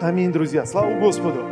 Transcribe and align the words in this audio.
Аминь, 0.00 0.32
друзья. 0.32 0.64
Слава 0.64 0.98
Господу. 0.98 1.44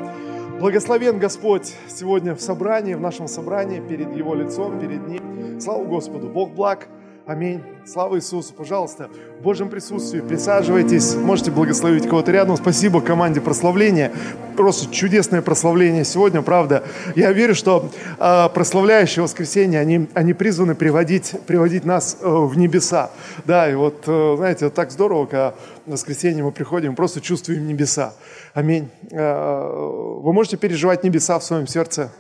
Благословен 0.59 1.19
Господь 1.19 1.75
сегодня 1.87 2.35
в 2.35 2.41
собрании, 2.41 2.95
в 2.95 3.01
нашем 3.01 3.29
собрании, 3.29 3.79
перед 3.79 4.17
Его 4.17 4.35
лицом, 4.35 4.81
перед 4.81 5.07
Ним. 5.07 5.61
Слава 5.61 5.85
Господу. 5.85 6.29
Бог 6.29 6.53
благ. 6.53 6.89
Аминь. 7.29 7.63
Слава 7.85 8.17
Иисусу. 8.17 8.55
Пожалуйста, 8.55 9.11
в 9.39 9.43
Божьем 9.43 9.69
присутствии 9.69 10.21
присаживайтесь. 10.21 11.15
Можете 11.15 11.51
благословить 11.51 12.09
кого-то 12.09 12.33
рядом. 12.33 12.57
Спасибо 12.57 13.03
команде 13.03 13.43
прославления. 13.43 14.13
Просто 14.57 14.91
чудесное 14.91 15.43
прославление 15.43 16.07
сегодня, 16.07 16.41
правда. 16.41 16.85
Я 17.17 17.31
верю, 17.33 17.55
что 17.55 17.91
э, 18.19 18.49
прославляющие 18.55 19.23
воскресенье, 19.23 19.79
они, 19.79 20.09
они 20.15 20.33
призваны 20.33 20.75
приводить, 20.75 21.35
приводить 21.47 21.85
нас 21.85 22.17
э, 22.19 22.27
в 22.27 22.57
небеса. 22.57 23.11
Да, 23.45 23.71
и 23.71 23.75
вот, 23.75 24.05
э, 24.07 24.35
знаете, 24.39 24.71
так 24.71 24.91
здорово, 24.91 25.27
когда 25.27 25.55
в 25.85 25.91
воскресенье 25.91 26.43
мы 26.43 26.51
приходим, 26.51 26.97
просто 26.97 27.21
чувствуем 27.21 27.69
небеса. 27.69 28.15
Аминь. 28.55 28.89
Э, 29.11 30.19
вы 30.23 30.33
можете 30.33 30.57
переживать 30.57 31.05
небеса 31.05 31.39
в 31.39 31.45
своем 31.45 31.67
сердце? 31.67 32.11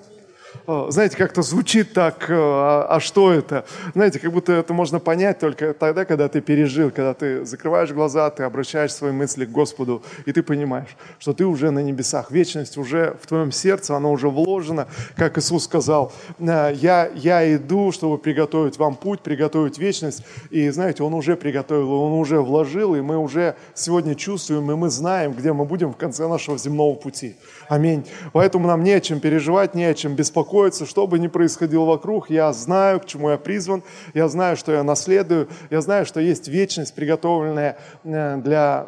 Знаете, 0.66 1.16
как-то 1.16 1.42
звучит 1.42 1.92
так, 1.92 2.26
а, 2.28 2.86
а 2.88 3.00
что 3.00 3.32
это? 3.32 3.64
Знаете, 3.94 4.18
как 4.18 4.32
будто 4.32 4.52
это 4.52 4.74
можно 4.74 4.98
понять 4.98 5.38
только 5.38 5.72
тогда, 5.72 6.04
когда 6.04 6.28
ты 6.28 6.40
пережил, 6.40 6.90
когда 6.90 7.14
ты 7.14 7.44
закрываешь 7.44 7.90
глаза, 7.90 8.30
ты 8.30 8.42
обращаешь 8.42 8.92
свои 8.92 9.12
мысли 9.12 9.44
к 9.44 9.50
Господу, 9.50 10.02
и 10.26 10.32
ты 10.32 10.42
понимаешь, 10.42 10.96
что 11.18 11.32
ты 11.32 11.44
уже 11.44 11.70
на 11.70 11.80
небесах. 11.80 12.30
Вечность 12.30 12.76
уже 12.76 13.16
в 13.22 13.26
твоем 13.26 13.52
сердце, 13.52 13.96
она 13.96 14.10
уже 14.10 14.28
вложена, 14.28 14.88
как 15.16 15.38
Иисус 15.38 15.64
сказал, 15.64 16.12
я, 16.38 17.10
я 17.14 17.54
иду, 17.54 17.92
чтобы 17.92 18.18
приготовить 18.18 18.78
вам 18.78 18.96
путь, 18.96 19.20
приготовить 19.20 19.78
вечность. 19.78 20.22
И 20.50 20.68
знаете, 20.70 21.02
Он 21.02 21.14
уже 21.14 21.36
приготовил, 21.36 21.92
Он 21.92 22.12
уже 22.12 22.40
вложил, 22.40 22.94
и 22.94 23.00
мы 23.00 23.16
уже 23.18 23.54
сегодня 23.74 24.14
чувствуем, 24.14 24.70
и 24.70 24.74
мы 24.74 24.90
знаем, 24.90 25.32
где 25.32 25.52
мы 25.52 25.64
будем 25.64 25.92
в 25.92 25.96
конце 25.96 26.28
нашего 26.28 26.58
земного 26.58 26.94
пути. 26.94 27.36
Аминь. 27.68 28.06
Поэтому 28.32 28.66
нам 28.66 28.82
не 28.82 28.92
о 28.92 29.00
чем 29.00 29.20
переживать, 29.20 29.74
не 29.74 29.84
о 29.84 29.94
чем 29.94 30.14
беспокоиться, 30.14 30.47
что 30.86 31.06
бы 31.06 31.18
ни 31.18 31.28
происходило 31.28 31.84
вокруг. 31.84 32.30
Я 32.30 32.52
знаю, 32.52 33.00
к 33.00 33.06
чему 33.06 33.30
я 33.30 33.38
призван, 33.38 33.82
я 34.14 34.28
знаю, 34.28 34.56
что 34.56 34.72
я 34.72 34.82
наследую, 34.82 35.48
я 35.70 35.80
знаю, 35.80 36.06
что 36.06 36.20
есть 36.20 36.48
вечность, 36.48 36.94
приготовленная 36.94 37.78
э, 38.04 38.36
для, 38.36 38.86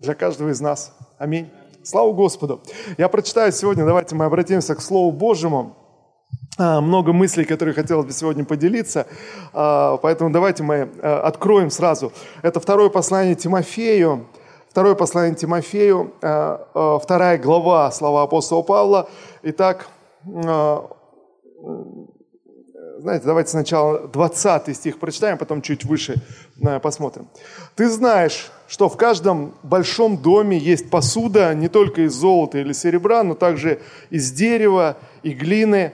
для 0.00 0.14
каждого 0.14 0.50
из 0.50 0.60
нас. 0.60 0.96
Аминь. 1.18 1.50
Слава 1.82 2.12
Господу. 2.12 2.60
Я 2.98 3.08
прочитаю 3.08 3.50
сегодня, 3.52 3.84
давайте 3.84 4.14
мы 4.14 4.26
обратимся 4.26 4.74
к 4.74 4.80
Слову 4.80 5.10
Божьему. 5.10 5.74
А, 6.58 6.80
много 6.80 7.12
мыслей, 7.12 7.44
которые 7.44 7.74
хотелось 7.74 8.04
бы 8.04 8.12
сегодня 8.12 8.44
поделиться, 8.44 9.06
а, 9.52 9.96
поэтому 9.96 10.30
давайте 10.30 10.62
мы 10.62 10.74
э, 10.74 10.86
откроем 11.00 11.70
сразу. 11.70 12.12
Это 12.42 12.60
второе 12.60 12.88
послание 12.90 13.34
Тимофею, 13.34 14.26
Второе 14.70 14.94
послание 14.94 15.34
Тимофею, 15.34 16.12
э, 16.20 16.58
вторая 17.02 17.38
глава, 17.38 17.90
слова 17.90 18.22
апостола 18.22 18.62
Павла. 18.62 19.08
Итак, 19.42 19.88
знаете, 22.98 23.26
давайте 23.26 23.50
сначала 23.50 24.08
20 24.08 24.76
стих 24.76 24.98
прочитаем, 24.98 25.38
потом 25.38 25.62
чуть 25.62 25.84
выше 25.84 26.16
посмотрим. 26.82 27.28
«Ты 27.76 27.88
знаешь, 27.88 28.50
что 28.66 28.88
в 28.88 28.96
каждом 28.96 29.54
большом 29.62 30.18
доме 30.18 30.58
есть 30.58 30.90
посуда 30.90 31.54
не 31.54 31.68
только 31.68 32.02
из 32.02 32.12
золота 32.12 32.58
или 32.58 32.72
серебра, 32.72 33.22
но 33.22 33.34
также 33.34 33.80
из 34.10 34.32
дерева 34.32 34.96
и 35.22 35.30
глины. 35.30 35.92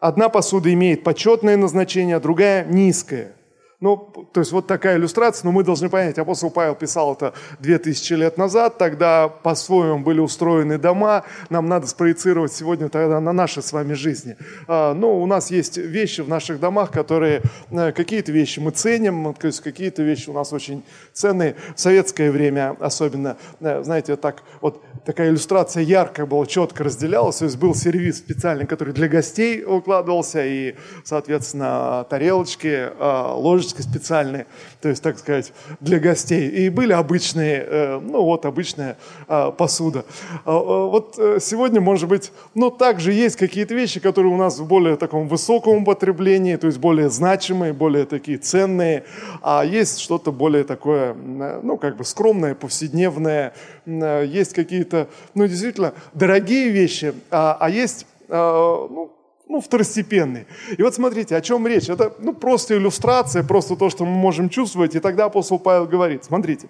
Одна 0.00 0.28
посуда 0.28 0.72
имеет 0.72 1.04
почетное 1.04 1.56
назначение, 1.56 2.16
а 2.16 2.20
другая– 2.20 2.64
низкое. 2.66 3.35
Ну, 3.80 4.10
то 4.32 4.40
есть 4.40 4.52
вот 4.52 4.66
такая 4.66 4.96
иллюстрация, 4.96 5.44
но 5.44 5.52
мы 5.52 5.62
должны 5.62 5.90
понять, 5.90 6.18
апостол 6.18 6.50
Павел 6.50 6.74
писал 6.74 7.12
это 7.12 7.34
2000 7.60 8.14
лет 8.14 8.38
назад, 8.38 8.78
тогда 8.78 9.28
по-своему 9.28 10.02
были 10.02 10.18
устроены 10.18 10.78
дома, 10.78 11.24
нам 11.50 11.68
надо 11.68 11.86
спроецировать 11.86 12.54
сегодня 12.54 12.88
тогда 12.88 13.20
на 13.20 13.32
наши 13.34 13.60
с 13.60 13.74
вами 13.74 13.92
жизни. 13.92 14.38
А, 14.66 14.94
ну, 14.94 15.20
у 15.22 15.26
нас 15.26 15.50
есть 15.50 15.76
вещи 15.76 16.22
в 16.22 16.28
наших 16.28 16.58
домах, 16.58 16.90
которые, 16.90 17.42
э, 17.70 17.92
какие-то 17.92 18.32
вещи 18.32 18.60
мы 18.60 18.70
ценим, 18.70 19.34
то 19.34 19.46
есть 19.46 19.60
какие-то 19.60 20.02
вещи 20.02 20.30
у 20.30 20.32
нас 20.32 20.54
очень 20.54 20.82
ценные. 21.12 21.54
В 21.74 21.80
советское 21.80 22.30
время 22.30 22.76
особенно, 22.80 23.36
э, 23.60 23.82
знаете, 23.82 24.16
так 24.16 24.42
вот 24.62 24.82
такая 25.06 25.30
иллюстрация 25.30 25.84
яркая 25.84 26.26
была, 26.26 26.44
четко 26.46 26.82
разделялась, 26.84 27.36
то 27.36 27.44
есть 27.44 27.56
был 27.56 27.74
сервис 27.74 28.18
специальный, 28.18 28.66
который 28.66 28.92
для 28.92 29.08
гостей 29.08 29.64
укладывался, 29.64 30.44
и, 30.44 30.74
соответственно, 31.04 32.04
тарелочки, 32.10 32.90
а, 32.98 33.34
ложечки, 33.34 33.82
специальные, 33.82 34.46
то 34.82 34.88
есть, 34.88 35.02
так 35.02 35.18
сказать, 35.18 35.52
для 35.80 36.00
гостей. 36.00 36.48
И 36.48 36.68
были 36.68 36.92
обычные, 36.92 37.64
э, 37.66 38.00
ну 38.00 38.22
вот, 38.22 38.44
обычная 38.46 38.96
а, 39.28 39.52
посуда. 39.52 40.04
А, 40.44 40.58
вот 40.58 41.14
э, 41.18 41.38
сегодня, 41.40 41.80
может 41.80 42.08
быть, 42.08 42.32
ну 42.54 42.70
также 42.70 43.12
есть 43.12 43.36
какие-то 43.36 43.74
вещи, 43.74 44.00
которые 44.00 44.32
у 44.32 44.36
нас 44.36 44.58
в 44.58 44.66
более 44.66 44.96
таком 44.96 45.28
высоком 45.28 45.82
употреблении, 45.82 46.56
то 46.56 46.66
есть 46.66 46.78
более 46.78 47.10
значимые, 47.10 47.72
более 47.72 48.06
такие 48.06 48.38
ценные, 48.38 49.04
а 49.40 49.64
есть 49.64 50.00
что-то 50.00 50.32
более 50.32 50.64
такое, 50.64 51.14
ну 51.14 51.78
как 51.78 51.96
бы 51.96 52.04
скромное, 52.04 52.56
повседневное, 52.56 53.52
есть 53.86 54.52
какие-то, 54.52 54.95
ну 55.34 55.46
действительно, 55.46 55.92
дорогие 56.14 56.70
вещи, 56.70 57.14
а, 57.30 57.56
а 57.60 57.70
есть 57.70 58.06
ну, 58.28 59.12
ну, 59.48 59.60
второстепенные. 59.60 60.46
И 60.76 60.82
вот 60.82 60.94
смотрите, 60.94 61.36
о 61.36 61.40
чем 61.40 61.66
речь. 61.66 61.88
Это 61.88 62.12
ну, 62.18 62.32
просто 62.32 62.76
иллюстрация, 62.76 63.44
просто 63.44 63.76
то, 63.76 63.90
что 63.90 64.04
мы 64.04 64.10
можем 64.10 64.48
чувствовать. 64.48 64.96
И 64.96 65.00
тогда 65.00 65.26
апостол 65.26 65.58
Павел 65.60 65.86
говорит, 65.86 66.24
смотрите, 66.24 66.68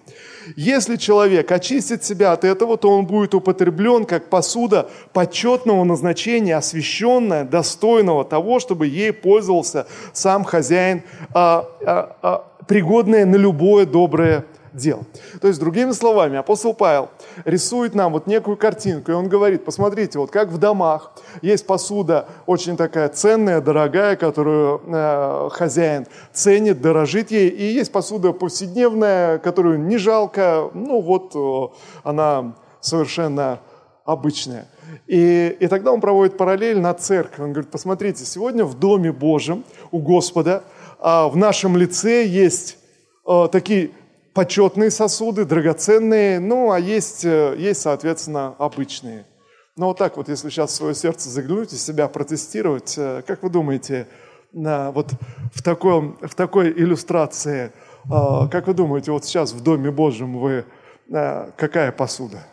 если 0.57 0.97
человек 0.97 1.51
очистит 1.51 2.05
себя 2.05 2.33
от 2.33 2.45
этого, 2.45 2.77
то 2.77 2.91
он 2.91 3.07
будет 3.07 3.35
употреблен 3.35 4.05
как 4.05 4.29
посуда 4.29 4.91
почетного 5.15 5.85
назначения, 5.85 6.57
освященная, 6.57 7.45
достойного 7.45 8.25
того, 8.25 8.61
чтобы 8.61 8.87
ей 8.87 9.13
пользовался 9.13 9.87
сам 10.13 10.45
хозяин, 10.45 11.03
а, 11.33 11.67
а, 11.85 12.17
а, 12.23 12.45
пригодное 12.67 13.25
на 13.25 13.37
любое 13.37 13.87
доброе 13.87 14.45
дел. 14.77 15.05
То 15.41 15.49
есть, 15.49 15.59
другими 15.61 15.93
словами, 15.93 16.39
апостол 16.39 16.75
Павел 16.75 17.09
рисует 17.45 17.95
нам 17.95 18.13
вот 18.13 18.27
некую 18.27 18.57
картинку, 18.57 19.13
и 19.13 19.15
он 19.15 19.29
говорит, 19.29 19.65
посмотрите, 19.65 20.19
вот 20.19 20.31
как 20.31 20.49
в 20.49 20.59
домах 20.59 21.13
есть 21.43 21.67
посуда 21.67 22.29
очень 22.47 22.77
такая 22.77 23.09
ценная, 23.09 23.61
дорогая, 23.61 24.17
которую 24.17 24.83
э, 24.87 25.49
хозяин 25.53 26.07
ценит, 26.33 26.81
дорожит 26.81 27.31
ей, 27.31 27.49
и 27.49 27.65
есть 27.65 27.93
посуда 27.93 28.33
повседневная, 28.33 29.39
которую 29.39 29.81
не 29.81 29.99
жалко, 29.99 30.71
ну 30.75 31.01
вот 31.01 31.35
э, 31.35 31.77
она 32.05 32.55
совершенно 32.81 33.61
обычная. 34.05 34.69
И, 35.09 35.57
и 35.59 35.67
тогда 35.67 35.93
он 35.93 36.01
проводит 36.01 36.37
параллель 36.37 36.79
на 36.79 36.95
церковь. 36.95 37.41
Он 37.41 37.53
говорит, 37.53 37.73
посмотрите, 37.73 38.25
сегодня 38.25 38.65
в 38.65 38.79
Доме 38.79 39.11
Божьем 39.11 39.65
у 39.91 39.99
Господа 39.99 40.63
а 40.99 41.29
в 41.29 41.37
нашем 41.37 41.77
лице 41.77 42.27
есть 42.27 42.79
э, 43.27 43.49
такие 43.53 43.91
почетные 44.37 44.91
сосуды, 44.91 45.47
драгоценные, 45.47 46.41
ну, 46.41 46.71
а 46.71 46.79
есть, 46.79 47.25
э, 47.25 47.55
есть, 47.57 47.81
соответственно, 47.81 48.55
обычные. 48.59 49.25
Но 49.77 49.87
вот 49.87 49.97
так 49.97 50.19
вот, 50.19 50.29
если 50.29 50.51
сейчас 50.51 50.75
свое 50.75 50.95
сердце 50.95 51.31
заглянуть 51.31 51.73
и 51.73 51.77
себя 51.77 52.07
протестировать, 52.07 52.97
э, 52.99 53.23
как 53.27 53.43
вы 53.43 53.49
думаете, 53.49 54.07
на, 54.53 54.93
вот 54.93 55.13
в, 55.55 55.63
таком, 55.63 56.19
в 56.21 56.35
такой 56.35 56.71
иллюстрации, 56.71 57.73
э, 58.05 58.49
как 58.53 58.67
вы 58.67 58.75
думаете, 58.75 59.11
вот 59.11 59.25
сейчас 59.25 59.53
в 59.53 59.63
Доме 59.63 59.91
Божьем 59.91 60.39
вы, 60.39 60.67
какая 61.09 61.91
посуда? 61.91 62.47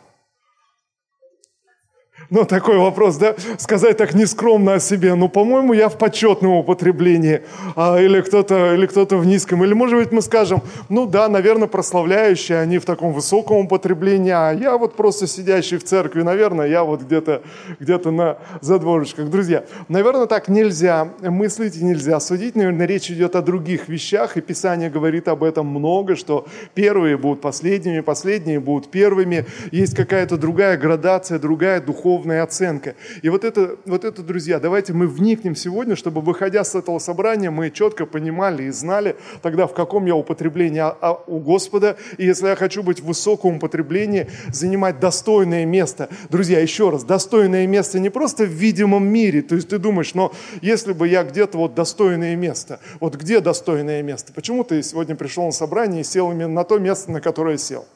Ну, 2.30 2.44
такой 2.44 2.78
вопрос, 2.78 3.16
да? 3.16 3.34
Сказать 3.58 3.98
так 3.98 4.14
нескромно 4.14 4.74
о 4.74 4.80
себе. 4.80 5.14
Ну, 5.14 5.28
по-моему, 5.28 5.74
я 5.74 5.88
в 5.88 5.98
почетном 5.98 6.52
употреблении. 6.52 7.42
А, 7.76 8.00
или 8.00 8.20
кто-то 8.22 8.74
или 8.74 8.86
кто 8.86 9.04
в 9.04 9.26
низком. 9.26 9.62
Или, 9.64 9.74
может 9.74 9.98
быть, 9.98 10.12
мы 10.12 10.22
скажем, 10.22 10.62
ну 10.88 11.06
да, 11.06 11.28
наверное, 11.28 11.68
прославляющие, 11.68 12.58
они 12.58 12.78
в 12.78 12.84
таком 12.84 13.12
высоком 13.12 13.58
употреблении. 13.58 14.32
А 14.32 14.52
я 14.52 14.78
вот 14.78 14.96
просто 14.96 15.26
сидящий 15.26 15.76
в 15.76 15.84
церкви, 15.84 16.22
наверное, 16.22 16.66
я 16.66 16.84
вот 16.84 17.02
где-то 17.02 17.42
где 17.78 17.98
на 18.04 18.38
задворочках. 18.60 19.30
Друзья, 19.30 19.64
наверное, 19.88 20.26
так 20.26 20.48
нельзя 20.48 21.08
мыслить 21.20 21.76
и 21.76 21.84
нельзя 21.84 22.20
судить. 22.20 22.56
Наверное, 22.56 22.86
речь 22.86 23.10
идет 23.10 23.36
о 23.36 23.42
других 23.42 23.88
вещах. 23.88 24.36
И 24.36 24.40
Писание 24.40 24.90
говорит 24.90 25.28
об 25.28 25.44
этом 25.44 25.66
много, 25.66 26.16
что 26.16 26.46
первые 26.74 27.16
будут 27.16 27.40
последними, 27.40 28.00
последние 28.00 28.60
будут 28.60 28.90
первыми. 28.90 29.46
Есть 29.70 29.94
какая-то 29.94 30.36
другая 30.36 30.76
градация, 30.76 31.38
другая 31.38 31.80
духовность 31.80 32.13
духовная 32.14 32.44
оценка. 32.44 32.94
И 33.22 33.28
вот 33.28 33.44
это, 33.44 33.76
вот 33.86 34.04
это, 34.04 34.22
друзья, 34.22 34.60
давайте 34.60 34.92
мы 34.92 35.08
вникнем 35.08 35.56
сегодня, 35.56 35.96
чтобы, 35.96 36.20
выходя 36.20 36.62
с 36.62 36.74
этого 36.74 36.98
собрания, 37.00 37.50
мы 37.50 37.70
четко 37.70 38.06
понимали 38.06 38.64
и 38.64 38.70
знали 38.70 39.16
тогда, 39.42 39.66
в 39.66 39.74
каком 39.74 40.06
я 40.06 40.14
употреблении 40.14 40.78
а, 40.78 40.96
а, 41.00 41.12
у 41.26 41.40
Господа. 41.40 41.96
И 42.18 42.24
если 42.24 42.46
я 42.46 42.56
хочу 42.56 42.82
быть 42.82 43.00
в 43.00 43.06
высоком 43.06 43.56
употреблении, 43.56 44.28
занимать 44.52 45.00
достойное 45.00 45.64
место. 45.64 46.08
Друзья, 46.30 46.60
еще 46.60 46.90
раз, 46.90 47.04
достойное 47.04 47.66
место 47.66 47.98
не 47.98 48.10
просто 48.10 48.44
в 48.44 48.50
видимом 48.50 49.06
мире. 49.06 49.42
То 49.42 49.56
есть 49.56 49.68
ты 49.68 49.78
думаешь, 49.78 50.14
но 50.14 50.32
если 50.62 50.92
бы 50.92 51.08
я 51.08 51.24
где-то 51.24 51.58
вот 51.58 51.74
достойное 51.74 52.36
место, 52.36 52.78
вот 53.00 53.16
где 53.16 53.40
достойное 53.40 54.02
место? 54.02 54.32
Почему 54.32 54.62
ты 54.62 54.82
сегодня 54.82 55.16
пришел 55.16 55.46
на 55.46 55.52
собрание 55.52 56.02
и 56.02 56.04
сел 56.04 56.30
именно 56.30 56.48
на 56.48 56.64
то 56.64 56.78
место, 56.78 57.10
на 57.10 57.20
которое 57.20 57.58
сел? 57.58 57.86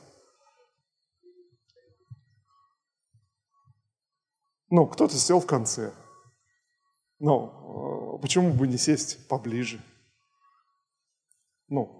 Ну, 4.70 4.86
кто-то 4.86 5.14
сел 5.14 5.40
в 5.40 5.46
конце. 5.46 5.92
Ну, 7.18 8.16
э, 8.16 8.20
почему 8.20 8.52
бы 8.52 8.68
не 8.68 8.76
сесть 8.76 9.26
поближе? 9.28 9.82
Ну, 11.68 11.97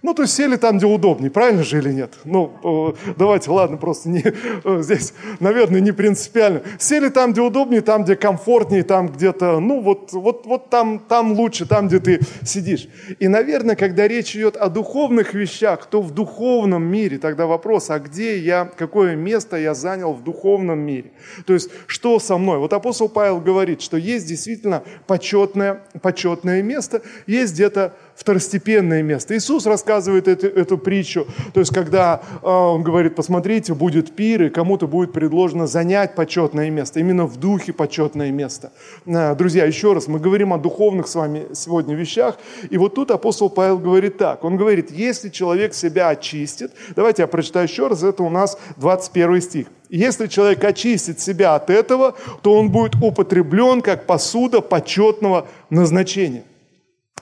ну, 0.00 0.14
то 0.14 0.22
есть 0.22 0.34
сели 0.34 0.56
там, 0.56 0.78
где 0.78 0.86
удобнее, 0.86 1.30
правильно 1.30 1.62
же 1.62 1.78
или 1.78 1.92
нет? 1.92 2.14
Ну, 2.24 2.94
э, 3.04 3.12
давайте, 3.18 3.50
ладно, 3.50 3.76
просто 3.76 4.08
не, 4.08 4.22
э, 4.24 4.80
здесь, 4.80 5.12
наверное, 5.38 5.80
не 5.80 5.92
принципиально. 5.92 6.62
Сели 6.78 7.10
там, 7.10 7.32
где 7.32 7.42
удобнее, 7.42 7.82
там, 7.82 8.04
где 8.04 8.16
комфортнее, 8.16 8.84
там 8.84 9.08
где-то, 9.08 9.60
ну, 9.60 9.82
вот, 9.82 10.12
вот, 10.12 10.46
вот 10.46 10.70
там, 10.70 10.98
там 10.98 11.32
лучше, 11.32 11.66
там, 11.66 11.88
где 11.88 11.98
ты 11.98 12.20
сидишь. 12.42 12.88
И, 13.18 13.28
наверное, 13.28 13.76
когда 13.76 14.08
речь 14.08 14.34
идет 14.34 14.56
о 14.56 14.70
духовных 14.70 15.34
вещах, 15.34 15.84
то 15.84 16.00
в 16.00 16.10
духовном 16.10 16.84
мире 16.84 17.18
тогда 17.18 17.46
вопрос, 17.46 17.90
а 17.90 17.98
где 17.98 18.38
я, 18.38 18.64
какое 18.64 19.14
место 19.14 19.58
я 19.58 19.74
занял 19.74 20.14
в 20.14 20.24
духовном 20.24 20.78
мире? 20.78 21.12
То 21.44 21.52
есть, 21.52 21.70
что 21.86 22.18
со 22.18 22.38
мной? 22.38 22.56
Вот 22.58 22.72
апостол 22.72 23.10
Павел 23.10 23.40
говорит, 23.40 23.82
что 23.82 23.98
есть 23.98 24.26
действительно 24.26 24.84
почетное, 25.06 25.82
почетное 26.00 26.62
место, 26.62 27.02
есть 27.26 27.52
где-то 27.52 27.94
второстепенное 28.16 29.02
место. 29.02 29.36
Иисус 29.36 29.66
рассказывает 29.66 30.28
эту, 30.28 30.46
эту 30.46 30.78
притчу, 30.78 31.26
то 31.52 31.60
есть 31.60 31.74
когда 31.74 32.22
э, 32.42 32.46
он 32.46 32.82
говорит, 32.82 33.14
посмотрите, 33.14 33.74
будет 33.74 34.14
пир, 34.14 34.44
и 34.44 34.48
кому-то 34.48 34.86
будет 34.86 35.12
предложено 35.12 35.66
занять 35.66 36.14
почетное 36.14 36.70
место, 36.70 37.00
именно 37.00 37.26
в 37.26 37.36
духе 37.36 37.72
почетное 37.72 38.30
место. 38.30 38.72
Э, 39.06 39.34
друзья, 39.34 39.64
еще 39.64 39.92
раз, 39.92 40.08
мы 40.08 40.18
говорим 40.18 40.52
о 40.52 40.58
духовных 40.58 41.08
с 41.08 41.14
вами 41.14 41.46
сегодня 41.54 41.94
вещах, 41.94 42.38
и 42.70 42.78
вот 42.78 42.94
тут 42.94 43.10
апостол 43.10 43.50
Павел 43.50 43.78
говорит 43.78 44.18
так, 44.18 44.44
он 44.44 44.56
говорит, 44.56 44.90
если 44.90 45.28
человек 45.28 45.74
себя 45.74 46.08
очистит, 46.08 46.72
давайте 46.94 47.22
я 47.22 47.26
прочитаю 47.26 47.66
еще 47.66 47.88
раз, 47.88 48.02
это 48.02 48.22
у 48.22 48.30
нас 48.30 48.58
21 48.76 49.40
стих. 49.40 49.66
Если 49.92 50.26
человек 50.26 50.64
очистит 50.64 51.20
себя 51.20 51.54
от 51.54 51.68
этого, 51.68 52.14
то 52.42 52.54
он 52.54 52.70
будет 52.70 52.94
употреблен 52.94 53.82
как 53.82 54.06
посуда 54.06 54.62
почетного 54.62 55.46
назначения. 55.68 56.44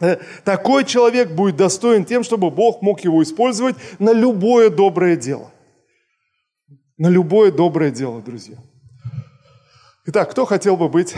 Э, 0.01 0.17
такой 0.45 0.85
человек 0.85 1.31
будет 1.31 1.57
достоин 1.57 2.05
тем, 2.05 2.23
чтобы 2.25 2.51
Бог 2.51 2.83
мог 2.83 3.01
его 3.01 3.23
использовать 3.23 3.77
на 3.99 4.13
любое 4.13 4.71
доброе 4.71 5.17
дело. 5.17 5.51
На 6.99 7.09
любое 7.09 7.51
доброе 7.51 7.91
дело, 7.91 8.21
друзья. 8.21 8.57
Итак, 10.07 10.31
кто 10.31 10.45
хотел 10.45 10.77
бы 10.77 10.89
быть 10.89 11.15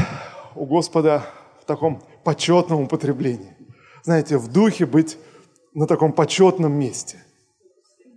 у 0.54 0.66
Господа 0.66 1.24
в 1.60 1.64
таком 1.64 2.02
почетном 2.24 2.82
употреблении? 2.82 3.56
Знаете, 4.04 4.36
в 4.38 4.48
духе 4.52 4.86
быть 4.86 5.16
на 5.74 5.86
таком 5.86 6.12
почетном 6.12 6.72
месте. 6.72 7.18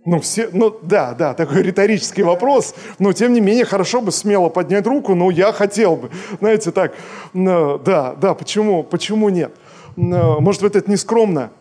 Ну, 0.04 0.20
все, 0.20 0.48
ну, 0.52 0.76
да, 0.82 1.14
да, 1.14 1.34
такой 1.34 1.62
риторический 1.62 2.22
вопрос, 2.22 2.76
но 3.00 3.12
тем 3.12 3.32
не 3.32 3.40
менее 3.40 3.64
хорошо 3.64 4.00
бы 4.00 4.12
смело 4.12 4.48
поднять 4.48 4.86
руку, 4.86 5.16
но 5.16 5.32
я 5.32 5.52
хотел 5.52 5.96
бы, 5.96 6.10
знаете, 6.38 6.70
так, 6.70 6.94
да, 7.34 8.14
да, 8.14 8.34
почему, 8.34 8.84
почему 8.84 9.30
нет? 9.30 9.52
Может 9.96 10.62
быть, 10.62 10.76
это 10.76 10.90
не 10.90 10.96
скромно, 10.96 11.52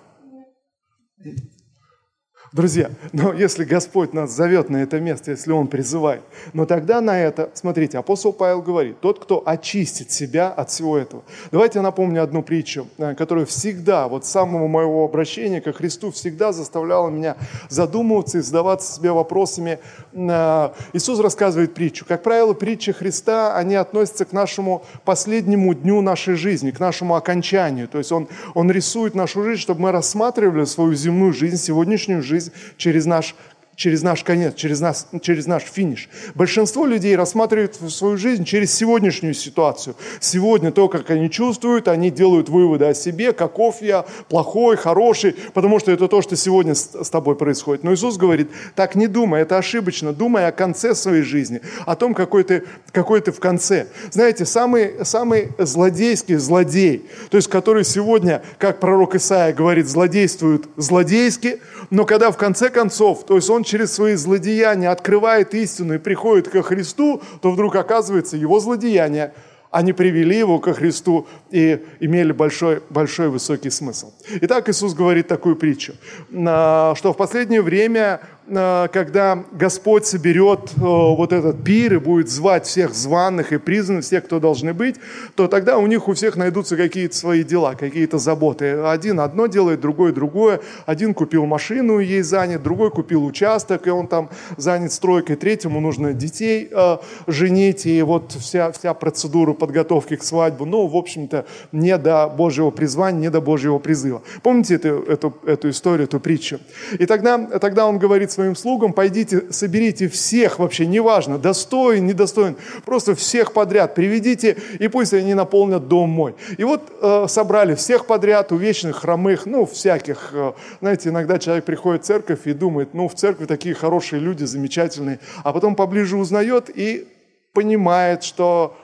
Друзья, 2.55 2.89
но 3.11 3.33
если 3.33 3.65
Господь 3.65 4.13
нас 4.13 4.31
зовет 4.31 4.69
на 4.69 4.77
это 4.77 5.01
место, 5.01 5.31
если 5.31 5.51
Он 5.51 5.67
призывает, 5.67 6.21
но 6.53 6.65
тогда 6.65 7.01
на 7.01 7.19
это, 7.19 7.49
смотрите, 7.53 7.97
апостол 7.97 8.31
Павел 8.31 8.61
говорит, 8.61 9.01
тот, 9.01 9.19
кто 9.19 9.43
очистит 9.45 10.09
себя 10.09 10.47
от 10.51 10.69
всего 10.69 10.97
этого. 10.97 11.23
Давайте 11.51 11.79
я 11.79 11.83
напомню 11.83 12.23
одну 12.23 12.43
притчу, 12.43 12.87
э, 12.97 13.13
которая 13.15 13.45
всегда, 13.45 14.07
вот 14.07 14.25
с 14.25 14.29
самого 14.29 14.67
моего 14.67 15.03
обращения 15.03 15.59
ко 15.59 15.73
Христу, 15.73 16.11
всегда 16.11 16.53
заставляла 16.53 17.09
меня 17.09 17.35
задумываться 17.67 18.37
и 18.37 18.41
задаваться 18.41 18.93
себе 18.95 19.11
вопросами. 19.11 19.79
Э, 20.13 20.69
Иисус 20.93 21.19
рассказывает 21.19 21.73
притчу. 21.73 22.05
Как 22.05 22.23
правило, 22.23 22.53
притчи 22.53 22.93
Христа, 22.93 23.57
они 23.57 23.75
относятся 23.75 24.23
к 24.23 24.31
нашему 24.31 24.85
последнему 25.03 25.73
дню 25.73 25.99
нашей 25.99 26.35
жизни, 26.35 26.71
к 26.71 26.79
нашему 26.79 27.15
окончанию. 27.15 27.89
То 27.89 27.97
есть 27.97 28.13
Он, 28.13 28.29
он 28.53 28.71
рисует 28.71 29.13
нашу 29.13 29.43
жизнь, 29.43 29.59
чтобы 29.59 29.81
мы 29.81 29.91
рассматривали 29.91 30.63
свою 30.63 30.93
земную 30.93 31.33
жизнь, 31.33 31.57
сегодняшнюю 31.57 32.23
жизнь, 32.23 32.44
через 32.77 33.05
наш 33.05 33.35
через 33.75 34.03
наш 34.03 34.23
конец, 34.23 34.55
через, 34.55 34.79
нас, 34.79 35.07
через 35.21 35.47
наш 35.47 35.63
финиш. 35.63 36.09
Большинство 36.33 36.85
людей 36.85 37.15
рассматривают 37.15 37.75
свою 37.75 38.17
жизнь 38.17 38.45
через 38.45 38.73
сегодняшнюю 38.73 39.33
ситуацию. 39.33 39.95
Сегодня 40.21 40.71
то, 40.71 40.87
как 40.87 41.09
они 41.09 41.29
чувствуют, 41.29 41.87
они 41.87 42.09
делают 42.09 42.47
выводы 42.47 42.85
о 42.85 42.93
себе, 42.93 43.33
каков 43.33 43.81
я, 43.81 44.05
плохой, 44.29 44.77
хороший, 44.77 45.35
потому 45.53 45.79
что 45.79 45.91
это 45.91 46.07
то, 46.07 46.21
что 46.21 46.35
сегодня 46.35 46.73
с, 46.73 47.09
тобой 47.09 47.35
происходит. 47.35 47.83
Но 47.83 47.93
Иисус 47.93 48.17
говорит, 48.17 48.49
так 48.75 48.95
не 48.95 49.07
думай, 49.07 49.41
это 49.41 49.57
ошибочно. 49.57 50.13
Думай 50.13 50.47
о 50.47 50.51
конце 50.51 50.95
своей 50.95 51.23
жизни, 51.23 51.61
о 51.85 51.95
том, 51.95 52.13
какой 52.13 52.43
ты, 52.43 52.63
какой 52.91 53.21
ты 53.21 53.31
в 53.31 53.39
конце. 53.39 53.87
Знаете, 54.11 54.45
самый, 54.45 55.05
самый 55.05 55.51
злодейский 55.57 56.35
злодей, 56.35 57.05
то 57.29 57.37
есть 57.37 57.49
который 57.49 57.83
сегодня, 57.83 58.41
как 58.57 58.79
пророк 58.79 59.15
Исаия 59.15 59.53
говорит, 59.53 59.87
злодействует 59.87 60.65
злодейски, 60.77 61.59
но 61.89 62.05
когда 62.05 62.31
в 62.31 62.37
конце 62.37 62.69
концов, 62.69 63.25
то 63.25 63.35
есть 63.35 63.49
он 63.49 63.64
через 63.65 63.93
свои 63.93 64.15
злодеяния 64.15 64.91
открывает 64.91 65.53
истину 65.53 65.95
и 65.95 65.97
приходит 65.97 66.47
ко 66.47 66.63
Христу, 66.63 67.21
то 67.41 67.51
вдруг 67.51 67.75
оказывается 67.75 68.37
его 68.37 68.59
злодеяния, 68.59 69.33
они 69.71 69.91
привели 69.91 70.37
его 70.37 70.59
ко 70.59 70.73
Христу 70.73 71.27
и 71.51 71.83
имели 71.99 72.31
большой, 72.31 72.81
большой 72.89 73.27
высокий 73.27 73.69
смысл. 73.69 74.13
Итак, 74.41 74.69
Иисус 74.69 74.93
говорит 74.93 75.27
такую 75.27 75.57
притчу, 75.57 75.95
что 76.29 76.95
в 77.03 77.17
последнее 77.17 77.61
время 77.61 78.21
когда 78.47 79.43
Господь 79.53 80.05
соберет 80.05 80.71
э, 80.75 80.79
вот 80.79 81.33
этот 81.33 81.63
пир 81.63 81.95
и 81.95 81.97
будет 81.97 82.29
звать 82.29 82.67
всех 82.67 82.93
званых 82.93 83.51
и 83.51 83.57
признанных, 83.57 84.05
всех, 84.05 84.25
кто 84.25 84.39
должны 84.39 84.73
быть, 84.73 84.97
то 85.35 85.47
тогда 85.47 85.79
у 85.79 85.87
них 85.87 86.07
у 86.07 86.13
всех 86.13 86.35
найдутся 86.35 86.77
какие-то 86.77 87.15
свои 87.15 87.43
дела, 87.43 87.73
какие-то 87.73 88.19
заботы. 88.19 88.81
Один 88.85 89.19
одно 89.19 89.47
делает, 89.47 89.81
другой 89.81 90.11
другое. 90.11 90.61
Один 90.85 91.15
купил 91.15 91.45
машину 91.47 91.97
ей 91.97 92.21
занят, 92.21 92.61
другой 92.61 92.91
купил 92.91 93.25
участок, 93.25 93.87
и 93.87 93.89
он 93.89 94.07
там 94.07 94.29
занят 94.57 94.91
стройкой. 94.91 95.37
Третьему 95.37 95.79
нужно 95.79 96.13
детей 96.13 96.69
э, 96.71 96.97
женить, 97.25 97.87
и 97.87 98.01
вот 98.03 98.31
вся, 98.33 98.71
вся 98.71 98.93
процедура 98.93 99.53
подготовки 99.53 100.17
к 100.17 100.23
свадьбе, 100.23 100.65
ну, 100.65 100.85
в 100.85 100.95
общем-то, 100.95 101.45
не 101.71 101.97
до 101.97 102.27
Божьего 102.27 102.69
призвания, 102.69 103.21
не 103.21 103.29
до 103.31 103.41
Божьего 103.41 103.79
призыва. 103.79 104.21
Помните 104.43 104.75
эту, 104.75 105.01
эту, 105.03 105.33
эту 105.47 105.69
историю, 105.71 106.03
эту 106.03 106.19
притчу? 106.19 106.59
И 106.99 107.07
тогда, 107.07 107.39
тогда 107.59 107.87
он 107.87 107.97
говорит 107.97 108.34
своим 108.35 108.55
слугам, 108.55 108.93
пойдите, 108.93 109.51
соберите 109.51 110.07
всех 110.07 110.59
вообще, 110.59 110.85
неважно, 110.85 111.39
достоин, 111.39 112.05
недостоин, 112.05 112.55
просто 112.85 113.15
всех 113.15 113.53
подряд 113.53 113.95
приведите, 113.95 114.57
и 114.79 114.87
пусть 114.87 115.13
они 115.13 115.33
наполнят 115.33 115.87
дом 115.87 116.09
мой. 116.09 116.35
И 116.57 116.63
вот 116.63 116.81
э, 117.01 117.25
собрали 117.27 117.75
всех 117.75 118.05
подряд, 118.05 118.51
увечных, 118.51 118.97
хромых, 118.97 119.45
ну, 119.45 119.65
всяких. 119.65 120.31
Э, 120.33 120.53
знаете, 120.81 121.09
иногда 121.09 121.39
человек 121.39 121.65
приходит 121.65 122.03
в 122.03 122.05
церковь 122.05 122.41
и 122.45 122.53
думает, 122.53 122.93
ну, 122.93 123.07
в 123.07 123.15
церкви 123.15 123.45
такие 123.45 123.73
хорошие 123.73 124.19
люди, 124.19 124.43
замечательные, 124.43 125.19
а 125.43 125.53
потом 125.53 125.75
поближе 125.75 126.17
узнает 126.17 126.69
и 126.69 127.07
понимает, 127.53 128.23
что 128.23 128.77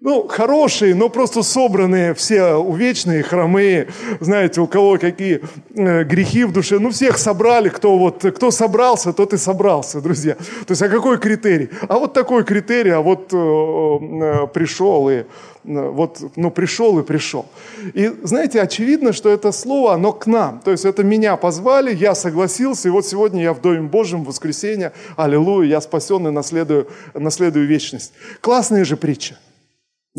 ну, 0.00 0.28
хорошие, 0.28 0.94
но 0.94 1.08
просто 1.08 1.42
собранные, 1.42 2.14
все 2.14 2.54
увечные, 2.54 3.22
хромые, 3.22 3.88
знаете, 4.20 4.60
у 4.60 4.66
кого 4.68 4.96
какие 4.96 5.40
э, 5.74 6.04
грехи 6.04 6.44
в 6.44 6.52
душе. 6.52 6.78
Ну, 6.78 6.90
всех 6.90 7.18
собрали, 7.18 7.68
кто 7.68 7.98
вот, 7.98 8.22
кто 8.22 8.50
собрался, 8.52 9.12
тот 9.12 9.32
и 9.32 9.36
собрался, 9.36 10.00
друзья. 10.00 10.34
То 10.34 10.70
есть, 10.70 10.82
а 10.82 10.88
какой 10.88 11.18
критерий? 11.18 11.70
А 11.88 11.98
вот 11.98 12.12
такой 12.12 12.44
критерий, 12.44 12.90
а 12.90 13.00
вот 13.00 13.32
э, 13.32 13.36
э, 13.36 14.46
пришел 14.46 15.10
и 15.10 15.14
э, 15.14 15.24
вот, 15.64 16.22
ну, 16.36 16.52
пришел 16.52 16.96
и 17.00 17.02
пришел. 17.02 17.46
И, 17.92 18.12
знаете, 18.22 18.60
очевидно, 18.60 19.12
что 19.12 19.30
это 19.30 19.50
слово, 19.50 19.94
оно 19.94 20.12
к 20.12 20.28
нам. 20.28 20.60
То 20.60 20.70
есть, 20.70 20.84
это 20.84 21.02
меня 21.02 21.36
позвали, 21.36 21.92
я 21.92 22.14
согласился, 22.14 22.86
и 22.86 22.92
вот 22.92 23.04
сегодня 23.04 23.42
я 23.42 23.52
в 23.52 23.60
Доме 23.60 23.88
Божьем, 23.88 24.22
в 24.22 24.28
воскресенье, 24.28 24.92
аллилуйя, 25.16 25.68
я 25.68 25.80
спасенный, 25.80 26.30
наследую, 26.30 26.86
наследую 27.14 27.66
вечность. 27.66 28.12
Классная 28.40 28.84
же 28.84 28.96
притча. 28.96 29.36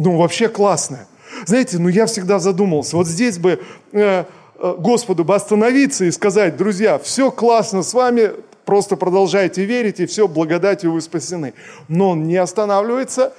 Ну, 0.01 0.15
вообще 0.15 0.47
классная. 0.47 1.07
Знаете, 1.45 1.77
ну 1.77 1.89
я 1.89 2.05
всегда 2.05 2.39
задумался, 2.39 2.95
вот 2.95 3.05
здесь 3.05 3.37
бы 3.37 3.61
э, 3.91 4.23
э, 4.55 4.75
Господу 4.77 5.25
бы 5.25 5.35
остановиться 5.35 6.05
и 6.05 6.11
сказать, 6.11 6.55
друзья, 6.55 6.97
все 6.97 7.31
классно 7.31 7.83
с 7.83 7.93
вами, 7.93 8.31
просто 8.63 8.95
продолжайте 8.95 9.65
верить, 9.65 9.99
и 9.99 10.05
все, 10.05 10.29
благодатью 10.29 10.93
вы 10.93 11.01
спасены. 11.01 11.53
Но 11.89 12.11
он 12.11 12.23
не 12.23 12.37
останавливается 12.37 13.33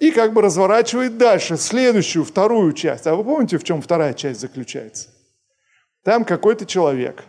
и 0.00 0.10
как 0.10 0.32
бы 0.32 0.40
разворачивает 0.40 1.18
дальше, 1.18 1.58
следующую, 1.58 2.24
вторую 2.24 2.72
часть. 2.72 3.06
А 3.06 3.14
вы 3.14 3.22
помните, 3.22 3.58
в 3.58 3.64
чем 3.64 3.82
вторая 3.82 4.14
часть 4.14 4.40
заключается? 4.40 5.10
Там 6.02 6.24
какой-то 6.24 6.64
человек 6.64 7.24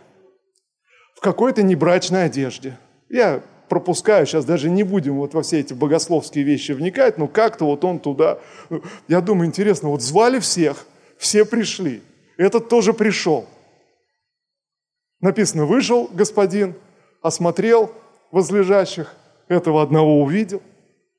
в 1.14 1.20
какой-то 1.20 1.62
небрачной 1.62 2.24
одежде. 2.24 2.78
Я 3.10 3.42
пропускаю, 3.68 4.26
сейчас 4.26 4.44
даже 4.44 4.70
не 4.70 4.82
будем 4.82 5.16
вот 5.16 5.34
во 5.34 5.42
все 5.42 5.60
эти 5.60 5.74
богословские 5.74 6.44
вещи 6.44 6.72
вникать, 6.72 7.18
но 7.18 7.28
как-то 7.28 7.64
вот 7.64 7.84
он 7.84 7.98
туда... 7.98 8.38
Я 9.08 9.20
думаю, 9.20 9.48
интересно, 9.48 9.88
вот 9.88 10.02
звали 10.02 10.38
всех, 10.38 10.86
все 11.16 11.44
пришли, 11.44 12.02
этот 12.36 12.68
тоже 12.68 12.92
пришел. 12.92 13.46
Написано, 15.20 15.64
вышел 15.64 16.08
господин, 16.12 16.74
осмотрел 17.22 17.92
возлежащих, 18.30 19.14
этого 19.48 19.82
одного 19.82 20.22
увидел. 20.22 20.62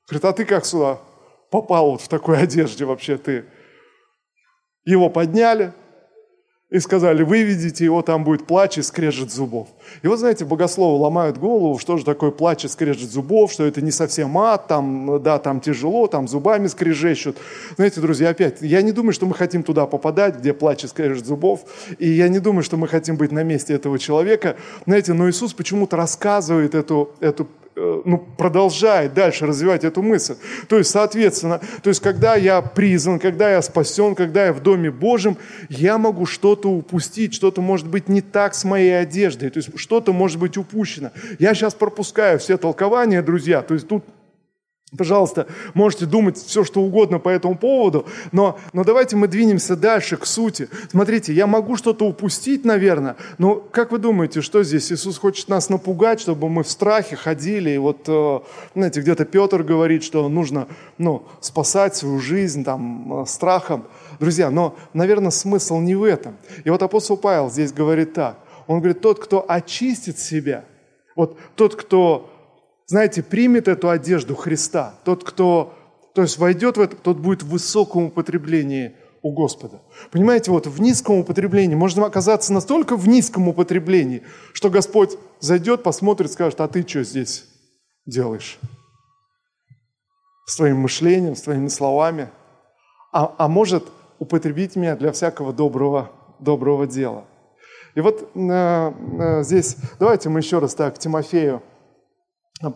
Говорит, 0.07 0.25
а 0.25 0.33
ты 0.33 0.45
как 0.45 0.65
сюда 0.65 0.99
попал 1.49 1.91
вот 1.91 2.01
в 2.01 2.07
такой 2.07 2.37
одежде 2.39 2.85
вообще 2.85 3.17
ты? 3.17 3.45
Его 4.85 5.09
подняли, 5.09 5.73
и 6.71 6.79
сказали, 6.79 7.23
выведите 7.23 7.83
его, 7.83 8.03
там 8.03 8.23
будет 8.23 8.45
плач 8.45 8.77
и 8.77 8.83
скрежет 8.83 9.31
зубов. 9.31 9.69
И 10.03 10.07
вот, 10.07 10.19
знаете, 10.19 10.45
богословы 10.45 10.99
ломают 11.01 11.39
голову, 11.39 11.79
что 11.79 11.97
же 11.97 12.05
такое 12.05 12.29
плач 12.29 12.63
и 12.63 12.67
скрежет 12.67 13.09
зубов, 13.09 13.51
что 13.51 13.65
это 13.65 13.81
не 13.81 13.89
совсем 13.89 14.37
ад, 14.37 14.67
там, 14.67 15.21
да, 15.23 15.39
там 15.39 15.61
тяжело, 15.61 16.05
там 16.07 16.27
зубами 16.27 16.67
скрежещут. 16.67 17.37
Знаете, 17.75 18.01
друзья, 18.01 18.29
опять, 18.29 18.61
я 18.61 18.83
не 18.83 18.91
думаю, 18.91 19.13
что 19.13 19.25
мы 19.25 19.33
хотим 19.33 19.63
туда 19.63 19.87
попадать, 19.87 20.37
где 20.37 20.53
плач 20.53 20.83
и 20.83 20.87
скрежет 20.87 21.25
зубов, 21.25 21.61
и 21.97 22.07
я 22.07 22.29
не 22.29 22.37
думаю, 22.37 22.61
что 22.61 22.77
мы 22.77 22.87
хотим 22.87 23.17
быть 23.17 23.31
на 23.31 23.43
месте 23.43 23.73
этого 23.73 23.97
человека. 23.97 24.55
Знаете, 24.85 25.13
но 25.13 25.27
Иисус 25.27 25.53
почему-то 25.53 25.97
рассказывает 25.97 26.75
эту, 26.75 27.09
эту 27.19 27.47
ну, 28.05 28.17
продолжает 28.37 29.13
дальше 29.13 29.45
развивать 29.45 29.83
эту 29.83 30.01
мысль. 30.01 30.35
То 30.67 30.77
есть, 30.77 30.89
соответственно, 30.89 31.61
то 31.81 31.89
есть, 31.89 32.01
когда 32.01 32.35
я 32.35 32.61
призван, 32.61 33.19
когда 33.19 33.49
я 33.51 33.61
спасен, 33.61 34.15
когда 34.15 34.47
я 34.47 34.53
в 34.53 34.61
Доме 34.61 34.91
Божьем, 34.91 35.37
я 35.69 35.97
могу 35.97 36.25
что-то 36.25 36.69
упустить, 36.69 37.33
что-то 37.33 37.61
может 37.61 37.87
быть 37.87 38.09
не 38.09 38.21
так 38.21 38.55
с 38.55 38.63
моей 38.63 38.99
одеждой, 38.99 39.49
то 39.49 39.57
есть 39.57 39.69
что-то 39.77 40.13
может 40.13 40.39
быть 40.39 40.57
упущено. 40.57 41.11
Я 41.39 41.53
сейчас 41.53 41.73
пропускаю 41.73 42.39
все 42.39 42.57
толкования, 42.57 43.21
друзья, 43.21 43.61
то 43.61 43.73
есть 43.73 43.87
тут 43.87 44.03
Пожалуйста, 44.97 45.45
можете 45.75 46.07
думать 46.07 46.37
все, 46.37 46.63
что 46.63 46.81
угодно 46.81 47.19
по 47.19 47.29
этому 47.29 47.55
поводу, 47.55 48.07
но, 48.31 48.57
но 48.73 48.83
давайте 48.83 49.15
мы 49.15 49.27
двинемся 49.27 49.75
дальше, 49.75 50.17
к 50.17 50.25
сути. 50.25 50.67
Смотрите, 50.89 51.31
я 51.31 51.45
могу 51.45 51.75
что-то 51.75 52.05
упустить, 52.07 52.65
наверное, 52.65 53.15
но 53.37 53.55
как 53.55 53.91
вы 53.91 53.99
думаете, 53.99 54.41
что 54.41 54.63
здесь? 54.63 54.91
Иисус 54.91 55.19
хочет 55.19 55.47
нас 55.47 55.69
напугать, 55.69 56.19
чтобы 56.21 56.49
мы 56.49 56.63
в 56.63 56.71
страхе 56.71 57.15
ходили, 57.15 57.69
и 57.69 57.77
вот, 57.77 58.05
э, 58.07 58.39
знаете, 58.73 59.01
где-то 59.01 59.25
Петр 59.25 59.61
говорит, 59.61 60.03
что 60.03 60.27
нужно 60.27 60.67
ну, 60.97 61.23
спасать 61.39 61.95
свою 61.95 62.19
жизнь 62.19 62.63
там, 62.63 63.21
э, 63.21 63.25
страхом. 63.27 63.85
Друзья, 64.19 64.49
но, 64.49 64.75
наверное, 64.93 65.31
смысл 65.31 65.77
не 65.79 65.93
в 65.93 66.03
этом. 66.03 66.35
И 66.63 66.69
вот 66.71 66.81
апостол 66.81 67.15
Павел 67.15 67.51
здесь 67.51 67.71
говорит 67.71 68.13
так. 68.13 68.39
Он 68.65 68.79
говорит, 68.79 69.01
тот, 69.01 69.19
кто 69.19 69.45
очистит 69.47 70.17
себя, 70.17 70.65
вот 71.15 71.37
тот, 71.55 71.75
кто 71.75 72.28
знаете, 72.89 73.21
примет 73.21 73.67
эту 73.67 73.91
одежду 73.91 74.33
Христа, 74.33 74.95
тот, 75.05 75.23
кто, 75.23 75.75
то 76.15 76.23
есть 76.23 76.39
войдет 76.39 76.77
в 76.77 76.81
это, 76.81 76.95
тот 76.95 77.17
будет 77.17 77.43
в 77.43 77.49
высоком 77.49 78.05
употреблении 78.05 78.95
у 79.21 79.31
Господа. 79.31 79.83
Понимаете, 80.09 80.49
вот 80.49 80.65
в 80.65 80.81
низком 80.81 81.17
употреблении 81.19 81.75
можно 81.75 82.03
оказаться 82.07 82.51
настолько 82.51 82.95
в 82.95 83.07
низком 83.07 83.47
употреблении, 83.47 84.23
что 84.53 84.71
Господь 84.71 85.19
зайдет, 85.39 85.83
посмотрит, 85.83 86.31
скажет, 86.31 86.59
а 86.61 86.67
ты 86.67 86.81
что 86.81 87.03
здесь 87.03 87.45
делаешь? 88.07 88.57
С 90.47 90.55
твоим 90.55 90.77
мышлением, 90.77 91.35
с 91.35 91.43
твоими 91.43 91.67
словами. 91.67 92.31
А, 93.13 93.35
а 93.37 93.47
может 93.47 93.85
употребить 94.17 94.75
меня 94.75 94.95
для 94.95 95.11
всякого 95.11 95.53
доброго, 95.53 96.11
доброго 96.39 96.87
дела. 96.87 97.25
И 97.93 98.01
вот 98.01 98.31
э, 98.33 98.93
э, 99.19 99.43
здесь, 99.43 99.77
давайте 99.99 100.29
мы 100.29 100.39
еще 100.39 100.57
раз 100.57 100.73
так, 100.73 100.97
Тимофею 100.97 101.61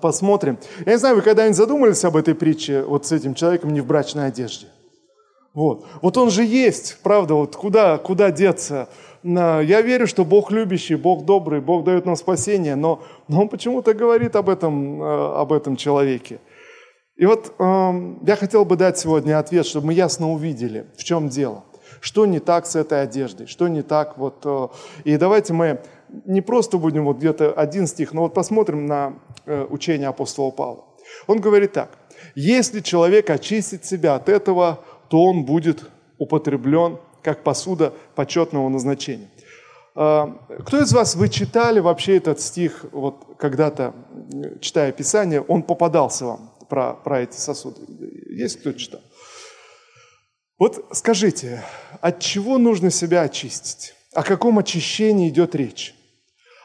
посмотрим. 0.01 0.57
Я 0.85 0.93
не 0.93 0.97
знаю, 0.97 1.15
вы 1.15 1.21
когда-нибудь 1.21 1.57
задумались 1.57 2.05
об 2.05 2.15
этой 2.15 2.35
притче 2.35 2.83
вот 2.83 3.05
с 3.05 3.11
этим 3.11 3.35
человеком 3.35 3.73
не 3.73 3.81
в 3.81 3.85
брачной 3.85 4.27
одежде? 4.27 4.67
Вот. 5.53 5.85
Вот 6.01 6.17
он 6.17 6.31
же 6.31 6.43
есть, 6.43 6.97
правда, 7.03 7.35
вот 7.35 7.55
куда, 7.55 7.97
куда 7.97 8.31
деться? 8.31 8.89
Я 9.23 9.81
верю, 9.81 10.07
что 10.07 10.25
Бог 10.25 10.51
любящий, 10.51 10.95
Бог 10.95 11.25
добрый, 11.25 11.61
Бог 11.61 11.83
дает 11.85 12.05
нам 12.05 12.15
спасение, 12.15 12.75
но, 12.75 13.03
но 13.27 13.41
Он 13.41 13.49
почему-то 13.49 13.93
говорит 13.93 14.35
об 14.35 14.49
этом, 14.49 15.01
э, 15.01 15.35
об 15.37 15.53
этом 15.53 15.77
человеке. 15.77 16.39
И 17.15 17.25
вот 17.25 17.53
э, 17.57 18.15
я 18.25 18.35
хотел 18.35 18.65
бы 18.65 18.75
дать 18.75 18.97
сегодня 18.97 19.39
ответ, 19.39 19.65
чтобы 19.65 19.87
мы 19.87 19.93
ясно 19.93 20.31
увидели, 20.31 20.87
в 20.97 21.03
чем 21.03 21.29
дело. 21.29 21.63
Что 22.01 22.25
не 22.25 22.39
так 22.39 22.65
с 22.65 22.75
этой 22.75 23.01
одеждой, 23.01 23.47
что 23.47 23.69
не 23.69 23.81
так 23.81 24.17
вот. 24.17 24.41
Э, 24.43 24.67
и 25.05 25.15
давайте 25.15 25.53
мы 25.53 25.79
не 26.25 26.41
просто 26.41 26.77
будем 26.77 27.05
вот 27.05 27.17
где-то 27.17 27.53
один 27.53 27.88
стих, 27.88 28.13
но 28.13 28.22
вот 28.22 28.34
посмотрим 28.34 28.86
на 28.86 29.15
Э, 29.46 29.65
учения 29.70 30.08
апостола 30.08 30.51
Павла. 30.51 30.86
Он 31.27 31.41
говорит 31.41 31.74
так. 31.74 31.98
Если 32.34 32.79
человек 32.79 33.29
очистит 33.29 33.84
себя 33.84 34.15
от 34.15 34.29
этого, 34.29 34.86
то 35.10 35.22
он 35.22 35.43
будет 35.43 35.89
употреблен 36.17 36.98
как 37.22 37.43
посуда 37.43 37.93
почетного 38.15 38.70
назначения. 38.70 39.29
Э, 39.96 40.27
кто 40.65 40.79
из 40.82 40.93
вас, 40.93 41.15
вы 41.15 41.27
читали 41.27 41.82
вообще 41.82 42.15
этот 42.15 42.39
стих, 42.39 42.86
вот 42.93 43.36
когда-то, 43.38 43.93
читая 44.62 44.93
Писание, 44.93 45.41
он 45.41 45.63
попадался 45.63 46.25
вам 46.25 46.53
про, 46.70 46.93
про 46.93 47.20
эти 47.20 47.36
сосуды? 47.36 47.82
Есть 48.29 48.62
кто 48.62 48.72
читал? 48.72 49.01
Вот 50.58 50.86
скажите, 50.93 51.65
от 52.00 52.20
чего 52.22 52.58
нужно 52.58 52.91
себя 52.91 53.24
очистить? 53.24 53.93
О 54.13 54.24
каком 54.24 54.58
очищении 54.58 55.27
идет 55.27 55.53
речь? 55.53 55.93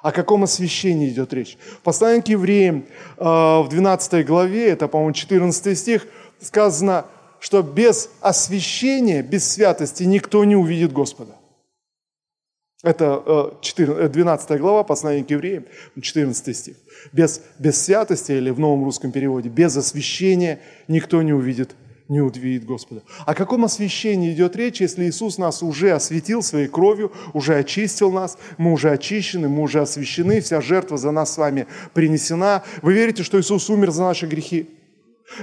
О 0.08 0.12
каком 0.12 0.42
освящении 0.42 1.10
идет 1.10 1.34
речь? 1.34 1.58
В 1.80 1.82
послании 1.82 2.22
к 2.22 2.28
евреям 2.28 2.86
э, 3.18 3.22
в 3.22 3.66
12 3.68 4.24
главе, 4.24 4.70
это, 4.70 4.88
по-моему, 4.88 5.12
14 5.12 5.78
стих, 5.78 6.06
сказано, 6.40 7.04
что 7.40 7.60
без 7.60 8.08
освящения, 8.22 9.22
без 9.22 9.46
святости 9.46 10.04
никто 10.04 10.46
не 10.46 10.56
увидит 10.56 10.94
Господа. 10.94 11.32
Это 12.82 13.52
12 13.62 14.50
э, 14.50 14.56
глава, 14.56 14.82
послание 14.82 15.22
к 15.22 15.30
евреям, 15.30 15.66
14 16.00 16.56
стих. 16.56 16.76
Без, 17.12 17.42
без 17.58 17.78
святости, 17.78 18.32
или 18.32 18.48
в 18.48 18.58
новом 18.58 18.84
русском 18.84 19.12
переводе, 19.12 19.50
без 19.50 19.76
освящения 19.76 20.60
никто 20.88 21.20
не 21.20 21.34
увидит 21.34 21.76
не 22.08 22.20
удивит 22.20 22.64
Господа. 22.64 23.02
О 23.26 23.34
каком 23.34 23.64
освящении 23.64 24.32
идет 24.32 24.56
речь, 24.56 24.80
если 24.80 25.04
Иисус 25.04 25.36
нас 25.36 25.62
уже 25.62 25.92
осветил 25.92 26.42
своей 26.42 26.66
кровью, 26.66 27.12
уже 27.34 27.56
очистил 27.56 28.10
нас, 28.10 28.38
мы 28.56 28.72
уже 28.72 28.90
очищены, 28.90 29.48
мы 29.48 29.62
уже 29.62 29.80
освящены, 29.80 30.40
вся 30.40 30.60
жертва 30.60 30.96
за 30.96 31.10
нас 31.10 31.34
с 31.34 31.38
вами 31.38 31.66
принесена. 31.92 32.62
Вы 32.80 32.94
верите, 32.94 33.22
что 33.22 33.38
Иисус 33.38 33.68
умер 33.68 33.90
за 33.90 34.04
наши 34.04 34.26
грехи? 34.26 34.70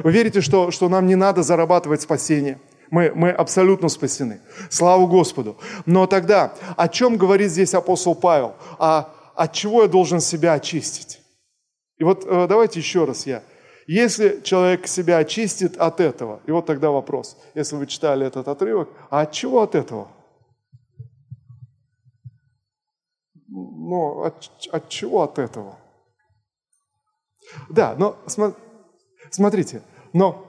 Вы 0.04 0.12
верите, 0.12 0.42
что, 0.42 0.72
что 0.72 0.90
нам 0.90 1.06
не 1.06 1.16
надо 1.16 1.44
зарабатывать 1.44 2.02
спасение? 2.02 2.60
Мы, 2.90 3.12
мы 3.14 3.30
абсолютно 3.30 3.88
спасены. 3.88 4.42
Слава 4.70 5.06
Господу. 5.06 5.58
Но 5.86 6.08
тогда, 6.08 6.56
о 6.78 6.88
чем 6.88 7.18
говорит 7.18 7.52
здесь 7.52 7.74
апостол 7.76 8.16
Павел? 8.16 8.56
А 8.80 9.14
от 9.36 9.54
чего 9.54 9.84
я 9.84 9.88
должен 9.88 10.20
себя 10.20 10.54
очистить? 10.54 11.20
И 11.98 12.04
вот 12.04 12.26
э, 12.26 12.48
давайте 12.48 12.80
еще 12.80 13.06
раз 13.06 13.26
я 13.28 13.44
если 13.88 14.42
человек 14.42 14.88
себя 14.88 15.18
очистит 15.18 15.78
от 15.78 16.00
этого, 16.00 16.42
и 16.46 16.52
вот 16.52 16.66
тогда 16.66 16.90
вопрос, 16.90 17.38
если 17.54 17.76
вы 17.76 17.86
читали 17.88 18.26
этот 18.26 18.48
отрывок, 18.48 18.90
а 19.10 19.22
от 19.22 19.32
чего 19.32 19.62
от 19.62 19.76
этого? 19.76 20.08
Ну, 23.48 24.24
от, 24.24 24.50
от 24.72 24.90
чего 24.90 25.22
от 25.22 25.38
этого? 25.38 25.78
Да, 27.70 27.96
но 27.98 28.18
смотрите, 29.30 29.82
но 30.14 30.45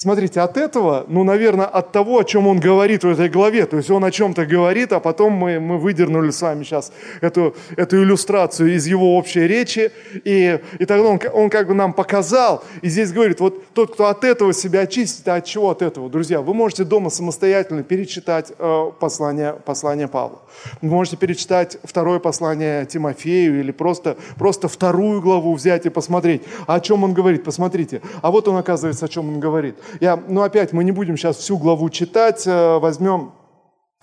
Смотрите, 0.00 0.42
от 0.42 0.56
этого, 0.56 1.06
ну, 1.08 1.24
наверное, 1.24 1.66
от 1.66 1.90
того, 1.90 2.20
о 2.20 2.24
чем 2.24 2.46
он 2.46 2.60
говорит 2.60 3.02
в 3.02 3.08
этой 3.08 3.28
главе, 3.28 3.66
то 3.66 3.78
есть 3.78 3.90
он 3.90 4.04
о 4.04 4.12
чем-то 4.12 4.46
говорит, 4.46 4.92
а 4.92 5.00
потом 5.00 5.32
мы, 5.32 5.58
мы 5.58 5.76
выдернули 5.76 6.30
с 6.30 6.40
вами 6.40 6.62
сейчас 6.62 6.92
эту, 7.20 7.56
эту 7.76 8.00
иллюстрацию 8.00 8.76
из 8.76 8.86
его 8.86 9.16
общей 9.16 9.48
речи, 9.48 9.90
и, 10.22 10.60
и 10.78 10.84
тогда 10.84 11.02
он, 11.02 11.18
он 11.32 11.50
как 11.50 11.66
бы 11.66 11.74
нам 11.74 11.92
показал, 11.92 12.62
и 12.80 12.88
здесь 12.88 13.10
говорит, 13.10 13.40
вот 13.40 13.74
тот, 13.74 13.94
кто 13.94 14.06
от 14.06 14.22
этого 14.22 14.52
себя 14.52 14.82
очистит, 14.82 15.26
а 15.26 15.34
от 15.34 15.46
чего 15.46 15.70
от 15.70 15.82
этого? 15.82 16.08
Друзья, 16.08 16.42
вы 16.42 16.54
можете 16.54 16.84
дома 16.84 17.10
самостоятельно 17.10 17.82
перечитать 17.82 18.52
э, 18.56 18.90
послание, 19.00 19.54
послание 19.54 20.06
Павла. 20.06 20.38
Вы 20.80 20.90
можете 20.90 21.16
перечитать 21.16 21.76
второе 21.82 22.20
послание 22.20 22.86
Тимофею 22.86 23.58
или 23.58 23.72
просто, 23.72 24.16
просто 24.36 24.68
вторую 24.68 25.20
главу 25.22 25.52
взять 25.54 25.86
и 25.86 25.88
посмотреть, 25.88 26.42
о 26.68 26.78
чем 26.78 27.02
он 27.02 27.14
говорит. 27.14 27.42
Посмотрите, 27.42 28.00
а 28.22 28.30
вот 28.30 28.46
он 28.46 28.56
оказывается, 28.58 29.06
о 29.06 29.08
чем 29.08 29.28
он 29.28 29.40
говорит. 29.40 29.74
Я, 30.00 30.20
ну 30.28 30.42
опять, 30.42 30.72
мы 30.72 30.84
не 30.84 30.92
будем 30.92 31.16
сейчас 31.16 31.36
всю 31.36 31.58
главу 31.58 31.90
читать, 31.90 32.46
э, 32.46 32.78
возьмем 32.78 33.32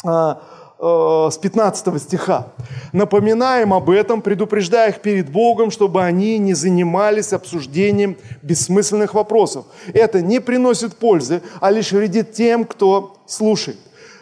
э, 0.04 0.36
э, 0.80 1.30
с 1.32 1.38
15 1.38 2.02
стиха. 2.02 2.48
«Напоминаем 2.94 3.74
об 3.74 3.90
этом, 3.90 4.22
предупреждая 4.22 4.90
их 4.90 5.02
перед 5.02 5.30
Богом, 5.30 5.72
чтобы 5.72 6.04
они 6.04 6.38
не 6.38 6.54
занимались 6.54 7.34
обсуждением 7.34 8.18
бессмысленных 8.42 9.14
вопросов. 9.14 9.66
Это 9.94 10.22
не 10.22 10.40
приносит 10.40 10.96
пользы, 10.96 11.42
а 11.62 11.72
лишь 11.72 11.92
вредит 11.92 12.34
тем, 12.34 12.66
кто 12.66 13.18
слушает». 13.26 13.78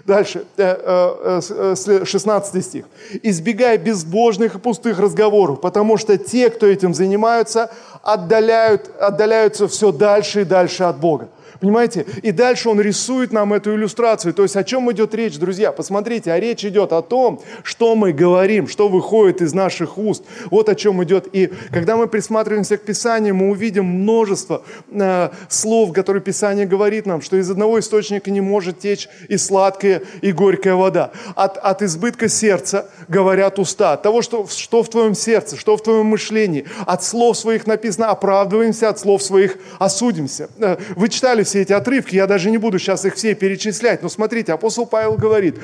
Дальше, 0.06 0.46
16 0.58 2.66
стих. 2.66 2.86
«Избегай 3.22 3.78
безбожных 3.78 4.56
и 4.56 4.60
пустых 4.60 5.00
разговоров, 5.00 5.62
потому 5.62 5.96
что 5.96 6.18
те, 6.18 6.50
кто 6.50 6.68
этим 6.68 6.94
занимаются, 6.94 7.72
отдаляют, 8.04 8.92
отдаляются 9.00 9.68
все 9.68 9.92
дальше 9.92 10.42
и 10.42 10.46
дальше 10.46 10.84
от 10.84 11.00
Бога. 11.00 11.30
Понимаете? 11.64 12.06
И 12.22 12.34
дальше 12.34 12.68
он 12.68 12.82
рисует 12.82 13.32
нам 13.32 13.54
эту 13.54 13.74
иллюстрацию. 13.74 14.34
То 14.34 14.44
есть 14.44 14.58
о 14.58 14.66
чем 14.66 14.92
идет 14.92 15.16
речь, 15.16 15.38
друзья? 15.40 15.72
Посмотрите, 15.72 16.30
а 16.34 16.38
речь 16.38 16.66
идет 16.66 16.92
о 16.92 17.02
том, 17.02 17.42
что 17.64 17.96
мы 17.96 18.12
говорим, 18.12 18.68
что 18.68 18.90
выходит 18.90 19.42
из 19.42 19.54
наших 19.54 19.98
уст. 19.98 20.26
Вот 20.52 20.68
о 20.68 20.76
чем 20.76 21.02
идет. 21.06 21.30
И 21.32 21.54
когда 21.72 21.96
мы 21.96 22.08
присматриваемся 22.08 22.76
к 22.76 22.82
Писанию, 22.82 23.34
мы 23.34 23.50
увидим 23.50 23.86
множество 23.86 24.64
э, 24.92 25.30
слов, 25.48 25.94
которые 25.94 26.22
Писание 26.22 26.66
говорит 26.66 27.06
нам, 27.06 27.22
что 27.22 27.38
из 27.38 27.50
одного 27.50 27.80
источника 27.80 28.30
не 28.30 28.42
может 28.42 28.80
течь 28.80 29.08
и 29.30 29.38
сладкая, 29.38 30.02
и 30.20 30.34
горькая 30.34 30.76
вода. 30.76 31.12
От, 31.34 31.58
от 31.58 31.82
избытка 31.82 32.28
сердца 32.28 32.90
говорят 33.08 33.58
уста. 33.58 33.94
От 33.94 34.02
того, 34.02 34.22
что, 34.22 34.48
что 34.48 34.84
в 34.84 34.90
твоем 34.90 35.16
сердце, 35.16 35.56
что 35.56 35.78
в 35.78 35.84
твоем 35.84 36.08
мышлении. 36.08 36.66
От 36.86 37.06
слов 37.06 37.38
своих 37.38 37.68
написано 37.68 37.93
оправдываемся, 38.00 38.90
от 38.90 39.00
слов 39.00 39.22
своих 39.24 39.58
осудимся. 39.80 40.50
Э, 40.60 40.78
вы 40.96 41.10
читали 41.10 41.44
все 41.44 41.62
эти 41.62 41.74
отрывки, 41.74 42.16
я 42.16 42.28
даже 42.28 42.50
не 42.52 42.58
буду 42.58 42.80
сейчас 42.80 43.06
их 43.06 43.16
все 43.16 43.36
перечислять, 43.36 44.04
но 44.04 44.10
смотрите, 44.10 44.54
апостол 44.54 44.86
Павел 44.86 45.16
говорит, 45.16 45.56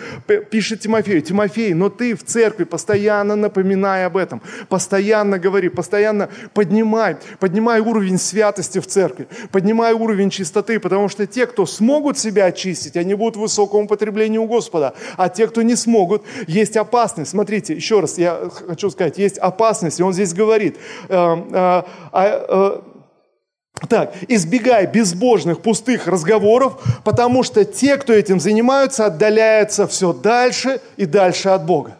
пишет 0.50 0.82
Тимофею, 0.82 1.22
Тимофей, 1.22 1.74
но 1.74 1.90
ты 1.90 2.16
в 2.16 2.24
церкви 2.24 2.64
постоянно 2.64 3.36
напоминай 3.36 4.06
об 4.06 4.18
этом, 4.18 4.42
постоянно 4.68 5.40
говори, 5.40 5.70
постоянно 5.70 6.30
поднимай, 6.54 7.18
поднимай 7.40 7.80
уровень 7.80 8.18
святости 8.18 8.80
в 8.80 8.88
церкви, 8.88 9.28
поднимай 9.52 9.94
уровень 9.94 10.30
чистоты, 10.30 10.80
потому 10.80 11.10
что 11.10 11.26
те, 11.28 11.46
кто 11.46 11.66
смогут 11.66 12.18
себя 12.18 12.46
очистить, 12.46 12.98
они 12.98 13.14
будут 13.14 13.38
в 13.38 13.40
высоком 13.40 13.86
употреблении 13.86 14.38
у 14.38 14.46
Господа, 14.46 14.94
а 15.18 15.30
те, 15.30 15.48
кто 15.48 15.62
не 15.62 15.76
смогут, 15.76 16.24
есть 16.48 16.78
опасность. 16.78 17.32
Смотрите, 17.32 17.74
еще 17.74 18.00
раз 18.00 18.18
я 18.18 18.50
хочу 18.68 18.90
сказать, 18.90 19.18
есть 19.18 19.38
опасность, 19.38 20.00
и 20.00 20.04
он 20.04 20.14
здесь 20.14 20.34
говорит, 20.34 20.78
э, 21.08 21.36
э, 21.52 21.82
э, 22.28 22.82
так, 23.88 24.14
избегай 24.28 24.88
безбожных, 24.88 25.62
пустых 25.62 26.08
разговоров, 26.08 26.82
потому 27.04 27.44
что 27.44 27.64
те, 27.64 27.98
кто 27.98 28.14
этим 28.14 28.40
занимаются, 28.40 29.06
отдаляются 29.06 29.88
все 29.88 30.14
дальше 30.14 30.82
и 30.98 31.06
дальше 31.06 31.50
от 31.50 31.66
Бога. 31.66 31.98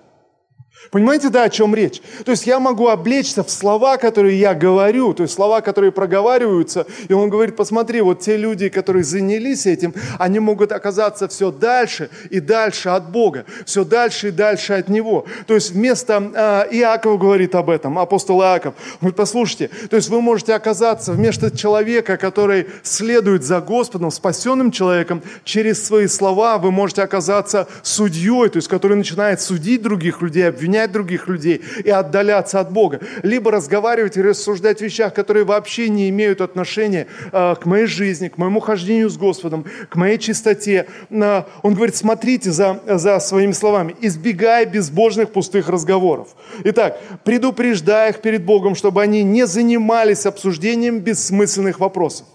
Понимаете, 0.92 1.30
да, 1.30 1.44
о 1.44 1.50
чем 1.50 1.76
речь? 1.76 2.02
То 2.26 2.32
есть 2.32 2.48
я 2.48 2.60
могу 2.60 2.88
облечься 2.88 3.44
в 3.44 3.52
слова, 3.52 3.98
которые 3.98 4.40
я 4.40 4.56
говорю, 4.56 5.14
то 5.14 5.24
есть 5.24 5.36
слова, 5.36 5.62
которые 5.62 5.92
проговариваются, 5.92 6.88
и 7.08 7.14
он 7.14 7.30
говорит, 7.30 7.56
посмотри, 7.56 8.02
вот 8.02 8.22
те 8.22 8.38
люди, 8.38 8.70
которые 8.70 9.04
занялись 9.04 9.68
этим, 9.68 9.94
они 10.18 10.40
могут 10.40 10.72
оказаться 10.72 11.28
все 11.28 11.52
дальше 11.52 12.10
и 12.32 12.40
дальше 12.40 12.90
от 12.90 13.12
Бога, 13.12 13.46
все 13.66 13.84
дальше 13.84 14.30
и 14.30 14.32
дальше 14.32 14.74
от 14.74 14.90
Него. 14.90 15.26
То 15.46 15.54
есть 15.54 15.72
вместо, 15.72 16.32
э, 16.34 16.76
Иаков 16.78 17.20
говорит 17.20 17.54
об 17.54 17.70
этом, 17.70 18.00
апостол 18.00 18.42
Иаков, 18.42 18.74
говорит, 19.00 19.16
послушайте, 19.16 19.70
то 19.90 19.96
есть 19.96 20.10
вы 20.10 20.22
можете 20.22 20.56
оказаться 20.56 21.14
вместо 21.14 21.56
человека, 21.56 22.18
который 22.18 22.68
следует 22.82 23.44
за 23.44 23.62
Господом, 23.62 24.10
спасенным 24.10 24.72
человеком, 24.72 25.22
через 25.44 25.86
свои 25.86 26.08
слова 26.08 26.58
вы 26.58 26.72
можете 26.72 27.04
оказаться 27.04 27.68
судьей, 27.84 28.50
то 28.50 28.58
есть 28.58 28.68
который 28.68 28.98
начинает 28.98 29.40
судить 29.40 29.84
других 29.84 30.22
людей, 30.22 30.48
обвинять 30.48 30.69
обвинять 30.70 30.92
других 30.92 31.28
людей 31.28 31.62
и 31.84 31.90
отдаляться 31.90 32.60
от 32.60 32.72
Бога, 32.72 33.00
либо 33.24 33.52
разговаривать 33.52 34.18
и 34.18 34.22
рассуждать 34.22 34.82
о 34.82 34.86
вещах, 34.86 35.14
которые 35.14 35.44
вообще 35.44 35.90
не 35.90 36.10
имеют 36.10 36.42
отношения 36.42 37.08
э, 37.32 37.56
к 37.56 37.66
моей 37.66 37.88
жизни, 37.88 38.28
к 38.28 38.38
моему 38.38 38.60
хождению 38.60 39.10
с 39.10 39.18
Господом, 39.18 39.66
к 39.90 39.96
моей 39.96 40.20
чистоте. 40.20 40.86
Э, 41.10 41.44
он 41.64 41.74
говорит, 41.74 41.96
смотрите 41.96 42.52
за, 42.52 42.80
за 42.86 43.20
своими 43.20 43.54
словами, 43.54 43.96
избегая 44.02 44.66
безбожных 44.66 45.32
пустых 45.32 45.70
разговоров. 45.70 46.28
Итак, 46.64 47.00
предупреждая 47.24 48.12
их 48.12 48.22
перед 48.22 48.44
Богом, 48.46 48.76
чтобы 48.76 49.02
они 49.02 49.24
не 49.24 49.48
занимались 49.48 50.26
обсуждением 50.26 51.00
бессмысленных 51.00 51.80
вопросов. 51.80 52.28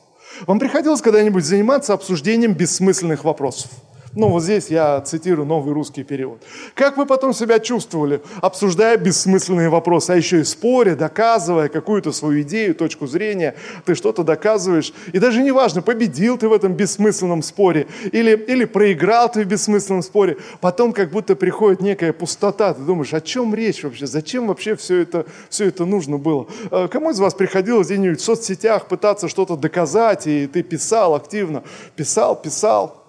Вам 0.47 0.59
приходилось 0.59 1.00
когда-нибудь 1.00 1.45
заниматься 1.45 1.93
обсуждением 1.93 2.55
бессмысленных 2.55 3.23
вопросов? 3.23 3.71
Ну, 4.16 4.28
вот 4.28 4.44
здесь 4.44 4.68
я 4.68 5.00
цитирую 5.00 5.47
новый 5.47 5.75
русский 5.75 6.04
перевод. 6.04 6.40
Как 6.75 6.97
вы 6.97 7.04
потом 7.04 7.33
себя 7.33 7.59
чувствовали, 7.59 8.23
обсуждая 8.40 8.97
бессмысленные 8.97 9.68
вопросы, 9.68 10.11
а 10.12 10.16
еще 10.16 10.40
и 10.40 10.44
споря, 10.44 10.94
доказывая 10.94 11.68
какую-то 11.68 12.12
свою 12.12 12.42
идею, 12.42 12.76
точку 12.76 13.09
зрения, 13.09 13.56
ты 13.85 13.97
что-то 13.97 14.23
доказываешь. 14.23 14.92
И 15.12 15.18
даже 15.18 15.42
не 15.42 15.50
важно, 15.50 15.83
победил 15.83 16.39
ты 16.39 16.49
в 16.49 16.52
этом 16.52 16.75
бессмысленном 16.75 17.43
споре 17.43 17.89
или, 18.12 18.36
или 18.36 18.65
проиграл 18.65 19.30
ты 19.30 19.43
в 19.43 19.49
бессмысленном 19.49 20.02
споре. 20.02 20.36
Потом 20.60 20.93
как 20.93 21.10
будто 21.10 21.34
приходит 21.34 21.80
некая 21.80 22.12
пустота. 22.12 22.73
Ты 22.75 22.82
думаешь, 22.82 23.12
о 23.15 23.21
чем 23.21 23.52
речь 23.52 23.82
вообще? 23.82 24.06
Зачем 24.06 24.47
вообще 24.47 24.76
все 24.76 25.00
это, 25.00 25.26
все 25.49 25.67
это 25.67 25.84
нужно 25.86 26.19
было? 26.19 26.47
А 26.71 26.86
кому 26.86 27.10
из 27.10 27.19
вас 27.19 27.34
приходилось 27.34 27.89
где-нибудь 27.89 28.21
в 28.21 28.25
соцсетях 28.25 28.86
пытаться 28.86 29.28
что-то 29.28 29.56
доказать, 29.56 30.28
и 30.28 30.47
ты 30.47 30.62
писал 30.62 31.17
активно? 31.17 31.65
Писал, 31.97 32.41
писал, 32.41 33.03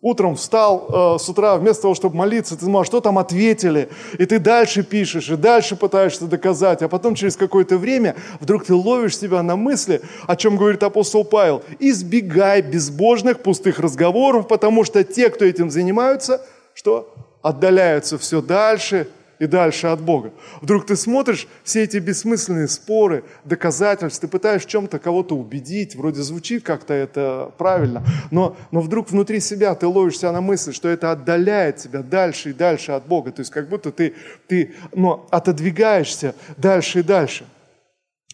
утром 0.00 0.36
встал 0.36 1.16
э, 1.16 1.18
с 1.18 1.28
утра, 1.28 1.56
вместо 1.56 1.82
того, 1.82 1.94
чтобы 1.94 2.16
молиться, 2.16 2.56
ты 2.56 2.64
думал, 2.64 2.84
что 2.84 3.00
там 3.00 3.18
ответили, 3.18 3.88
и 4.18 4.26
ты 4.26 4.38
дальше 4.38 4.82
пишешь, 4.82 5.30
и 5.30 5.36
дальше 5.36 5.76
пытаешься 5.76 6.26
доказать, 6.26 6.82
а 6.82 6.88
потом 6.88 7.14
через 7.14 7.36
какое-то 7.36 7.78
время 7.78 8.16
вдруг 8.40 8.64
ты 8.64 8.74
ловишь 8.74 9.18
себя 9.18 9.42
на 9.42 9.56
мысли, 9.56 10.02
о 10.26 10.36
чем 10.36 10.56
говорит 10.56 10.82
апостол 10.82 11.24
Павел, 11.24 11.62
избегай 11.78 12.62
безбожных 12.62 13.42
пустых 13.42 13.78
разговоров, 13.78 14.48
потому 14.48 14.84
что 14.84 15.02
те, 15.02 15.30
кто 15.30 15.44
этим 15.44 15.70
занимаются, 15.70 16.40
что? 16.74 17.12
Отдаляются 17.42 18.18
все 18.18 18.42
дальше 18.42 19.08
и 19.38 19.46
дальше 19.46 19.88
от 19.88 20.00
Бога. 20.00 20.32
Вдруг 20.60 20.86
ты 20.86 20.96
смотришь 20.96 21.46
все 21.64 21.82
эти 21.84 21.98
бессмысленные 21.98 22.68
споры, 22.68 23.24
доказательства, 23.44 24.26
ты 24.26 24.28
пытаешься 24.28 24.68
чем-то 24.68 24.98
кого-то 24.98 25.36
убедить, 25.36 25.96
вроде 25.96 26.22
звучит 26.22 26.62
как-то 26.62 26.94
это 26.94 27.52
правильно, 27.58 28.04
но, 28.30 28.56
но 28.70 28.80
вдруг 28.80 29.10
внутри 29.10 29.40
себя 29.40 29.74
ты 29.74 29.86
ловишься 29.86 30.32
на 30.32 30.40
мысль, 30.40 30.72
что 30.72 30.88
это 30.88 31.12
отдаляет 31.12 31.76
тебя 31.76 32.02
дальше 32.02 32.50
и 32.50 32.52
дальше 32.52 32.92
от 32.92 33.06
Бога. 33.06 33.32
То 33.32 33.40
есть 33.40 33.50
как 33.50 33.68
будто 33.68 33.92
ты, 33.92 34.14
ты 34.48 34.74
ну, 34.94 35.26
отодвигаешься 35.30 36.34
дальше 36.56 37.00
и 37.00 37.02
дальше. 37.02 37.44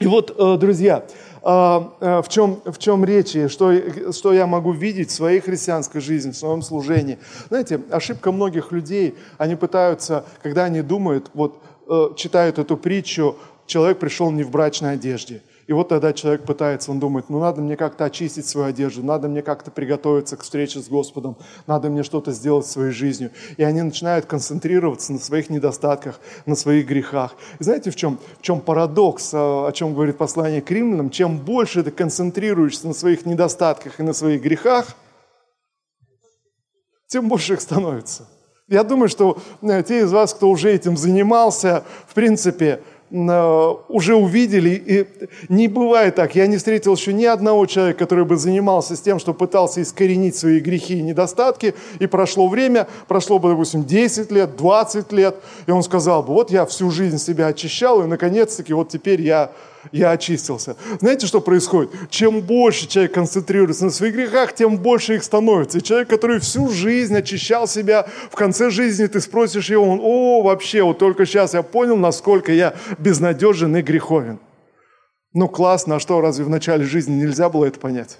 И 0.00 0.06
вот, 0.06 0.34
э, 0.36 0.58
друзья, 0.58 1.04
в 1.42 2.24
чем, 2.28 2.60
в 2.64 2.78
чем 2.78 3.04
речь, 3.04 3.36
что, 3.50 3.72
что 4.12 4.32
я 4.32 4.46
могу 4.46 4.72
видеть 4.72 5.10
в 5.10 5.14
своей 5.14 5.40
христианской 5.40 6.00
жизни, 6.00 6.30
в 6.30 6.36
своем 6.36 6.62
служении. 6.62 7.18
Знаете, 7.48 7.80
ошибка 7.90 8.30
многих 8.30 8.70
людей, 8.70 9.16
они 9.38 9.56
пытаются, 9.56 10.24
когда 10.42 10.64
они 10.64 10.82
думают, 10.82 11.30
вот 11.34 11.60
э, 11.88 12.10
читают 12.16 12.58
эту 12.58 12.76
притчу, 12.76 13.36
человек 13.66 13.98
пришел 13.98 14.30
не 14.30 14.44
в 14.44 14.50
брачной 14.50 14.92
одежде– 14.92 15.42
и 15.72 15.74
вот 15.74 15.88
тогда 15.88 16.12
человек 16.12 16.44
пытается, 16.44 16.90
он 16.90 17.00
думает, 17.00 17.30
ну 17.30 17.40
надо 17.40 17.62
мне 17.62 17.78
как-то 17.78 18.04
очистить 18.04 18.44
свою 18.46 18.66
одежду, 18.66 19.02
надо 19.02 19.26
мне 19.26 19.40
как-то 19.40 19.70
приготовиться 19.70 20.36
к 20.36 20.42
встрече 20.42 20.80
с 20.80 20.88
Господом, 20.88 21.38
надо 21.66 21.88
мне 21.88 22.02
что-то 22.02 22.32
сделать 22.32 22.66
своей 22.66 22.92
жизнью. 22.92 23.30
И 23.56 23.62
они 23.62 23.80
начинают 23.80 24.26
концентрироваться 24.26 25.14
на 25.14 25.18
своих 25.18 25.48
недостатках, 25.48 26.20
на 26.44 26.56
своих 26.56 26.86
грехах. 26.86 27.34
И 27.58 27.64
знаете, 27.64 27.90
в 27.90 27.96
чем, 27.96 28.18
в 28.38 28.42
чем 28.42 28.60
парадокс, 28.60 29.30
а, 29.32 29.68
о 29.68 29.72
чем 29.72 29.94
говорит 29.94 30.18
послание 30.18 30.60
к 30.60 30.70
римлянам? 30.70 31.08
Чем 31.08 31.38
больше 31.38 31.82
ты 31.82 31.90
концентрируешься 31.90 32.86
на 32.86 32.92
своих 32.92 33.24
недостатках 33.24 33.98
и 33.98 34.02
на 34.02 34.12
своих 34.12 34.42
грехах, 34.42 34.94
тем 37.06 37.30
больше 37.30 37.54
их 37.54 37.62
становится. 37.62 38.28
Я 38.68 38.84
думаю, 38.84 39.08
что 39.08 39.38
э, 39.62 39.82
те 39.82 40.00
из 40.00 40.12
вас, 40.12 40.34
кто 40.34 40.48
уже 40.48 40.70
этим 40.70 40.98
занимался, 40.98 41.84
в 42.06 42.14
принципе, 42.14 42.82
уже 43.12 44.14
увидели, 44.14 44.70
и 44.70 45.06
не 45.50 45.68
бывает 45.68 46.14
так. 46.14 46.34
Я 46.34 46.46
не 46.46 46.56
встретил 46.56 46.94
еще 46.94 47.12
ни 47.12 47.26
одного 47.26 47.66
человека, 47.66 47.98
который 47.98 48.24
бы 48.24 48.36
занимался 48.36 48.96
с 48.96 49.00
тем, 49.00 49.18
что 49.18 49.34
пытался 49.34 49.82
искоренить 49.82 50.34
свои 50.34 50.60
грехи 50.60 50.98
и 50.98 51.02
недостатки, 51.02 51.74
и 51.98 52.06
прошло 52.06 52.48
время, 52.48 52.88
прошло 53.08 53.38
бы, 53.38 53.50
допустим, 53.50 53.84
10 53.84 54.32
лет, 54.32 54.56
20 54.56 55.12
лет, 55.12 55.36
и 55.66 55.70
он 55.70 55.82
сказал 55.82 56.22
бы, 56.22 56.32
вот 56.32 56.50
я 56.50 56.64
всю 56.64 56.90
жизнь 56.90 57.18
себя 57.18 57.48
очищал, 57.48 58.02
и 58.02 58.06
наконец-таки 58.06 58.72
вот 58.72 58.88
теперь 58.88 59.20
я 59.20 59.52
я 59.90 60.12
очистился. 60.12 60.76
Знаете, 61.00 61.26
что 61.26 61.40
происходит? 61.40 61.90
Чем 62.10 62.40
больше 62.40 62.86
человек 62.86 63.14
концентрируется 63.14 63.84
на 63.86 63.90
своих 63.90 64.14
грехах, 64.14 64.54
тем 64.54 64.76
больше 64.76 65.16
их 65.16 65.24
становится. 65.24 65.78
И 65.78 65.82
человек, 65.82 66.08
который 66.08 66.38
всю 66.38 66.68
жизнь 66.68 67.16
очищал 67.16 67.66
себя, 67.66 68.06
в 68.30 68.36
конце 68.36 68.70
жизни 68.70 69.06
ты 69.06 69.20
спросишь 69.20 69.70
его, 69.70 69.88
он, 69.88 70.00
о, 70.00 70.42
вообще, 70.42 70.82
вот 70.82 70.98
только 70.98 71.26
сейчас 71.26 71.54
я 71.54 71.62
понял, 71.62 71.96
насколько 71.96 72.52
я 72.52 72.74
безнадежен 72.98 73.76
и 73.76 73.82
греховен. 73.82 74.38
Ну 75.34 75.48
классно, 75.48 75.96
а 75.96 76.00
что, 76.00 76.20
разве 76.20 76.44
в 76.44 76.50
начале 76.50 76.84
жизни 76.84 77.14
нельзя 77.14 77.48
было 77.48 77.64
это 77.64 77.80
понять? 77.80 78.18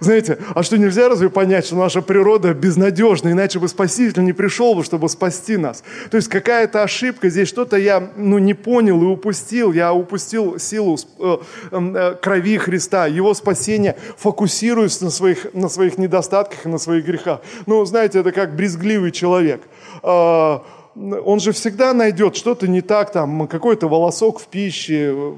Знаете, 0.00 0.38
а 0.54 0.62
что 0.62 0.78
нельзя 0.78 1.08
разве 1.08 1.28
понять, 1.30 1.66
что 1.66 1.74
наша 1.74 2.00
природа 2.00 2.54
безнадежна, 2.54 3.32
иначе 3.32 3.58
бы 3.58 3.66
Спаситель 3.66 4.22
не 4.24 4.32
пришел 4.32 4.74
бы, 4.74 4.84
чтобы 4.84 5.08
спасти 5.08 5.56
нас. 5.56 5.82
То 6.10 6.16
есть 6.16 6.28
какая-то 6.28 6.84
ошибка, 6.84 7.28
здесь 7.28 7.48
что-то 7.48 7.76
я 7.76 8.10
ну, 8.16 8.38
не 8.38 8.54
понял 8.54 9.02
и 9.02 9.06
упустил. 9.06 9.72
Я 9.72 9.92
упустил 9.92 10.60
силу 10.60 10.96
э, 11.18 11.38
э, 11.72 12.16
крови 12.22 12.56
Христа, 12.58 13.06
Его 13.06 13.34
спасения, 13.34 13.96
фокусируясь 14.16 15.00
на 15.00 15.10
своих, 15.10 15.52
на 15.54 15.68
своих 15.68 15.98
недостатках 15.98 16.66
и 16.66 16.68
на 16.68 16.78
своих 16.78 17.04
грехах. 17.04 17.40
Ну, 17.66 17.84
знаете, 17.84 18.20
это 18.20 18.30
как 18.30 18.54
брезгливый 18.54 19.10
человек. 19.10 19.62
Э, 20.04 20.58
он 20.94 21.40
же 21.40 21.50
всегда 21.50 21.92
найдет 21.92 22.36
что-то 22.36 22.68
не 22.68 22.80
так, 22.80 23.10
там, 23.10 23.48
какой-то 23.48 23.88
волосок 23.88 24.38
в 24.38 24.46
пище, 24.46 25.34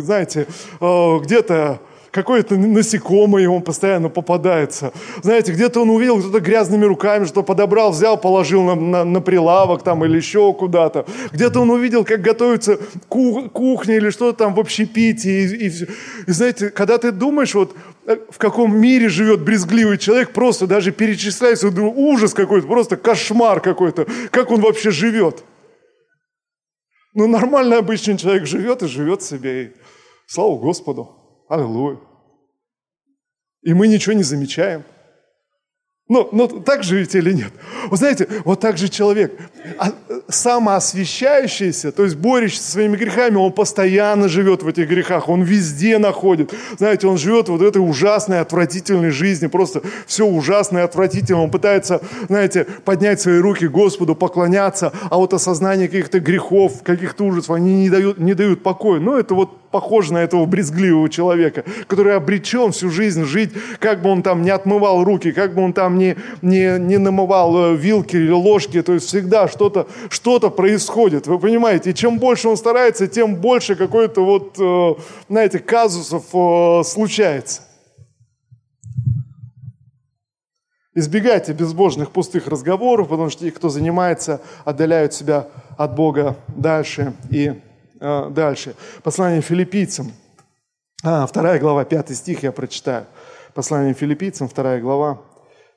знаете, 0.00 0.46
где-то 0.78 1.80
какое-то 2.18 2.56
насекомое 2.56 3.44
ему 3.44 3.60
постоянно 3.60 4.08
попадается. 4.08 4.92
Знаете, 5.22 5.52
где-то 5.52 5.82
он 5.82 5.90
увидел, 5.90 6.18
кто-то 6.18 6.40
грязными 6.40 6.84
руками 6.84 7.26
что 7.26 7.44
подобрал, 7.44 7.92
взял, 7.92 8.18
положил 8.20 8.62
на, 8.64 8.74
на, 8.74 9.04
на 9.04 9.20
прилавок 9.20 9.84
там 9.84 10.04
или 10.04 10.16
еще 10.16 10.52
куда-то. 10.52 11.06
Где-то 11.32 11.60
он 11.60 11.70
увидел, 11.70 12.04
как 12.04 12.20
готовится 12.20 12.78
кухня 13.08 13.96
или 13.96 14.10
что-то 14.10 14.38
там 14.38 14.54
в 14.54 14.58
общепите. 14.58 15.30
И, 15.30 15.66
и, 15.66 15.72
и 16.26 16.32
знаете, 16.32 16.70
когда 16.70 16.98
ты 16.98 17.12
думаешь, 17.12 17.54
вот 17.54 17.76
э, 18.06 18.16
в 18.30 18.38
каком 18.38 18.76
мире 18.76 19.08
живет 19.08 19.42
брезгливый 19.42 19.98
человек, 19.98 20.32
просто 20.32 20.66
даже 20.66 20.90
перечисляется, 20.90 21.68
ужас 21.68 22.34
какой-то, 22.34 22.66
просто 22.66 22.96
кошмар 22.96 23.60
какой-то, 23.60 24.08
как 24.32 24.50
он 24.50 24.60
вообще 24.60 24.90
живет. 24.90 25.44
Ну, 27.14 27.28
нормальный 27.28 27.78
обычный 27.78 28.18
человек 28.18 28.46
живет 28.46 28.82
и 28.82 28.88
живет 28.88 29.22
себе, 29.22 29.62
и 29.62 29.72
слава 30.26 30.58
Господу. 30.58 31.14
Аллилуйя. 31.48 32.07
И 33.62 33.74
мы 33.74 33.88
ничего 33.88 34.12
не 34.14 34.22
замечаем. 34.22 34.84
Ну, 36.08 36.26
ну 36.32 36.48
так 36.48 36.84
живете 36.84 37.18
или 37.18 37.32
нет? 37.32 37.52
Вы 37.90 37.96
знаете, 37.98 38.26
вот 38.44 38.60
так 38.60 38.78
же 38.78 38.88
человек, 38.88 39.38
а, 39.78 39.92
самоосвящающийся, 40.28 41.92
то 41.92 42.04
есть 42.04 42.16
борющийся 42.16 42.62
со 42.62 42.70
своими 42.72 42.96
грехами, 42.96 43.36
он 43.36 43.52
постоянно 43.52 44.26
живет 44.28 44.62
в 44.62 44.68
этих 44.68 44.88
грехах, 44.88 45.28
он 45.28 45.42
везде 45.42 45.98
находит. 45.98 46.54
Знаете, 46.78 47.06
он 47.06 47.18
живет 47.18 47.50
вот 47.50 47.60
этой 47.60 47.78
ужасной, 47.78 48.40
отвратительной 48.40 49.10
жизни, 49.10 49.48
просто 49.48 49.82
все 50.06 50.24
ужасное, 50.24 50.84
отвратительное. 50.84 51.42
Он 51.42 51.50
пытается, 51.50 52.00
знаете, 52.28 52.66
поднять 52.86 53.20
свои 53.20 53.38
руки 53.38 53.68
Господу, 53.68 54.14
поклоняться, 54.14 54.94
а 55.10 55.18
вот 55.18 55.34
осознание 55.34 55.88
каких-то 55.88 56.20
грехов, 56.20 56.82
каких-то 56.82 57.24
ужасов, 57.24 57.50
они 57.50 57.74
не 57.82 57.90
дают, 57.90 58.18
не 58.18 58.32
дают 58.32 58.62
покоя. 58.62 58.98
Ну, 58.98 59.18
это 59.18 59.34
вот 59.34 59.50
похож 59.70 60.10
на 60.10 60.18
этого 60.18 60.46
брезгливого 60.46 61.08
человека, 61.08 61.64
который 61.86 62.16
обречен 62.16 62.72
всю 62.72 62.90
жизнь 62.90 63.24
жить, 63.24 63.50
как 63.78 64.02
бы 64.02 64.10
он 64.10 64.22
там 64.22 64.42
не 64.42 64.50
отмывал 64.50 65.04
руки, 65.04 65.32
как 65.32 65.54
бы 65.54 65.62
он 65.62 65.72
там 65.72 65.97
не, 65.98 66.16
не, 66.42 66.78
не 66.78 66.98
намывал 66.98 67.72
э, 67.72 67.76
вилки 67.76 68.16
или 68.16 68.30
ложки, 68.30 68.80
то 68.82 68.94
есть 68.94 69.06
всегда 69.06 69.48
что-то 69.48 69.86
что 70.08 70.38
происходит, 70.50 71.26
вы 71.26 71.38
понимаете, 71.38 71.90
и 71.90 71.94
чем 71.94 72.18
больше 72.18 72.48
он 72.48 72.56
старается, 72.56 73.06
тем 73.06 73.36
больше 73.36 73.74
какой-то 73.74 74.24
вот, 74.24 74.56
э, 74.58 75.02
знаете, 75.28 75.58
казусов 75.58 76.24
э, 76.32 76.82
случается. 76.84 77.62
Избегайте 80.94 81.52
безбожных 81.52 82.10
пустых 82.10 82.48
разговоров, 82.48 83.08
потому 83.08 83.30
что 83.30 83.44
те, 83.44 83.52
кто 83.52 83.68
занимается, 83.68 84.40
отдаляют 84.64 85.14
себя 85.14 85.46
от 85.76 85.94
Бога 85.94 86.36
дальше 86.48 87.12
и 87.30 87.52
э, 88.00 88.30
дальше. 88.30 88.74
Послание 89.02 89.40
филиппийцам, 89.40 90.12
а, 91.04 91.26
вторая 91.26 91.60
глава, 91.60 91.84
пятый 91.84 92.16
стих 92.16 92.42
я 92.42 92.50
прочитаю. 92.50 93.06
Послание 93.54 93.94
филиппийцам, 93.94 94.48
вторая 94.48 94.80
глава, 94.80 95.20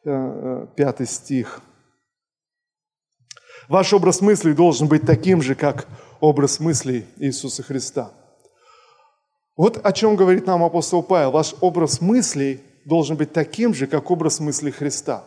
э, 0.05 0.09
э, 0.09 0.67
пятый 0.75 1.07
стих. 1.07 1.61
Ваш 3.67 3.93
образ 3.93 4.21
мыслей 4.21 4.53
должен 4.53 4.87
быть 4.87 5.03
таким 5.05 5.41
же, 5.41 5.55
как 5.55 5.87
образ 6.19 6.59
мыслей 6.59 7.05
Иисуса 7.17 7.63
Христа. 7.63 8.11
Вот 9.55 9.79
о 9.85 9.91
чем 9.91 10.15
говорит 10.15 10.47
нам 10.47 10.63
апостол 10.63 11.03
Павел. 11.03 11.31
Ваш 11.31 11.55
образ 11.61 12.01
мыслей 12.01 12.61
должен 12.85 13.15
быть 13.15 13.31
таким 13.31 13.73
же, 13.73 13.87
как 13.87 14.09
образ 14.09 14.39
мыслей 14.39 14.71
Христа. 14.71 15.23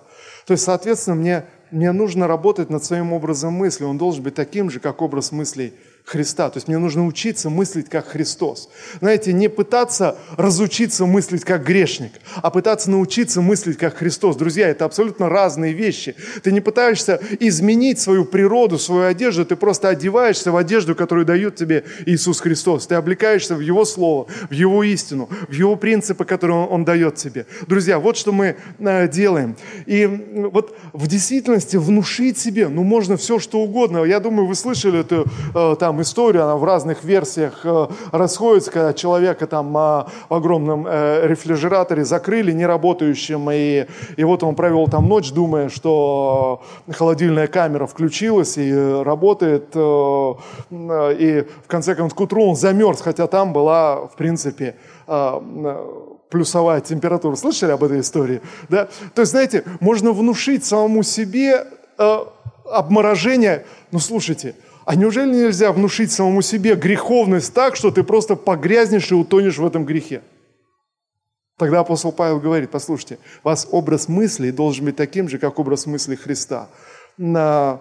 То 0.46 0.52
есть, 0.52 0.64
соответственно, 0.64 1.16
мне, 1.16 1.44
мне 1.70 1.92
нужно 1.92 2.26
работать 2.26 2.70
над 2.70 2.84
своим 2.84 3.12
образом 3.12 3.52
мысли. 3.52 3.84
Он 3.84 3.96
должен 3.96 4.22
быть 4.22 4.34
таким 4.34 4.70
же, 4.70 4.80
как 4.80 5.02
образ 5.02 5.32
мыслей 5.32 5.70
Христа. 5.70 5.93
То 6.06 6.52
есть 6.54 6.68
мне 6.68 6.78
нужно 6.78 7.06
учиться 7.06 7.50
мыслить 7.50 7.88
как 7.88 8.06
Христос. 8.06 8.68
Знаете, 9.00 9.32
не 9.32 9.48
пытаться 9.48 10.16
разучиться 10.36 11.06
мыслить 11.06 11.44
как 11.44 11.64
грешник, 11.64 12.12
а 12.36 12.50
пытаться 12.50 12.90
научиться 12.90 13.40
мыслить 13.40 13.78
как 13.78 13.96
Христос. 13.96 14.36
Друзья, 14.36 14.68
это 14.68 14.84
абсолютно 14.84 15.28
разные 15.28 15.72
вещи. 15.72 16.14
Ты 16.42 16.52
не 16.52 16.60
пытаешься 16.60 17.20
изменить 17.40 17.98
свою 17.98 18.26
природу, 18.26 18.78
свою 18.78 19.06
одежду, 19.06 19.44
ты 19.44 19.56
просто 19.56 19.88
одеваешься 19.88 20.52
в 20.52 20.56
одежду, 20.56 20.94
которую 20.94 21.24
дает 21.24 21.56
тебе 21.56 21.84
Иисус 22.06 22.40
Христос. 22.40 22.86
Ты 22.86 22.94
облекаешься 22.94 23.56
в 23.56 23.60
Его 23.60 23.84
Слово, 23.84 24.26
в 24.50 24.52
Его 24.52 24.84
истину, 24.84 25.28
в 25.48 25.52
Его 25.52 25.74
принципы, 25.74 26.24
которые 26.24 26.58
Он, 26.58 26.68
Он 26.70 26.84
дает 26.84 27.16
тебе. 27.16 27.46
Друзья, 27.66 27.98
вот 27.98 28.16
что 28.16 28.30
мы 28.30 28.56
э, 28.78 29.08
делаем. 29.08 29.56
И 29.86 30.06
вот 30.06 30.76
в 30.92 31.06
действительности 31.06 31.76
внушить 31.76 32.38
себе, 32.38 32.68
ну 32.68 32.84
можно 32.84 33.16
все, 33.16 33.38
что 33.38 33.60
угодно. 33.60 34.04
Я 34.04 34.20
думаю, 34.20 34.46
вы 34.46 34.54
слышали 34.54 35.00
эту 35.00 35.24
э, 35.54 35.76
там 35.80 35.93
там 35.94 36.02
история, 36.02 36.40
она 36.40 36.56
в 36.56 36.64
разных 36.64 37.04
версиях 37.04 37.60
э, 37.62 37.86
расходится, 38.10 38.72
когда 38.72 38.92
человека 38.92 39.46
там 39.46 39.68
э, 39.76 40.04
в 40.28 40.34
огромном 40.34 40.88
э, 40.88 41.28
рефрижераторе 41.28 42.04
закрыли, 42.04 42.50
неработающим, 42.50 43.48
и, 43.52 43.86
и 44.16 44.24
вот 44.24 44.42
он 44.42 44.56
провел 44.56 44.88
там 44.88 45.08
ночь, 45.08 45.30
думая, 45.30 45.68
что 45.68 46.62
холодильная 46.90 47.46
камера 47.46 47.86
включилась 47.86 48.58
и 48.58 48.74
работает, 48.74 49.76
и 49.76 49.78
в 50.70 51.68
конце 51.68 51.94
концов 51.94 52.16
к 52.16 52.20
утру 52.20 52.48
он 52.48 52.56
замерз, 52.56 53.00
хотя 53.00 53.28
там 53.28 53.52
была, 53.52 54.08
в 54.08 54.16
принципе, 54.16 54.74
плюсовая 56.30 56.80
температура. 56.80 57.36
Слышали 57.36 57.70
об 57.70 57.84
этой 57.84 58.00
истории? 58.00 58.40
Да? 58.68 58.88
То 59.14 59.22
есть, 59.22 59.30
знаете, 59.30 59.62
можно 59.80 60.10
внушить 60.10 60.64
самому 60.64 61.04
себе 61.04 61.66
обморожение. 62.64 63.64
Ну, 63.92 64.00
слушайте, 64.00 64.54
а 64.86 64.96
неужели 64.96 65.34
нельзя 65.34 65.72
внушить 65.72 66.12
самому 66.12 66.42
себе 66.42 66.74
греховность 66.74 67.54
так, 67.54 67.76
что 67.76 67.90
ты 67.90 68.02
просто 68.02 68.36
погрязнешь 68.36 69.10
и 69.10 69.14
утонешь 69.14 69.58
в 69.58 69.66
этом 69.66 69.84
грехе? 69.84 70.22
Тогда 71.56 71.80
апостол 71.80 72.12
Павел 72.12 72.40
говорит, 72.40 72.70
послушайте, 72.70 73.18
вас 73.44 73.68
образ 73.70 74.08
мыслей 74.08 74.50
должен 74.50 74.86
быть 74.86 74.96
таким 74.96 75.28
же, 75.28 75.38
как 75.38 75.58
образ 75.58 75.86
мыслей 75.86 76.16
Христа. 76.16 76.68
Но, 77.16 77.80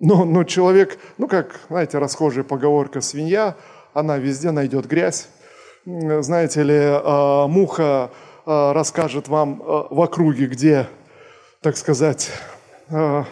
но 0.00 0.44
человек, 0.44 0.98
ну 1.16 1.28
как, 1.28 1.60
знаете, 1.68 1.98
расхожая 1.98 2.44
поговорка 2.44 3.00
«свинья», 3.00 3.56
она 3.92 4.18
везде 4.18 4.50
найдет 4.50 4.86
грязь. 4.86 5.28
Знаете 5.86 6.62
ли, 6.62 6.80
а, 6.80 7.46
муха 7.46 8.10
а, 8.44 8.72
расскажет 8.72 9.28
вам 9.28 9.62
а, 9.62 9.86
в 9.90 10.00
округе, 10.00 10.46
где, 10.46 10.88
так 11.60 11.76
сказать, 11.76 12.30
а, 12.90 13.26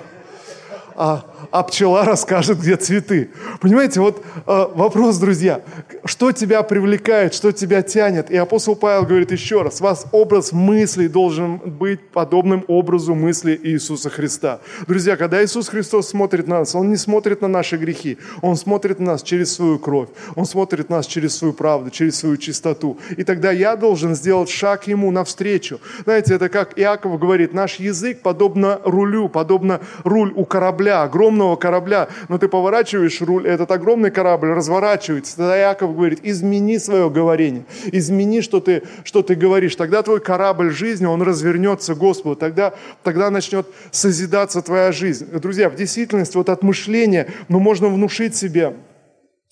а 1.51 1.63
пчела 1.63 2.05
расскажет, 2.05 2.61
где 2.61 2.77
цветы. 2.77 3.31
Понимаете, 3.61 4.01
вот 4.01 4.23
э, 4.47 4.67
вопрос, 4.75 5.19
друзья, 5.19 5.63
что 6.05 6.33
тебя 6.33 6.63
привлекает, 6.63 7.35
что 7.35 7.53
тебя 7.53 7.83
тянет? 7.83 8.31
И 8.31 8.37
апостол 8.37 8.77
Павел 8.77 9.05
говорит 9.05 9.33
еще 9.33 9.63
раз, 9.63 9.81
вас 9.81 10.07
образ 10.13 10.53
мыслей 10.53 11.09
должен 11.09 11.59
быть 11.59 12.01
подобным 12.09 12.65
образу 12.69 13.15
мысли 13.15 13.59
Иисуса 13.63 14.11
Христа. 14.11 14.61
Друзья, 14.87 15.17
когда 15.17 15.45
Иисус 15.45 15.69
Христос 15.69 16.09
смотрит 16.09 16.47
на 16.47 16.61
нас, 16.61 16.75
Он 16.75 16.91
не 16.91 16.97
смотрит 16.97 17.43
на 17.43 17.49
наши 17.49 17.77
грехи, 17.77 18.19
Он 18.41 18.57
смотрит 18.57 18.99
на 18.99 19.13
нас 19.13 19.23
через 19.23 19.53
свою 19.53 19.79
кровь, 19.79 20.09
Он 20.37 20.45
смотрит 20.45 20.91
на 20.91 20.97
нас 20.97 21.07
через 21.07 21.37
свою 21.37 21.53
правду, 21.53 21.91
через 21.91 22.17
свою 22.17 22.37
чистоту. 22.37 22.99
И 23.17 23.25
тогда 23.25 23.51
я 23.53 23.77
должен 23.77 24.15
сделать 24.15 24.49
шаг 24.49 24.87
Ему 24.89 25.11
навстречу. 25.11 25.81
Знаете, 26.05 26.35
это 26.35 26.49
как 26.49 26.79
Иаков 26.79 27.19
говорит, 27.19 27.55
наш 27.55 27.77
язык 27.77 28.21
подобно 28.23 28.81
рулю, 28.85 29.29
подобно 29.29 29.81
руль 30.05 30.33
у 30.35 30.45
корабля, 30.45 30.73
корабля, 30.73 31.09
огромного 31.33 31.57
корабля, 31.57 32.09
но 32.29 32.39
ты 32.39 32.49
поворачиваешь 32.49 33.21
руль, 33.21 33.47
этот 33.47 33.71
огромный 33.71 34.11
корабль 34.11 34.49
разворачивается. 34.49 35.37
Тогда 35.37 35.57
Яков 35.57 35.95
говорит, 35.95 36.21
измени 36.23 36.79
свое 36.79 37.09
говорение, 37.09 37.65
измени, 37.93 38.43
что 38.43 38.61
ты, 38.61 38.83
что 39.05 39.23
ты 39.23 39.35
говоришь. 39.35 39.77
Тогда 39.77 40.03
твой 40.03 40.21
корабль 40.21 40.71
жизни, 40.71 41.07
он 41.07 41.23
развернется 41.23 41.95
Господу, 41.95 42.37
тогда, 42.37 42.75
тогда 43.03 43.31
начнет 43.31 43.67
созидаться 43.91 44.63
твоя 44.63 44.93
жизнь. 44.93 45.27
Друзья, 45.33 45.71
в 45.71 45.75
действительности 45.75 46.37
вот 46.37 46.49
от 46.49 46.63
мышления, 46.63 47.29
ну, 47.49 47.59
можно 47.59 47.89
внушить 47.89 48.37
себе, 48.37 48.75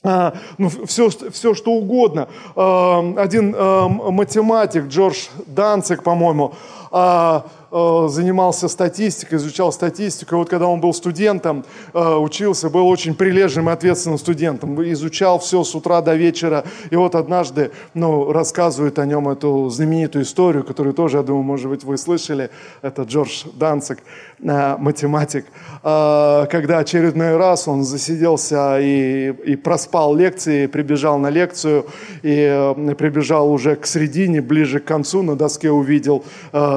а, 0.03 0.33
ну, 0.57 0.71
все, 0.87 1.11
все, 1.11 1.55
что 1.55 1.73
угодно. 1.73 2.29
А, 2.57 3.01
один 3.19 3.55
а, 3.57 3.89
математик, 3.89 4.87
Джордж 4.87 5.29
Данцик, 5.47 6.03
по-моему, 6.03 6.55
а, 6.91 7.47
Э, 7.73 8.09
занимался 8.09 8.69
статистикой, 8.69 9.39
изучал 9.39 9.73
статистику. 9.73 10.35
И 10.35 10.39
вот 10.39 10.49
когда 10.49 10.67
он 10.67 10.81
был 10.81 10.93
студентом, 10.93 11.65
э, 11.95 12.15
учился, 12.17 12.69
был 12.69 12.89
очень 12.89 13.15
прилежным 13.15 13.69
и 13.69 13.73
ответственным 13.73 14.19
студентом. 14.19 14.83
Изучал 14.93 15.39
все 15.39 15.63
с 15.63 15.75
утра 15.75 16.01
до 16.01 16.17
вечера. 16.17 16.65
И 16.91 16.97
вот 16.97 17.15
однажды 17.15 17.71
ну, 17.95 18.33
рассказывает 18.33 18.99
о 18.99 19.07
нем 19.07 19.29
эту 19.29 19.69
знаменитую 19.69 20.25
историю, 20.25 20.65
которую 20.65 20.95
тоже, 20.95 21.19
я 21.19 21.23
думаю, 21.23 21.45
может 21.45 21.71
быть, 21.71 21.85
вы 21.85 21.97
слышали. 21.97 22.51
Это 22.83 23.03
Джордж 23.03 23.45
Данцик, 23.55 23.99
э, 24.43 24.77
математик. 24.79 25.47
Когда 25.83 26.79
очередной 26.79 27.37
раз 27.37 27.67
он 27.67 27.85
засиделся 27.85 28.79
и, 28.81 29.33
и 29.47 29.57
проспал 29.57 30.15
лекции, 30.15 30.67
прибежал 30.67 31.19
на 31.19 31.31
лекцию, 31.31 31.87
и 32.23 32.75
прибежал 32.99 33.51
уже 33.51 33.77
к 33.77 33.87
середине, 33.87 34.43
ближе 34.43 34.81
к 34.81 34.85
концу, 34.85 35.23
на 35.23 35.37
доске 35.37 35.71
увидел 35.71 36.23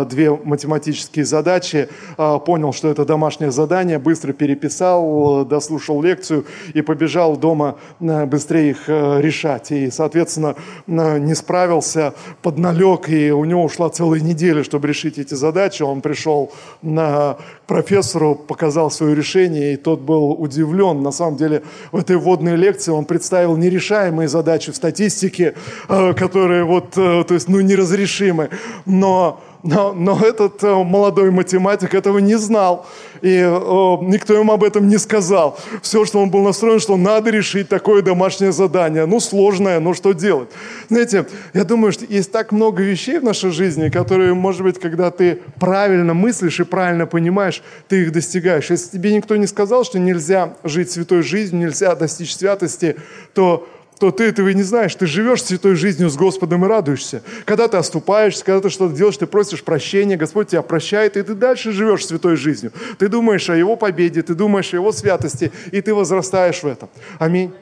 две 0.06 0.32
математические 0.32 1.26
задачи, 1.26 1.90
понял, 2.18 2.74
что 2.74 2.90
это 2.90 3.06
домашнее 3.06 3.52
задание, 3.52 4.00
быстро 4.00 4.34
переписал, 4.34 5.46
дослушал 5.46 6.02
лекцию 6.02 6.46
и 6.74 6.82
побежал 6.82 7.38
дома 7.38 7.76
быстрее 8.00 8.72
их 8.72 8.88
решать. 8.88 9.72
И, 9.72 9.90
соответственно, 9.92 10.56
не 10.88 11.36
справился, 11.36 12.14
подналег, 12.42 13.10
и 13.10 13.32
у 13.32 13.46
него 13.46 13.64
ушла 13.64 13.90
целая 13.90 14.20
неделя, 14.20 14.64
чтобы 14.64 14.88
решить 14.88 15.18
эти 15.18 15.34
задачи. 15.34 15.84
Он 15.84 16.02
пришел 16.02 16.52
на 16.82 17.38
профессору, 17.68 18.36
показал 18.36 18.92
свое 18.92 19.16
решение, 19.16 19.74
и 19.74 19.78
тот 19.78 20.02
был 20.02 20.32
удивлен. 20.32 21.02
На 21.02 21.12
самом 21.12 21.38
деле 21.38 21.64
в 21.92 21.98
этой 21.98 22.18
вводной 22.18 22.56
лекции 22.56 22.92
он 22.92 23.06
представил 23.06 23.56
нерешаемые 23.58 24.28
задачи 24.28 24.72
в 24.72 24.76
статистике, 24.76 25.56
э, 25.90 26.14
которые 26.14 26.64
вот, 26.64 26.98
э, 26.98 27.24
то 27.24 27.34
есть, 27.34 27.48
ну, 27.50 27.62
неразрешимы. 27.62 28.50
Но 28.86 29.42
но, 29.64 29.94
но 29.94 30.20
этот 30.20 30.62
э, 30.62 30.84
молодой 30.84 31.32
математик 31.32 31.94
этого 31.94 32.18
не 32.20 32.38
знал, 32.38 32.86
и 33.22 33.42
о, 33.42 33.98
никто 34.04 34.34
ему 34.34 34.52
об 34.52 34.64
этом 34.64 34.90
не 34.90 34.98
сказал. 34.98 35.58
Все, 35.82 36.04
что 36.04 36.20
он 36.20 36.30
был 36.30 36.44
настроен, 36.44 36.82
что 36.82 36.98
надо 36.98 37.30
решить 37.30 37.70
такое 37.70 38.02
домашнее 38.02 38.52
задание. 38.52 39.06
Ну, 39.06 39.22
сложное, 39.22 39.80
но 39.80 39.94
что 39.94 40.12
делать? 40.12 40.50
Знаете, 40.90 41.26
я 41.54 41.64
думаю, 41.64 41.94
что 41.94 42.04
есть 42.04 42.32
так 42.32 42.52
много 42.52 42.84
вещей 42.84 43.20
в 43.20 43.24
нашей 43.24 43.52
жизни, 43.52 43.88
которые, 43.88 44.34
может 44.34 44.64
быть, 44.64 44.80
когда 44.80 45.12
ты 45.12 45.40
правильно 45.60 46.14
мыслишь 46.14 46.60
и 46.60 46.66
правильно 46.66 47.06
понимаешь, 47.06 47.64
ты 47.88 48.02
их 48.02 48.12
достигаешь. 48.12 48.70
Если 48.70 48.98
тебе 48.98 49.16
никто 49.16 49.38
не 49.38 49.48
сказал, 49.48 49.86
что 49.86 49.98
нельзя 49.98 50.56
жить 50.66 50.92
святой 50.92 51.24
жизнью, 51.24 51.62
нельзя 51.62 51.96
достичь 51.96 52.36
святости, 52.36 52.98
то 53.34 53.66
то 54.00 54.12
ты 54.12 54.26
этого 54.26 54.50
и 54.50 54.54
не 54.54 54.64
знаешь. 54.64 54.96
Ты 54.96 55.06
живешь 55.06 55.44
святой 55.44 55.76
жизнью 55.76 56.10
с 56.10 56.16
Господом 56.16 56.66
и 56.66 56.68
радуешься. 56.68 57.22
Когда 57.46 57.68
ты 57.68 57.78
оступаешься, 57.78 58.44
когда 58.44 58.62
ты 58.62 58.70
что-то 58.70 58.96
делаешь, 58.96 59.18
ты 59.18 59.28
просишь 59.28 59.64
прощения, 59.64 60.18
Господь 60.18 60.50
тебя 60.50 60.62
прощает, 60.62 61.18
и 61.18 61.24
ты 61.24 61.34
дальше 61.34 61.72
живешь 61.72 62.06
святой 62.06 62.36
жизнью. 62.36 62.72
Ты 62.98 63.08
думаешь 63.08 63.50
о 63.50 63.56
Его 63.56 63.76
победе, 63.76 64.22
ты 64.22 64.36
думаешь 64.36 64.74
о 64.74 64.78
Его 64.78 64.92
святости, 64.92 65.52
и 65.72 65.82
ты 65.82 65.94
возрастаешь 65.94 66.64
в 66.64 66.68
этом. 66.68 66.90
Аминь. 67.20 67.54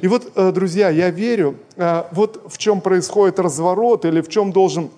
И 0.00 0.08
вот, 0.08 0.32
э, 0.34 0.52
друзья, 0.52 0.90
я 0.90 1.10
верю, 1.10 1.56
э, 1.76 2.04
вот 2.12 2.50
в 2.50 2.58
чем 2.58 2.80
происходит 2.80 3.38
разворот 3.38 4.04
или 4.04 4.20
в 4.20 4.28
чем 4.28 4.52
должен 4.52 4.90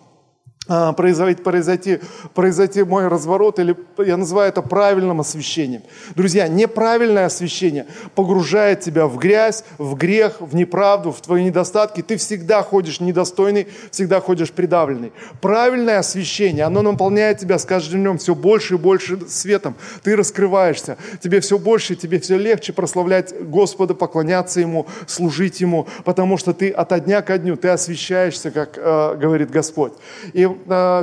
произойти, 0.68 1.42
произойти, 1.42 2.00
произойти 2.34 2.82
мой 2.82 3.08
разворот, 3.08 3.58
или 3.58 3.74
я 3.98 4.16
называю 4.16 4.50
это 4.50 4.62
правильным 4.62 5.20
освящением. 5.20 5.82
Друзья, 6.14 6.46
неправильное 6.46 7.26
освящение 7.26 7.86
погружает 8.14 8.80
тебя 8.80 9.06
в 9.06 9.16
грязь, 9.16 9.64
в 9.78 9.94
грех, 9.94 10.40
в 10.40 10.54
неправду, 10.54 11.10
в 11.10 11.20
твои 11.20 11.44
недостатки. 11.44 12.02
Ты 12.02 12.16
всегда 12.18 12.62
ходишь 12.62 13.00
недостойный, 13.00 13.66
всегда 13.90 14.20
ходишь 14.20 14.52
придавленный. 14.52 15.12
Правильное 15.40 16.00
освящение, 16.00 16.64
оно 16.64 16.82
наполняет 16.82 17.38
тебя 17.38 17.58
с 17.58 17.64
каждым 17.64 18.00
днем 18.00 18.18
все 18.18 18.34
больше 18.34 18.74
и 18.74 18.78
больше 18.78 19.18
светом. 19.28 19.74
Ты 20.02 20.16
раскрываешься, 20.16 20.98
тебе 21.22 21.40
все 21.40 21.58
больше, 21.58 21.96
тебе 21.96 22.20
все 22.20 22.36
легче 22.36 22.72
прославлять 22.72 23.34
Господа, 23.40 23.94
поклоняться 23.94 24.60
Ему, 24.60 24.86
служить 25.06 25.60
Ему, 25.60 25.86
потому 26.04 26.36
что 26.36 26.52
ты 26.52 26.70
от 26.70 27.04
дня 27.04 27.22
ко 27.22 27.38
дню, 27.38 27.56
ты 27.56 27.68
освящаешься, 27.68 28.50
как 28.50 28.76
э, 28.76 29.16
говорит 29.16 29.50
Господь. 29.50 29.92
И 30.32 30.48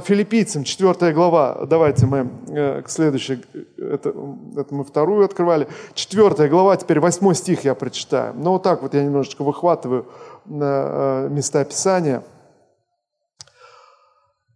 филиппийцам, 0.05 0.63
4 0.63 1.13
глава, 1.13 1.65
давайте 1.65 2.05
мы 2.05 2.29
э, 2.47 2.81
к 2.81 2.89
следующей, 2.89 3.43
это, 3.77 4.13
это 4.57 4.73
мы 4.73 4.83
вторую 4.83 5.25
открывали, 5.25 5.67
4 5.93 6.47
глава, 6.49 6.75
теперь 6.77 6.99
8 6.99 7.33
стих 7.33 7.63
я 7.63 7.75
прочитаю. 7.75 8.33
Но 8.35 8.53
вот 8.53 8.63
так 8.63 8.81
вот 8.81 8.93
я 8.93 9.03
немножечко 9.03 9.43
выхватываю 9.43 10.07
э, 10.45 11.27
места 11.31 11.63
Писания. 11.63 12.23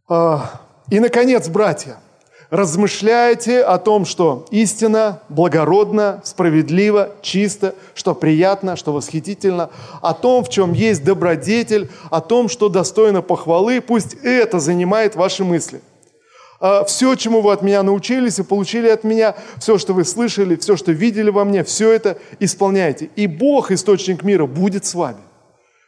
А, 0.07 0.61
И, 0.89 0.99
наконец, 0.99 1.47
братья– 1.49 1.97
размышляете 2.49 3.61
о 3.61 3.77
том, 3.77 4.05
что 4.05 4.45
истина 4.49 5.21
благородна, 5.29 6.21
справедлива, 6.23 7.11
чисто, 7.21 7.75
что 7.93 8.15
приятно, 8.15 8.75
что 8.75 8.91
восхитительно, 8.91 9.69
о 10.01 10.13
том, 10.13 10.43
в 10.43 10.49
чем 10.49 10.73
есть 10.73 11.03
добродетель, 11.03 11.89
о 12.09 12.21
том, 12.21 12.49
что 12.49 12.69
достойно 12.69 13.21
похвалы, 13.21 13.81
пусть 13.81 14.15
это 14.23 14.59
занимает 14.59 15.15
ваши 15.15 15.43
мысли. 15.43 15.81
А 16.59 16.83
все, 16.83 17.15
чему 17.15 17.41
вы 17.41 17.53
от 17.53 17.61
меня 17.61 17.83
научились 17.83 18.39
и 18.39 18.43
получили 18.43 18.89
от 18.89 19.03
меня, 19.03 19.35
все, 19.59 19.77
что 19.77 19.93
вы 19.93 20.03
слышали, 20.03 20.57
все, 20.57 20.75
что 20.75 20.91
видели 20.91 21.29
во 21.29 21.45
мне, 21.45 21.63
все 21.63 21.91
это 21.91 22.17
исполняйте. 22.39 23.09
И 23.15 23.27
Бог, 23.27 23.71
источник 23.71 24.23
мира, 24.23 24.45
будет 24.45 24.85
с 24.85 24.93
вами. 24.93 25.19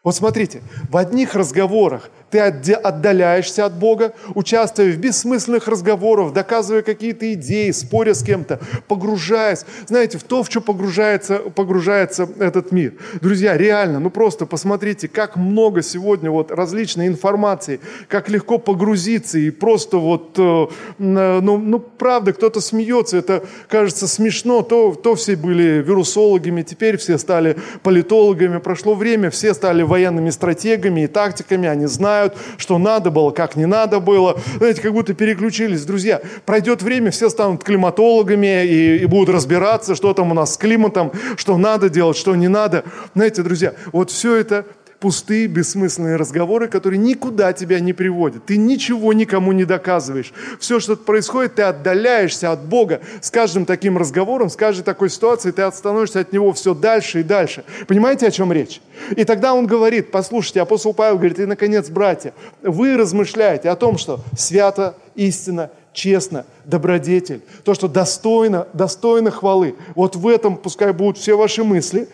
Вот 0.03 0.15
смотрите, 0.15 0.61
в 0.89 0.97
одних 0.97 1.35
разговорах 1.35 2.09
ты 2.31 2.73
отдаляешься 2.73 3.65
от 3.65 3.73
Бога, 3.73 4.13
участвуя 4.35 4.91
в 4.91 4.97
бессмысленных 4.97 5.67
разговорах, 5.67 6.33
доказывая 6.33 6.81
какие-то 6.81 7.33
идеи, 7.33 7.71
споря 7.71 8.13
с 8.13 8.23
кем-то, 8.23 8.59
погружаясь, 8.87 9.65
знаете, 9.87 10.17
в 10.17 10.23
то, 10.23 10.43
в 10.43 10.47
что 10.47 10.61
погружается, 10.61 11.37
погружается 11.39 12.27
этот 12.39 12.71
мир. 12.71 12.93
Друзья, 13.21 13.57
реально, 13.57 13.99
ну 13.99 14.09
просто 14.09 14.45
посмотрите, 14.45 15.07
как 15.07 15.35
много 15.35 15.81
сегодня 15.81 16.31
вот 16.31 16.51
различной 16.51 17.07
информации, 17.07 17.79
как 18.07 18.29
легко 18.29 18.57
погрузиться 18.57 19.37
и 19.37 19.49
просто 19.49 19.97
вот, 19.97 20.37
э, 20.37 20.67
ну, 20.97 21.57
ну 21.57 21.79
правда, 21.79 22.33
кто-то 22.33 22.61
смеется, 22.61 23.17
это 23.17 23.43
кажется 23.67 24.07
смешно, 24.07 24.61
то, 24.61 24.93
то 24.93 25.15
все 25.15 25.35
были 25.35 25.81
вирусологами, 25.81 26.61
теперь 26.61 26.97
все 26.97 27.17
стали 27.17 27.57
политологами, 27.83 28.59
прошло 28.59 28.95
время, 28.95 29.29
все 29.29 29.53
стали 29.53 29.83
военными 29.83 30.29
стратегами 30.29 31.01
и 31.01 31.07
тактиками, 31.07 31.67
они 31.67 31.87
знают, 31.87 32.20
знают, 32.21 32.35
что 32.57 32.77
надо 32.77 33.09
было, 33.09 33.31
как 33.31 33.55
не 33.55 33.65
надо 33.65 33.99
было. 33.99 34.39
Знаете, 34.57 34.81
как 34.81 34.93
будто 34.93 35.13
переключились. 35.13 35.83
Друзья, 35.85 36.21
пройдет 36.45 36.81
время, 36.81 37.11
все 37.11 37.29
станут 37.29 37.63
климатологами 37.63 38.65
и, 38.65 38.97
и 38.97 39.05
будут 39.05 39.33
разбираться, 39.33 39.95
что 39.95 40.13
там 40.13 40.31
у 40.31 40.33
нас 40.33 40.53
с 40.53 40.57
климатом, 40.57 41.11
что 41.37 41.57
надо 41.57 41.89
делать, 41.89 42.17
что 42.17 42.35
не 42.35 42.47
надо. 42.47 42.83
Знаете, 43.15 43.41
друзья, 43.41 43.73
вот 43.91 44.11
все 44.11 44.35
это 44.35 44.65
пустые, 45.01 45.47
бессмысленные 45.47 46.15
разговоры, 46.15 46.67
которые 46.67 46.99
никуда 46.99 47.51
тебя 47.53 47.79
не 47.79 47.91
приводят. 47.91 48.45
Ты 48.45 48.55
ничего 48.55 49.13
никому 49.13 49.51
не 49.51 49.65
доказываешь. 49.65 50.31
Все, 50.59 50.79
что 50.79 50.95
происходит, 50.95 51.55
ты 51.55 51.63
отдаляешься 51.63 52.51
от 52.51 52.63
Бога. 52.63 53.01
С 53.19 53.31
каждым 53.31 53.65
таким 53.65 53.97
разговором, 53.97 54.49
с 54.49 54.55
каждой 54.55 54.83
такой 54.83 55.09
ситуацией 55.09 55.53
ты 55.53 55.69
становишься 55.71 56.19
от 56.19 56.31
Него 56.31 56.53
все 56.53 56.75
дальше 56.75 57.21
и 57.21 57.23
дальше. 57.23 57.65
Понимаете, 57.87 58.27
о 58.27 58.31
чем 58.31 58.53
речь? 58.53 58.79
И 59.17 59.23
тогда 59.23 59.55
он 59.55 59.65
говорит, 59.65 60.11
послушайте, 60.11 60.61
апостол 60.61 60.93
Павел 60.93 61.17
говорит, 61.17 61.39
и, 61.39 61.47
наконец, 61.47 61.89
братья, 61.89 62.35
вы 62.61 62.95
размышляете 62.95 63.69
о 63.69 63.75
том, 63.75 63.97
что 63.97 64.19
свято, 64.37 64.95
истина, 65.15 65.71
честно, 65.93 66.45
добродетель, 66.65 67.41
то, 67.63 67.73
что 67.73 67.87
достойно, 67.87 68.67
достойно 68.73 69.31
хвалы. 69.31 69.75
Вот 69.95 70.15
в 70.15 70.27
этом 70.27 70.57
пускай 70.57 70.93
будут 70.93 71.17
все 71.17 71.35
ваши 71.35 71.63
мысли, 71.63 72.07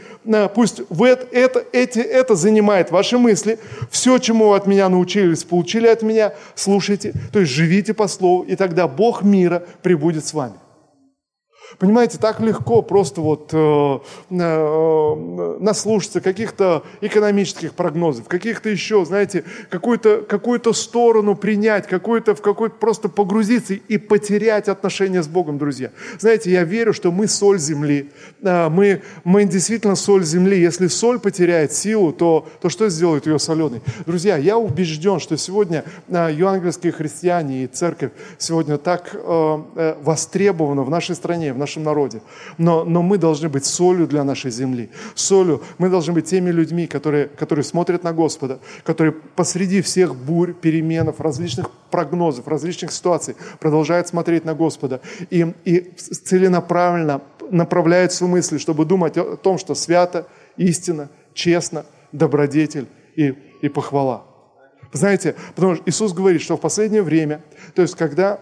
пусть 0.53 0.81
в 0.89 1.03
это, 1.03 1.27
это, 1.31 1.63
эти, 1.71 1.99
это 1.99 2.35
занимает 2.35 2.91
ваши 2.91 3.17
мысли, 3.17 3.59
все, 3.91 4.17
чему 4.17 4.49
вы 4.49 4.55
от 4.55 4.67
меня 4.67 4.89
научились, 4.89 5.43
получили 5.43 5.87
от 5.87 6.01
меня, 6.01 6.33
слушайте, 6.55 7.13
то 7.31 7.39
есть 7.39 7.51
живите 7.51 7.93
по 7.93 8.07
слову, 8.07 8.43
и 8.43 8.55
тогда 8.55 8.87
Бог 8.87 9.23
мира 9.23 9.63
прибудет 9.81 10.25
с 10.25 10.33
вами. 10.33 10.53
Понимаете, 11.79 12.17
так 12.17 12.39
легко 12.39 12.81
просто 12.81 13.21
вот 13.21 13.49
э, 13.53 13.99
э, 14.29 15.57
наслушаться 15.59 16.21
каких-то 16.21 16.83
экономических 17.01 17.73
прогнозов, 17.73 18.27
каких-то 18.27 18.69
еще, 18.69 19.05
знаете, 19.05 19.43
какую-то 19.69 20.21
какую 20.27 20.57
сторону 20.73 21.35
принять, 21.35 21.87
какую-то 21.87 22.35
в 22.35 22.41
какой-то 22.41 22.75
просто 22.75 23.09
погрузиться 23.09 23.73
и 23.73 23.97
потерять 23.97 24.67
отношения 24.67 25.21
с 25.21 25.27
Богом, 25.27 25.57
друзья. 25.57 25.91
Знаете, 26.19 26.51
я 26.51 26.63
верю, 26.63 26.93
что 26.93 27.11
мы 27.11 27.27
соль 27.27 27.59
земли, 27.59 28.11
э, 28.41 28.69
мы, 28.69 29.01
мы 29.23 29.45
действительно 29.45 29.95
соль 29.95 30.23
земли. 30.23 30.59
Если 30.59 30.87
соль 30.87 31.19
потеряет 31.19 31.73
силу, 31.73 32.11
то, 32.11 32.47
то 32.61 32.69
что 32.69 32.89
сделает 32.89 33.27
ее 33.27 33.39
соленой? 33.39 33.81
Друзья, 34.05 34.37
я 34.37 34.57
убежден, 34.57 35.19
что 35.19 35.37
сегодня 35.37 35.83
э, 36.07 36.29
евангельские 36.33 36.91
христиане 36.91 37.63
и 37.63 37.67
церковь 37.67 38.11
сегодня 38.37 38.77
так 38.77 39.11
э, 39.13 39.59
э, 39.75 39.95
востребованы 40.01 40.83
в 40.83 40.89
нашей 40.89 41.15
стране, 41.15 41.53
в 41.57 41.59
нашем 41.59 41.83
народе. 41.83 42.21
Но, 42.57 42.83
но 42.85 43.01
мы 43.01 43.17
должны 43.17 43.49
быть 43.49 43.65
солью 43.65 44.07
для 44.07 44.23
нашей 44.23 44.51
земли. 44.51 44.89
Солью. 45.15 45.61
Мы 45.79 45.89
должны 45.89 46.13
быть 46.13 46.25
теми 46.25 46.51
людьми, 46.51 46.87
которые, 46.87 47.27
которые 47.27 47.65
смотрят 47.65 48.03
на 48.03 48.13
Господа, 48.13 48.59
которые 48.83 49.11
посреди 49.11 49.81
всех 49.81 50.15
бурь, 50.15 50.53
переменов, 50.53 51.19
различных 51.19 51.69
прогнозов, 51.91 52.47
различных 52.47 52.91
ситуаций 52.91 53.35
продолжают 53.59 54.07
смотреть 54.07 54.45
на 54.45 54.53
Господа 54.53 55.01
и, 55.29 55.53
и 55.65 55.79
целенаправленно 55.97 57.21
направляют 57.49 58.13
свои 58.13 58.29
мысли, 58.29 58.57
чтобы 58.57 58.85
думать 58.85 59.17
о 59.17 59.35
том, 59.35 59.57
что 59.57 59.75
свято, 59.75 60.27
истина, 60.57 61.09
честно, 61.33 61.85
добродетель 62.11 62.87
и, 63.15 63.33
и 63.61 63.69
похвала. 63.69 64.25
Знаете, 64.93 65.35
потому 65.55 65.75
что 65.75 65.83
Иисус 65.85 66.13
говорит, 66.13 66.41
что 66.41 66.55
в 66.55 66.61
последнее 66.61 67.01
время, 67.01 67.41
то 67.75 67.81
есть 67.81 67.95
когда 67.95 68.39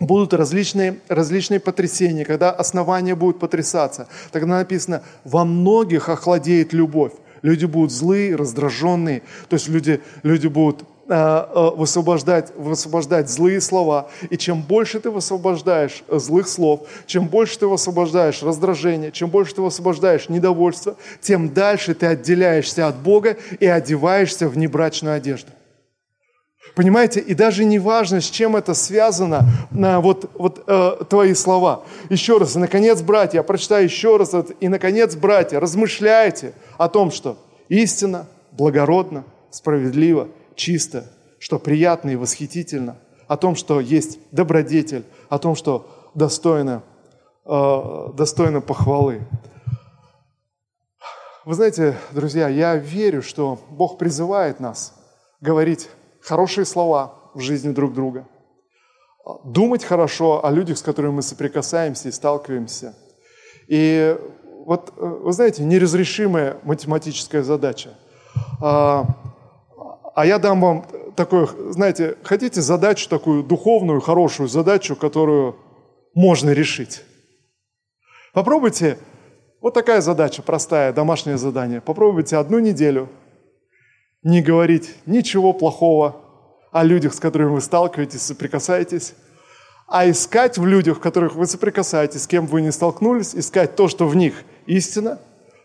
будут 0.00 0.32
различные, 0.34 0.98
различные 1.08 1.60
потрясения, 1.60 2.24
когда 2.24 2.50
основания 2.50 3.14
будут 3.14 3.38
потрясаться. 3.38 4.08
Тогда 4.32 4.58
написано, 4.58 5.02
во 5.24 5.44
многих 5.44 6.08
охладеет 6.08 6.72
любовь. 6.72 7.12
Люди 7.42 7.66
будут 7.66 7.92
злые, 7.92 8.34
раздраженные, 8.34 9.22
то 9.48 9.54
есть 9.54 9.68
люди, 9.68 10.00
люди 10.24 10.48
будут 10.48 10.84
э, 11.08 11.72
высвобождать, 11.76 12.52
высвобождать 12.56 13.30
злые 13.30 13.60
слова. 13.60 14.10
И 14.28 14.36
чем 14.36 14.60
больше 14.62 14.98
ты 14.98 15.10
высвобождаешь 15.10 16.02
злых 16.08 16.48
слов, 16.48 16.88
чем 17.06 17.28
больше 17.28 17.60
ты 17.60 17.68
высвобождаешь 17.68 18.42
раздражение, 18.42 19.12
чем 19.12 19.30
больше 19.30 19.54
ты 19.54 19.62
высвобождаешь 19.62 20.28
недовольство, 20.28 20.96
тем 21.20 21.54
дальше 21.54 21.94
ты 21.94 22.06
отделяешься 22.06 22.88
от 22.88 22.96
Бога 22.96 23.36
и 23.60 23.66
одеваешься 23.66 24.48
в 24.48 24.58
небрачную 24.58 25.14
одежду. 25.14 25.52
Понимаете, 26.74 27.20
и 27.20 27.34
даже 27.34 27.64
не 27.64 27.78
важно, 27.78 28.20
с 28.20 28.30
чем 28.30 28.56
это 28.56 28.74
связано, 28.74 29.44
на 29.70 30.00
вот, 30.00 30.30
вот 30.34 30.64
э, 30.66 31.04
твои 31.08 31.34
слова. 31.34 31.84
Еще 32.08 32.38
раз, 32.38 32.56
и 32.56 32.58
наконец, 32.58 33.02
братья, 33.02 33.38
я 33.38 33.42
прочитаю 33.42 33.84
еще 33.84 34.16
раз 34.16 34.34
и 34.60 34.68
наконец, 34.68 35.16
братья, 35.16 35.60
размышляйте 35.60 36.54
о 36.76 36.88
том, 36.88 37.10
что 37.10 37.36
истина, 37.68 38.26
благородно, 38.52 39.24
справедливо, 39.50 40.28
чисто, 40.54 41.06
что 41.38 41.58
приятно 41.58 42.10
и 42.10 42.16
восхитительно, 42.16 42.96
о 43.26 43.36
том, 43.36 43.56
что 43.56 43.80
есть 43.80 44.18
добродетель, 44.32 45.04
о 45.28 45.38
том, 45.38 45.54
что 45.54 46.10
достойно, 46.14 46.82
э, 47.44 48.08
достойно 48.14 48.60
похвалы. 48.60 49.20
Вы 51.44 51.54
знаете, 51.54 51.96
друзья, 52.12 52.48
я 52.48 52.76
верю, 52.76 53.22
что 53.22 53.58
Бог 53.70 53.96
призывает 53.98 54.60
нас 54.60 54.94
говорить 55.40 55.88
хорошие 56.28 56.66
слова 56.66 57.14
в 57.34 57.40
жизни 57.40 57.72
друг 57.72 57.94
друга, 57.94 58.28
думать 59.44 59.84
хорошо 59.84 60.44
о 60.44 60.50
людях, 60.50 60.76
с 60.76 60.82
которыми 60.82 61.12
мы 61.12 61.22
соприкасаемся 61.22 62.08
и 62.08 62.12
сталкиваемся. 62.12 62.94
И 63.66 64.16
вот, 64.66 64.92
э, 64.96 65.00
вы 65.00 65.32
знаете, 65.32 65.64
неразрешимая 65.64 66.58
математическая 66.64 67.42
задача. 67.42 67.90
А, 68.60 69.06
а 70.14 70.26
я 70.26 70.38
дам 70.38 70.60
вам 70.60 70.86
такую, 71.16 71.48
знаете, 71.72 72.16
хотите 72.22 72.60
задачу 72.60 73.08
такую 73.08 73.42
духовную, 73.42 74.00
хорошую 74.00 74.48
задачу, 74.48 74.96
которую 74.96 75.56
можно 76.14 76.50
решить? 76.50 77.02
Попробуйте, 78.34 78.98
вот 79.62 79.74
такая 79.74 80.02
задача, 80.02 80.42
простая, 80.42 80.92
домашнее 80.92 81.38
задание. 81.38 81.80
Попробуйте 81.80 82.36
одну 82.36 82.58
неделю 82.58 83.08
не 84.22 84.42
говорить 84.42 84.94
ничего 85.06 85.52
плохого 85.52 86.16
о 86.72 86.84
людях, 86.84 87.14
с 87.14 87.20
которыми 87.20 87.50
вы 87.50 87.60
сталкиваетесь, 87.60 88.22
соприкасаетесь, 88.22 89.14
а 89.86 90.08
искать 90.10 90.58
в 90.58 90.66
людях, 90.66 90.98
в 90.98 91.00
которых 91.00 91.34
вы 91.34 91.46
соприкасаетесь, 91.46 92.24
с 92.24 92.26
кем 92.26 92.46
вы 92.46 92.60
не 92.60 92.72
столкнулись, 92.72 93.34
искать 93.34 93.74
то, 93.74 93.88
что 93.88 94.06
в 94.06 94.14
них 94.16 94.44
истина, 94.66 95.18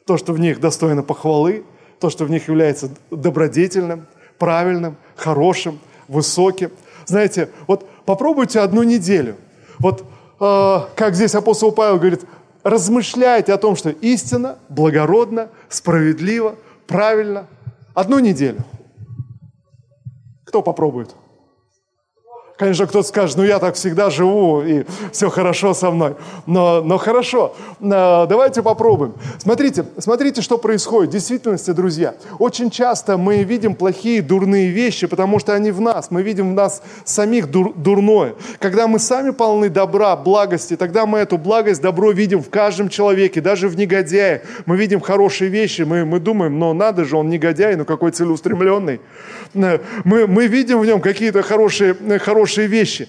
то, 0.06 0.18
что 0.18 0.34
в 0.34 0.40
них 0.40 0.60
достойно 0.60 1.04
похвалы, 1.04 1.66
то, 2.00 2.10
что 2.10 2.26
в 2.26 2.30
них 2.30 2.48
является 2.48 2.90
добродетельным, 3.12 4.08
правильным, 4.38 4.96
хорошим, 5.16 5.80
высоким. 6.08 6.72
Знаете, 7.06 7.50
вот 7.68 7.88
попробуйте 8.06 8.60
одну 8.60 8.84
неделю. 8.84 9.36
Вот 9.80 10.06
э, 10.40 10.80
как 10.96 11.16
здесь 11.16 11.36
апостол 11.36 11.72
Павел 11.72 11.98
говорит, 11.98 12.22
размышляйте 12.64 13.54
о 13.54 13.58
том, 13.58 13.76
что 13.76 13.90
истина, 13.90 14.58
благородно, 14.70 15.50
справедливо, 15.70 16.56
правильно, 16.88 17.48
Одну 17.94 18.20
неделю. 18.20 18.64
Кто 20.46 20.62
попробует? 20.64 21.16
Конечно, 22.56 22.86
кто-то 22.86 23.08
скажет, 23.08 23.36
ну 23.36 23.44
я 23.44 23.58
так 23.58 23.74
всегда 23.74 24.12
живу, 24.12 24.62
и 24.62 24.84
все 25.12 25.32
хорошо 25.32 25.74
со 25.74 25.90
мной. 25.90 26.14
Но, 26.46 26.84
но 26.84 27.00
хорошо, 27.00 27.56
а, 27.82 28.28
давайте 28.28 28.62
попробуем. 28.62 29.16
Смотрите, 29.40 29.86
смотрите, 29.98 30.44
что 30.44 30.60
происходит. 30.60 31.10
В 31.10 31.14
действительности, 31.14 31.72
друзья, 31.72 32.14
очень 32.38 32.70
часто 32.70 33.18
мы 33.18 33.42
видим 33.42 33.74
плохие, 33.74 34.22
дурные 34.22 34.70
вещи, 34.70 35.08
потому 35.08 35.40
что 35.40 35.56
они 35.56 35.72
в 35.72 35.82
нас. 35.82 36.12
Мы 36.12 36.22
видим 36.22 36.52
в 36.52 36.54
нас 36.54 36.84
самих 37.06 37.50
дур, 37.50 37.74
дурное. 37.76 38.36
Когда 38.60 38.88
мы 38.88 39.00
сами 39.00 39.32
полны 39.32 39.70
добра, 39.70 40.16
благости, 40.16 40.76
тогда 40.76 41.08
мы 41.08 41.20
эту 41.20 41.40
благость, 41.40 41.82
добро 41.82 42.12
видим 42.12 42.44
в 42.44 42.52
каждом 42.52 42.88
человеке, 42.88 43.42
даже 43.42 43.68
в 43.68 43.76
негодяе. 43.76 44.44
Мы 44.68 44.78
видим 44.78 45.02
хорошие 45.02 45.50
вещи, 45.50 45.82
мы, 45.82 46.06
мы 46.06 46.20
думаем, 46.20 46.60
но 46.60 46.74
надо 46.74 47.04
же, 47.04 47.18
он 47.18 47.30
негодяй, 47.30 47.76
ну 47.78 47.84
какой 47.84 48.12
целеустремленный. 48.12 49.02
Э, 49.56 49.80
мы, 50.04 50.28
мы 50.28 50.46
видим 50.46 50.80
в 50.80 50.86
нем 50.86 51.02
какие-то 51.02 51.42
хорошие, 51.42 51.96
хорошие 52.20 52.43
хорошие 52.44 52.68
вещи. 52.68 53.08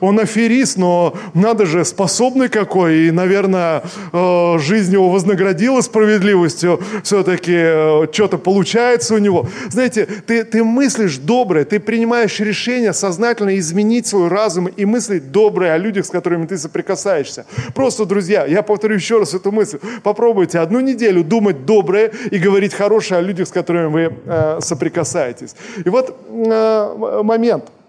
Он 0.00 0.20
аферист, 0.20 0.78
но 0.78 1.14
надо 1.34 1.66
же, 1.66 1.84
способный 1.84 2.48
какой. 2.48 3.08
И, 3.08 3.10
наверное, 3.10 3.82
э, 4.12 4.58
жизнь 4.58 4.92
его 4.92 5.10
вознаградила 5.10 5.80
справедливостью. 5.80 6.80
Все-таки 7.02 7.54
э, 7.54 8.06
что-то 8.12 8.38
получается 8.38 9.14
у 9.14 9.18
него. 9.18 9.48
Знаете, 9.68 10.06
ты, 10.26 10.44
ты 10.44 10.62
мыслишь 10.62 11.16
доброе, 11.16 11.64
ты 11.64 11.80
принимаешь 11.80 12.38
решение 12.38 12.92
сознательно 12.92 13.58
изменить 13.58 14.06
свой 14.06 14.28
разум 14.28 14.66
и 14.66 14.84
мыслить 14.84 15.32
доброе 15.32 15.74
о 15.74 15.78
людях, 15.78 16.06
с 16.06 16.10
которыми 16.10 16.46
ты 16.46 16.56
соприкасаешься. 16.56 17.46
Просто, 17.74 18.04
друзья, 18.04 18.46
я 18.46 18.62
повторю 18.62 18.94
еще 18.94 19.18
раз 19.18 19.34
эту 19.34 19.50
мысль. 19.50 19.78
Попробуйте 20.04 20.60
одну 20.60 20.80
неделю 20.80 21.24
думать 21.24 21.66
доброе 21.66 22.12
и 22.30 22.38
говорить 22.38 22.74
хорошее 22.74 23.18
о 23.18 23.22
людях, 23.22 23.48
с 23.48 23.50
которыми 23.50 23.86
вы 23.86 24.12
э, 24.24 24.58
соприкасаетесь. 24.60 25.56
И 25.84 25.88
вот 25.88 26.16
э, 26.30 27.22
момент– 27.22 27.64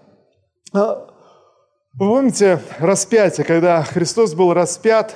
вы 0.73 0.97
помните 1.97 2.59
распятие, 2.79 3.45
когда 3.45 3.83
Христос 3.83 4.33
был 4.33 4.53
распят, 4.53 5.15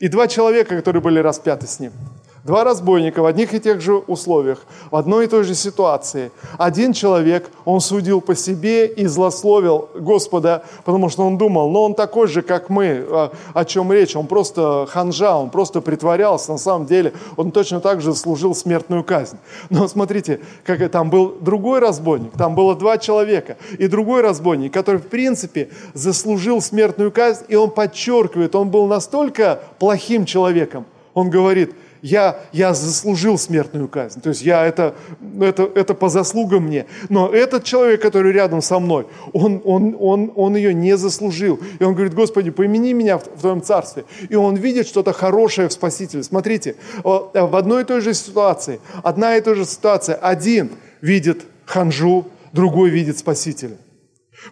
и 0.00 0.08
два 0.08 0.26
человека, 0.26 0.76
которые 0.76 1.02
были 1.02 1.20
распяты 1.20 1.66
с 1.66 1.78
Ним– 1.78 1.92
Два 2.44 2.62
разбойника 2.62 3.22
в 3.22 3.26
одних 3.26 3.54
и 3.54 3.60
тех 3.60 3.80
же 3.80 3.94
условиях, 3.94 4.66
в 4.90 4.96
одной 4.96 5.24
и 5.24 5.28
той 5.28 5.44
же 5.44 5.54
ситуации. 5.54 6.30
Один 6.58 6.92
человек, 6.92 7.48
он 7.64 7.80
судил 7.80 8.20
по 8.20 8.34
себе 8.34 8.86
и 8.86 9.06
злословил 9.06 9.88
Господа, 9.94 10.62
потому 10.84 11.08
что 11.08 11.26
он 11.26 11.38
думал, 11.38 11.70
но 11.70 11.84
он 11.84 11.94
такой 11.94 12.28
же, 12.28 12.42
как 12.42 12.68
мы, 12.68 13.02
а, 13.08 13.32
о 13.54 13.64
чем 13.64 13.90
речь, 13.90 14.14
он 14.14 14.26
просто 14.26 14.86
ханжа, 14.90 15.38
он 15.38 15.48
просто 15.48 15.80
притворялся, 15.80 16.52
на 16.52 16.58
самом 16.58 16.84
деле 16.84 17.14
он 17.38 17.50
точно 17.50 17.80
так 17.80 18.02
же 18.02 18.14
служил 18.14 18.54
смертную 18.54 19.04
казнь. 19.04 19.38
Но 19.70 19.88
смотрите, 19.88 20.40
как 20.64 20.86
там 20.90 21.08
был 21.08 21.34
другой 21.40 21.78
разбойник, 21.78 22.32
там 22.36 22.54
было 22.54 22.76
два 22.76 22.98
человека, 22.98 23.56
и 23.78 23.86
другой 23.86 24.20
разбойник, 24.20 24.70
который 24.70 25.00
в 25.00 25.06
принципе 25.06 25.70
заслужил 25.94 26.60
смертную 26.60 27.10
казнь, 27.10 27.46
и 27.48 27.54
он 27.54 27.70
подчеркивает, 27.70 28.54
он 28.54 28.68
был 28.68 28.86
настолько 28.86 29.60
плохим 29.78 30.26
человеком, 30.26 30.84
он 31.14 31.30
говорит– 31.30 31.74
я, 32.04 32.38
я 32.52 32.74
заслужил 32.74 33.38
смертную 33.38 33.88
казнь. 33.88 34.20
То 34.20 34.28
есть 34.28 34.42
я 34.42 34.66
это, 34.66 34.94
это, 35.40 35.62
это 35.74 35.94
по 35.94 36.10
заслугам 36.10 36.64
мне. 36.64 36.84
Но 37.08 37.30
этот 37.30 37.64
человек, 37.64 38.02
который 38.02 38.30
рядом 38.30 38.60
со 38.60 38.78
мной, 38.78 39.06
он, 39.32 39.62
он, 39.64 39.96
он, 39.98 40.30
он 40.36 40.54
ее 40.54 40.74
не 40.74 40.98
заслужил. 40.98 41.58
И 41.80 41.82
он 41.82 41.94
говорит, 41.94 42.12
Господи, 42.12 42.50
помяни 42.50 42.92
меня 42.92 43.16
в, 43.16 43.24
в 43.24 43.40
Твоем 43.40 43.62
Царстве. 43.62 44.04
И 44.28 44.34
он 44.34 44.56
видит 44.56 44.86
что-то 44.86 45.14
хорошее 45.14 45.68
в 45.68 45.72
Спасителе. 45.72 46.22
Смотрите, 46.22 46.76
в 47.02 47.56
одной 47.56 47.82
и 47.82 47.84
той 47.86 48.02
же 48.02 48.12
ситуации, 48.12 48.80
одна 49.02 49.38
и 49.38 49.40
та 49.40 49.54
же 49.54 49.64
ситуация, 49.64 50.16
один 50.16 50.72
видит 51.00 51.46
ханжу, 51.64 52.26
другой 52.52 52.90
видит 52.90 53.16
Спасителя. 53.16 53.78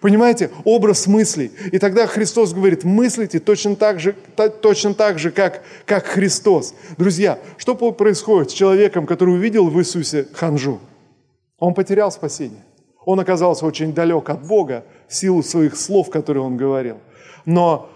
Понимаете? 0.01 0.51
Образ 0.65 1.07
мыслей. 1.07 1.53
И 1.71 1.79
тогда 1.79 2.07
Христос 2.07 2.53
говорит, 2.53 2.85
мыслите 2.85 3.39
точно 3.39 3.77
так 3.77 4.01
же, 4.01 4.15
точно 4.63 4.95
так 4.95 5.19
же 5.19 5.31
как, 5.31 5.63
как 5.87 6.07
Христос. 6.07 6.75
Друзья, 6.97 7.39
что 7.59 7.75
происходит 7.75 8.51
с 8.51 8.55
человеком, 8.55 9.07
который 9.07 9.35
увидел 9.35 9.69
в 9.69 9.79
Иисусе 9.79 10.27
ханжу? 10.33 10.81
Он 11.59 11.75
потерял 11.75 12.11
спасение. 12.11 12.65
Он 13.05 13.21
оказался 13.21 13.67
очень 13.67 13.93
далек 13.93 14.31
от 14.31 14.47
Бога 14.47 14.85
в 15.09 15.15
силу 15.15 15.43
своих 15.43 15.77
слов, 15.77 16.11
которые 16.11 16.45
он 16.45 16.57
говорил. 16.57 16.99
Но 17.45 17.89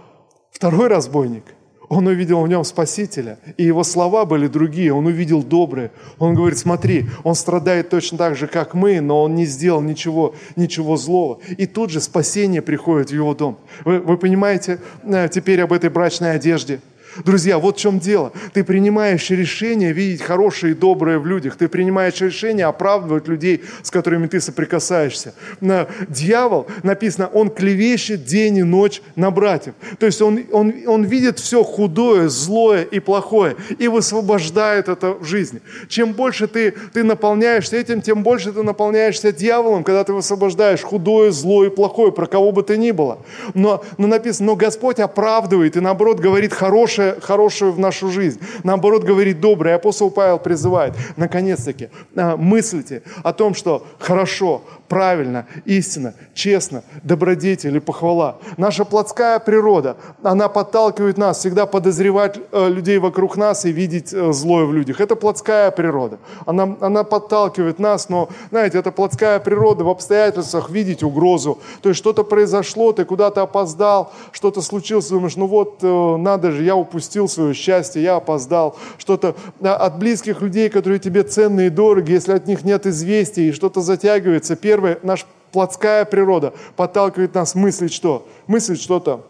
второй 0.51 0.89
разбойник, 0.89 1.45
он 1.89 2.07
увидел 2.07 2.43
в 2.43 2.49
нем 2.49 2.65
Спасителя, 2.65 3.39
и 3.57 3.65
его 3.65 3.85
слова 3.85 4.25
были 4.25 4.49
другие, 4.49 4.93
он 4.93 5.07
увидел 5.07 5.43
доброе. 5.43 5.91
Он 6.19 6.35
говорит, 6.35 6.59
смотри, 6.59 7.07
он 7.25 7.35
страдает 7.35 7.89
точно 7.91 8.19
так 8.19 8.37
же, 8.37 8.47
как 8.47 8.75
мы, 8.75 9.01
но 9.01 9.23
он 9.23 9.35
не 9.35 9.47
сделал 9.47 9.81
ничего, 9.81 10.35
ничего 10.57 10.97
злого. 10.97 11.39
И 11.57 11.67
тут 11.67 11.91
же 11.91 12.01
спасение 12.01 12.63
приходит 12.63 13.11
в 13.11 13.15
его 13.15 13.35
дом. 13.35 13.59
Вы, 13.85 14.01
вы 14.01 14.17
понимаете 14.17 14.81
э, 15.05 15.29
теперь 15.29 15.61
об 15.61 15.73
этой 15.73 15.91
брачной 15.91 16.33
одежде? 16.33 16.81
Друзья, 17.25 17.59
вот 17.59 17.77
в 17.77 17.81
чем 17.81 17.99
дело. 17.99 18.33
Ты 18.53 18.65
принимаешь 18.65 19.31
решение 19.31 19.93
видеть 19.93 20.23
хорошее 20.23 20.73
и 20.73 20.77
доброе 20.77 21.19
в 21.19 21.27
людях. 21.27 21.57
Ты 21.57 21.69
принимаешь 21.69 22.21
решение 22.21 22.67
оправдывать 22.67 23.29
людей, 23.29 23.65
с 23.83 23.91
которыми 23.91 24.27
ты 24.27 24.41
соприкасаешься. 24.41 25.35
Дьявол, 26.09 26.67
написано, 26.83 27.29
он 27.29 27.51
клевещет 27.51 28.25
день 28.25 28.59
и 28.59 28.63
ночь 28.63 29.03
на 29.15 29.31
братьев. 29.31 29.75
То 29.99 30.07
есть 30.07 30.21
он, 30.21 30.45
он, 30.53 30.75
он 30.87 31.05
видит 31.05 31.39
все 31.39 31.63
худое, 31.63 32.29
злое 32.29 32.83
и 32.83 33.01
плохое 33.01 33.57
и 33.79 33.89
высвобождает 33.89 34.89
это 34.89 35.13
в 35.13 35.25
жизни. 35.25 35.61
Чем 35.89 36.13
больше 36.13 36.47
ты, 36.47 36.73
ты 36.93 37.05
наполняешься 37.05 37.77
этим, 37.77 38.03
тем 38.03 38.23
больше 38.23 38.53
ты 38.53 38.63
наполняешься 38.63 39.33
дьяволом, 39.33 39.85
когда 39.85 40.05
ты 40.05 40.13
высвобождаешь 40.13 40.83
худое, 40.83 41.31
злое 41.31 41.69
и 41.69 41.75
плохое, 41.75 42.13
про 42.13 42.27
кого 42.27 42.53
бы 42.53 42.63
ты 42.63 42.77
ни 42.77 42.91
было. 42.91 43.19
Но, 43.55 43.85
но 43.99 44.07
написано, 44.07 44.47
но 44.47 44.57
Господь 44.57 45.01
оправдывает 45.01 45.77
и 45.77 45.81
наоборот 45.81 46.21
говорит 46.21 46.53
хорошее 46.53 47.06
хорошее, 47.15 47.47
хорошее 47.47 47.73
в 47.73 47.79
нашу 47.79 48.11
жизнь. 48.11 48.41
Наоборот, 48.65 49.05
говорит 49.05 49.41
доброе. 49.41 49.77
Апостол 49.77 50.11
Павел 50.11 50.39
призывает, 50.39 50.95
наконец-таки, 51.17 51.89
а, 52.17 52.37
мыслите 52.37 53.03
о 53.23 53.33
том, 53.33 53.55
что 53.55 53.87
хорошо, 53.99 54.63
правильно, 54.89 55.47
истинно, 55.65 56.15
честно, 56.35 56.83
добродетель 57.03 57.77
и 57.77 57.81
похвала. 57.81 58.39
Наша 58.57 58.85
плотская 58.85 59.39
природа, 59.39 59.97
она 60.23 60.49
подталкивает 60.49 61.19
нас 61.19 61.39
всегда 61.39 61.67
подозревать 61.67 62.39
э, 62.53 62.69
людей 62.69 62.99
вокруг 62.99 63.37
нас 63.37 63.65
и 63.65 63.73
видеть 63.73 64.13
э, 64.13 64.33
злое 64.33 64.65
в 64.65 64.73
людях. 64.73 65.01
Это 65.01 65.17
плотская 65.17 65.71
природа. 65.71 66.19
Она, 66.47 66.77
она 66.81 67.05
подталкивает 67.05 67.79
нас, 67.79 68.09
но, 68.09 68.29
знаете, 68.51 68.79
это 68.79 68.93
плотская 68.93 69.41
природа 69.41 69.85
в 69.85 69.89
обстоятельствах 69.89 70.71
видеть 70.71 71.03
угрозу. 71.03 71.59
То 71.83 71.89
есть 71.89 71.99
что-то 71.99 72.25
произошло, 72.25 72.93
ты 72.93 73.05
куда-то 73.05 73.43
опоздал, 73.43 74.13
что-то 74.33 74.63
случилось, 74.63 75.09
думаешь, 75.09 75.37
ну 75.37 75.47
вот, 75.47 75.79
э, 75.83 76.17
надо 76.17 76.53
же, 76.53 76.63
я 76.63 76.77
упустил 76.77 77.29
свое 77.29 77.55
счастье, 77.55 78.03
я 78.03 78.17
опоздал. 78.17 78.77
Что-то 78.99 79.35
от 79.61 79.99
близких 79.99 80.41
людей, 80.41 80.69
которые 80.69 80.99
тебе 80.99 81.23
ценны 81.23 81.67
и 81.67 81.71
дороги, 81.71 82.13
если 82.13 82.33
от 82.33 82.47
них 82.47 82.65
нет 82.65 82.87
известий, 82.87 83.49
и 83.49 83.53
что-то 83.53 83.81
затягивается, 83.81 84.57
первое, 84.57 84.76
наша 85.03 85.27
плотская 85.53 86.05
природа 86.05 86.53
подталкивает 86.77 87.35
нас 87.35 87.55
мыслить 87.55 87.93
что? 87.93 88.27
Мыслить 88.47 88.81
что-то, 88.81 89.27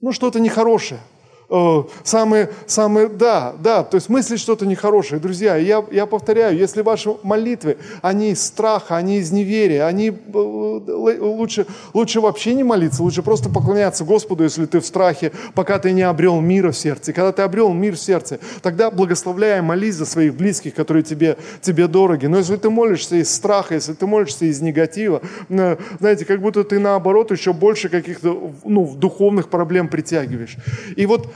ну 0.00 0.12
что-то 0.12 0.40
нехорошее– 0.40 1.00
Э, 1.48 1.84
самые, 2.02 2.50
самые, 2.66 3.08
да, 3.08 3.54
да, 3.60 3.84
то 3.84 3.94
есть 3.96 4.08
мыслить 4.08 4.40
что-то 4.40 4.66
нехорошее. 4.66 5.20
Друзья, 5.20 5.56
я, 5.56 5.84
я 5.92 6.06
повторяю, 6.06 6.56
если 6.58 6.82
ваши 6.82 7.14
молитвы, 7.22 7.78
они 8.02 8.30
из 8.30 8.44
страха, 8.44 8.96
они 8.96 9.18
из 9.18 9.30
неверия, 9.30 9.86
они 9.86 10.08
э, 10.08 10.12
лучше, 10.34 11.66
лучше 11.94 12.20
вообще 12.20 12.52
не 12.52 12.64
молиться, 12.64 13.00
лучше 13.00 13.22
просто 13.22 13.48
поклоняться 13.48 14.02
Господу, 14.04 14.42
если 14.42 14.66
ты 14.66 14.80
в 14.80 14.86
страхе, 14.86 15.30
пока 15.54 15.78
ты 15.78 15.92
не 15.92 16.02
обрел 16.02 16.40
мира 16.40 16.72
в 16.72 16.76
сердце. 16.76 17.12
Когда 17.12 17.30
ты 17.30 17.42
обрел 17.42 17.72
мир 17.72 17.94
в 17.94 18.00
сердце, 18.00 18.40
тогда 18.60 18.90
благословляй, 18.90 19.60
молись 19.60 19.94
за 19.94 20.06
своих 20.06 20.34
близких, 20.34 20.74
которые 20.74 21.04
тебе, 21.04 21.36
тебе 21.60 21.86
дороги. 21.86 22.26
Но 22.26 22.38
если 22.38 22.56
ты 22.56 22.70
молишься 22.70 23.16
из 23.16 23.32
страха, 23.32 23.74
если 23.74 23.92
ты 23.92 24.04
молишься 24.06 24.46
из 24.46 24.60
негатива, 24.60 25.22
э, 25.48 25.76
знаете, 26.00 26.24
как 26.24 26.40
будто 26.40 26.64
ты 26.64 26.80
наоборот 26.80 27.30
еще 27.30 27.52
больше 27.52 27.88
каких-то 27.88 28.52
ну, 28.64 28.96
духовных 28.96 29.48
проблем 29.48 29.86
притягиваешь. 29.86 30.56
И 30.96 31.06
вот 31.06 31.28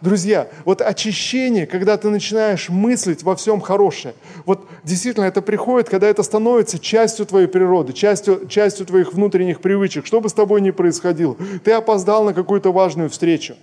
друзья, 0.00 0.48
вот 0.64 0.80
очищение, 0.80 1.66
когда 1.66 1.96
ты 1.96 2.08
начинаешь 2.08 2.68
мыслить 2.68 3.22
во 3.22 3.36
всем 3.36 3.60
хорошее, 3.60 4.14
вот 4.44 4.66
действительно 4.84 5.24
это 5.24 5.42
приходит, 5.42 5.88
когда 5.88 6.06
это 6.06 6.22
становится 6.22 6.78
частью 6.78 7.26
твоей 7.26 7.46
природы, 7.46 7.92
частью, 7.92 8.46
частью 8.48 8.86
твоих 8.86 9.12
внутренних 9.12 9.60
привычек, 9.60 10.06
что 10.06 10.20
бы 10.20 10.28
с 10.28 10.32
тобой 10.32 10.60
ни 10.60 10.70
происходило. 10.70 11.36
Ты 11.64 11.72
опоздал 11.72 12.24
на 12.24 12.34
какую-то 12.34 12.72
важную 12.72 13.10
встречу, 13.10 13.56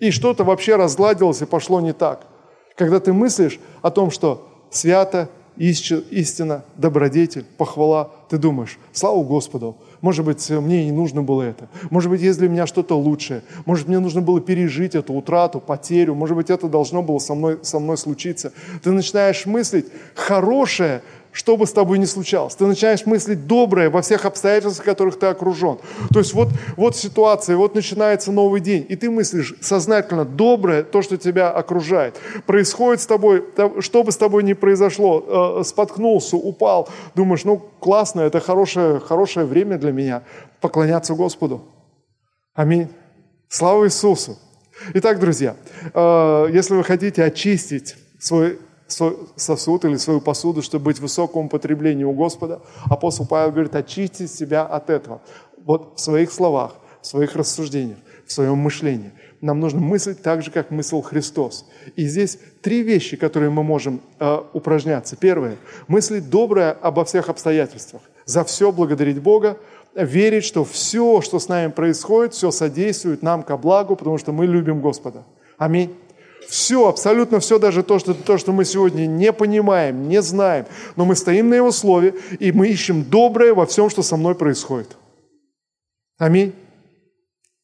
и 0.00 0.10
что-то 0.10 0.44
вообще 0.44 0.76
разгладилось 0.76 1.42
и 1.42 1.46
пошло 1.46 1.80
не 1.80 1.92
так. 1.92 2.26
Когда 2.76 3.00
ты 3.00 3.12
мыслишь 3.12 3.58
о 3.82 3.90
том, 3.90 4.10
что 4.10 4.48
свято, 4.70 5.30
истина, 5.56 6.64
добродетель, 6.76 7.44
похвала, 7.56 8.10
ты 8.28 8.36
думаешь, 8.36 8.78
слава 8.92 9.22
Господу, 9.24 9.78
может 10.00 10.24
быть, 10.24 10.48
мне 10.50 10.84
не 10.84 10.92
нужно 10.92 11.22
было 11.22 11.42
это. 11.42 11.68
Может 11.90 12.10
быть, 12.10 12.20
есть 12.20 12.38
для 12.38 12.48
меня 12.48 12.66
что-то 12.66 12.98
лучшее. 12.98 13.42
Может, 13.64 13.88
мне 13.88 13.98
нужно 13.98 14.20
было 14.20 14.40
пережить 14.40 14.94
эту 14.94 15.14
утрату, 15.14 15.60
потерю. 15.60 16.14
Может 16.14 16.36
быть, 16.36 16.50
это 16.50 16.68
должно 16.68 17.02
было 17.02 17.18
со 17.18 17.34
мной, 17.34 17.58
со 17.62 17.78
мной 17.78 17.96
случиться. 17.96 18.52
Ты 18.82 18.92
начинаешь 18.92 19.46
мыслить 19.46 19.86
хорошее 20.14 21.02
что 21.36 21.58
бы 21.58 21.66
с 21.66 21.72
тобой 21.72 21.98
ни 21.98 22.06
случалось. 22.06 22.54
Ты 22.54 22.64
начинаешь 22.64 23.04
мыслить 23.04 23.46
доброе 23.46 23.90
во 23.90 24.00
всех 24.00 24.24
обстоятельствах, 24.24 24.82
в 24.82 24.88
которых 24.88 25.18
ты 25.18 25.26
окружен. 25.26 25.78
То 26.10 26.20
есть 26.20 26.32
вот, 26.32 26.48
вот 26.76 26.96
ситуация, 26.96 27.58
вот 27.58 27.74
начинается 27.74 28.32
новый 28.32 28.62
день, 28.62 28.86
и 28.88 28.96
ты 28.96 29.10
мыслишь 29.10 29.54
сознательно 29.60 30.24
доброе, 30.24 30.82
то, 30.82 31.02
что 31.02 31.18
тебя 31.18 31.50
окружает. 31.50 32.18
Происходит 32.46 33.02
с 33.02 33.06
тобой, 33.06 33.44
что 33.80 34.02
бы 34.02 34.12
с 34.12 34.16
тобой 34.16 34.44
ни 34.44 34.54
произошло, 34.54 35.58
э, 35.60 35.64
споткнулся, 35.64 36.38
упал, 36.38 36.88
думаешь, 37.14 37.44
ну 37.44 37.62
классно, 37.80 38.22
это 38.22 38.40
хорошее, 38.40 38.98
хорошее 38.98 39.44
время 39.44 39.76
для 39.76 39.92
меня 39.92 40.22
поклоняться 40.62 41.12
Господу. 41.12 41.66
Аминь. 42.54 42.88
Слава 43.50 43.84
Иисусу. 43.84 44.38
Итак, 44.94 45.20
друзья, 45.20 45.54
э, 45.92 46.48
если 46.50 46.74
вы 46.74 46.82
хотите 46.82 47.22
очистить 47.22 47.94
свой 48.18 48.58
сосуд 48.88 49.84
или 49.84 49.96
свою 49.96 50.20
посуду, 50.20 50.62
чтобы 50.62 50.86
быть 50.86 50.98
в 50.98 51.02
высоком 51.02 51.46
употреблении 51.46 52.04
у 52.04 52.12
Господа, 52.12 52.60
апостол 52.84 53.26
Павел 53.26 53.52
говорит, 53.52 53.74
очистить 53.74 54.32
себя 54.32 54.62
от 54.62 54.90
этого. 54.90 55.20
Вот 55.64 55.94
в 55.96 56.00
своих 56.00 56.32
словах, 56.32 56.76
в 57.02 57.06
своих 57.06 57.34
рассуждениях, 57.34 57.98
в 58.26 58.32
своем 58.32 58.58
мышлении. 58.58 59.12
Нам 59.40 59.60
нужно 59.60 59.80
мыслить 59.80 60.22
так 60.22 60.42
же, 60.42 60.50
как 60.50 60.70
мыслил 60.70 61.02
Христос. 61.02 61.66
И 61.94 62.06
здесь 62.06 62.38
три 62.62 62.82
вещи, 62.82 63.16
которые 63.16 63.50
мы 63.50 63.62
можем 63.62 64.00
э, 64.18 64.38
упражняться. 64.52 65.16
Первое– 65.16 65.56
мыслить 65.88 66.30
доброе 66.30 66.72
обо 66.72 67.04
всех 67.04 67.28
обстоятельствах. 67.28 68.02
За 68.24 68.44
все 68.44 68.72
благодарить 68.72 69.20
Бога, 69.20 69.58
верить, 69.94 70.44
что 70.44 70.64
все, 70.64 71.20
что 71.20 71.38
с 71.38 71.48
нами 71.48 71.70
происходит, 71.70 72.34
все 72.34 72.50
содействует 72.50 73.22
нам 73.22 73.42
ко 73.42 73.56
благу, 73.56 73.94
потому 73.96 74.18
что 74.18 74.32
мы 74.32 74.46
любим 74.46 74.80
Господа. 74.80 75.24
Аминь. 75.58 75.94
Все, 76.48 76.88
абсолютно 76.88 77.40
все, 77.40 77.58
даже 77.58 77.82
то 77.82 77.98
что, 77.98 78.14
то, 78.14 78.38
что 78.38 78.52
мы 78.52 78.64
сегодня 78.64 79.06
не 79.06 79.32
понимаем, 79.32 80.08
не 80.08 80.22
знаем. 80.22 80.66
Но 80.94 81.04
мы 81.04 81.16
стоим 81.16 81.48
на 81.48 81.54
Его 81.54 81.72
Слове, 81.72 82.14
и 82.38 82.52
мы 82.52 82.68
ищем 82.68 83.04
доброе 83.04 83.52
во 83.52 83.66
всем, 83.66 83.90
что 83.90 84.02
со 84.02 84.16
мной 84.16 84.34
происходит. 84.34 84.96
Аминь. 86.18 86.54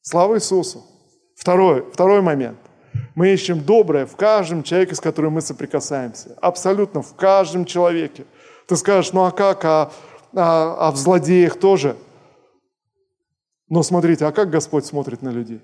Слава 0.00 0.36
Иисусу. 0.36 0.84
Второй, 1.36 1.84
второй 1.92 2.22
момент. 2.22 2.58
Мы 3.14 3.28
ищем 3.32 3.60
доброе 3.60 4.06
в 4.06 4.16
каждом 4.16 4.62
человеке, 4.62 4.94
с 4.94 5.00
которым 5.00 5.34
мы 5.34 5.40
соприкасаемся. 5.40 6.36
Абсолютно 6.40 7.02
в 7.02 7.14
каждом 7.14 7.64
человеке. 7.64 8.24
Ты 8.66 8.76
скажешь, 8.76 9.12
ну 9.12 9.24
а 9.24 9.30
как, 9.30 9.64
а, 9.64 9.92
а, 10.34 10.88
а 10.88 10.90
в 10.90 10.96
злодеях 10.96 11.58
тоже? 11.58 11.96
Но 13.68 13.82
смотрите, 13.82 14.24
а 14.26 14.32
как 14.32 14.50
Господь 14.50 14.86
смотрит 14.86 15.22
на 15.22 15.30
людей? 15.30 15.60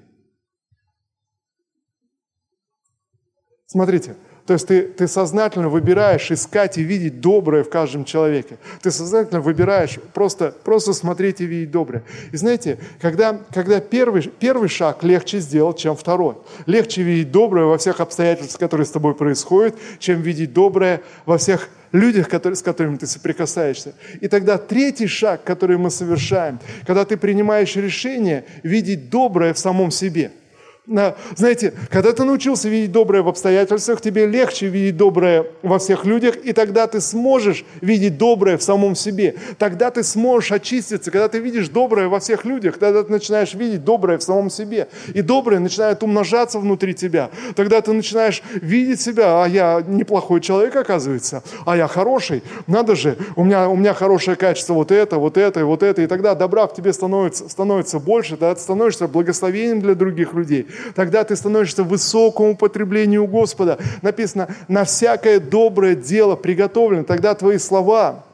Смотрите, 3.71 4.17
то 4.47 4.55
есть 4.55 4.67
ты, 4.67 4.81
ты 4.81 5.07
сознательно 5.07 5.69
выбираешь 5.69 6.31
искать 6.31 6.79
и 6.79 6.83
видеть 6.83 7.21
доброе 7.21 7.65
в 7.65 7.69
каждом 7.69 8.07
человеке. 8.07 8.57
Ты 8.81 8.91
сознательно 8.91 9.43
выбираешь 9.43 9.99
просто, 10.15 10.55
просто 10.65 10.95
смотреть 10.95 11.43
и 11.43 11.45
видеть 11.45 11.71
доброе. 11.71 12.03
И 12.33 12.37
знаете, 12.39 12.79
когда, 12.99 13.39
когда 13.53 13.79
первый, 13.81 14.23
первый 14.23 14.71
шаг 14.71 15.05
легче 15.05 15.41
сделать, 15.41 15.77
чем 15.77 15.97
второй. 15.97 16.37
Легче 16.65 17.03
видеть 17.03 17.31
доброе 17.31 17.67
во 17.67 17.77
всех 17.77 18.01
обстоятельствах, 18.01 18.59
которые 18.59 18.87
с 18.87 18.91
тобой 18.91 19.15
происходят, 19.15 19.75
чем 19.99 20.23
видеть 20.23 20.55
доброе 20.55 21.03
во 21.27 21.37
всех 21.37 21.69
людях, 21.93 22.31
которые, 22.31 22.57
с 22.57 22.63
которыми 22.63 22.97
ты 22.97 23.07
соприкасаешься. 23.07 23.93
И 24.23 24.29
тогда 24.29 24.57
третий 24.57 25.09
шаг, 25.09 25.45
который 25.45 25.77
мы 25.77 25.91
совершаем, 25.91 26.59
когда 26.87 27.05
ты 27.05 27.19
принимаешь 27.19 27.77
решение 27.77 28.47
видеть 28.63 29.11
доброе 29.11 29.53
в 29.53 29.59
самом 29.59 29.91
себе– 29.91 30.33
знаете, 31.37 31.75
когда 31.91 32.13
ты 32.13 32.25
научился 32.25 32.69
видеть 32.69 32.93
доброе 32.93 33.23
в 33.23 33.29
обстоятельствах, 33.29 34.01
тебе 34.01 34.27
легче 34.27 34.69
видеть 34.69 34.97
доброе 34.97 35.47
во 35.63 35.79
всех 35.79 36.07
людях, 36.07 36.37
и 36.37 36.53
тогда 36.53 36.87
ты 36.87 37.03
сможешь 37.03 37.65
видеть 37.83 38.17
доброе 38.17 38.57
в 38.57 38.63
самом 38.63 38.95
себе. 38.95 39.35
Тогда 39.59 39.91
ты 39.91 40.03
сможешь 40.03 40.51
очиститься, 40.51 41.11
когда 41.11 41.29
ты 41.29 41.41
видишь 41.41 41.69
доброе 41.69 42.09
во 42.09 42.21
всех 42.21 42.47
людях, 42.47 42.79
тогда 42.79 43.03
ты 43.03 43.13
начинаешь 43.13 43.53
видеть 43.53 43.85
доброе 43.85 44.17
в 44.17 44.23
самом 44.23 44.49
себе. 44.49 44.89
И 45.13 45.21
доброе 45.21 45.59
начинает 45.59 46.03
умножаться 46.03 46.59
внутри 46.59 46.95
тебя. 46.95 47.31
Тогда 47.55 47.83
ты 47.83 47.93
начинаешь 47.93 48.43
видеть 48.55 49.01
себя, 49.01 49.45
а 49.45 49.47
я 49.47 49.83
неплохой 49.87 50.41
человек, 50.41 50.75
оказывается, 50.77 51.43
а 51.67 51.77
я 51.77 51.87
хороший. 51.87 52.43
Надо 52.67 52.97
же, 52.97 53.19
у 53.37 53.45
меня, 53.45 53.69
у 53.69 53.77
меня 53.77 53.93
хорошее 53.93 54.37
качество 54.39 54.73
вот 54.73 54.91
это, 54.91 55.19
вот 55.19 55.37
это 55.37 55.61
и 55.61 55.65
вот 55.65 55.83
это. 55.83 56.01
И 56.01 56.07
тогда 56.07 56.35
добра 56.35 56.67
в 56.67 56.75
тебе 56.75 56.95
становится, 56.95 57.49
становится 57.49 57.99
больше, 57.99 58.31
тогда 58.31 58.55
ты 58.55 58.63
становишься 58.63 59.07
благословением 59.07 59.81
для 59.81 59.95
других 59.95 60.33
людей 60.33 60.67
тогда 60.95 61.25
ты 61.25 61.37
становишься 61.37 61.83
в 61.83 61.89
высоком 61.89 62.51
употреблении 62.51 63.19
у 63.19 63.27
Господа. 63.27 63.79
Написано, 64.03 64.49
на 64.69 64.85
всякое 64.85 65.41
доброе 65.41 65.95
дело 65.95 66.37
приготовлено. 66.37 67.05
Тогда 67.05 67.35
твои 67.35 67.59
слова, 67.59 68.25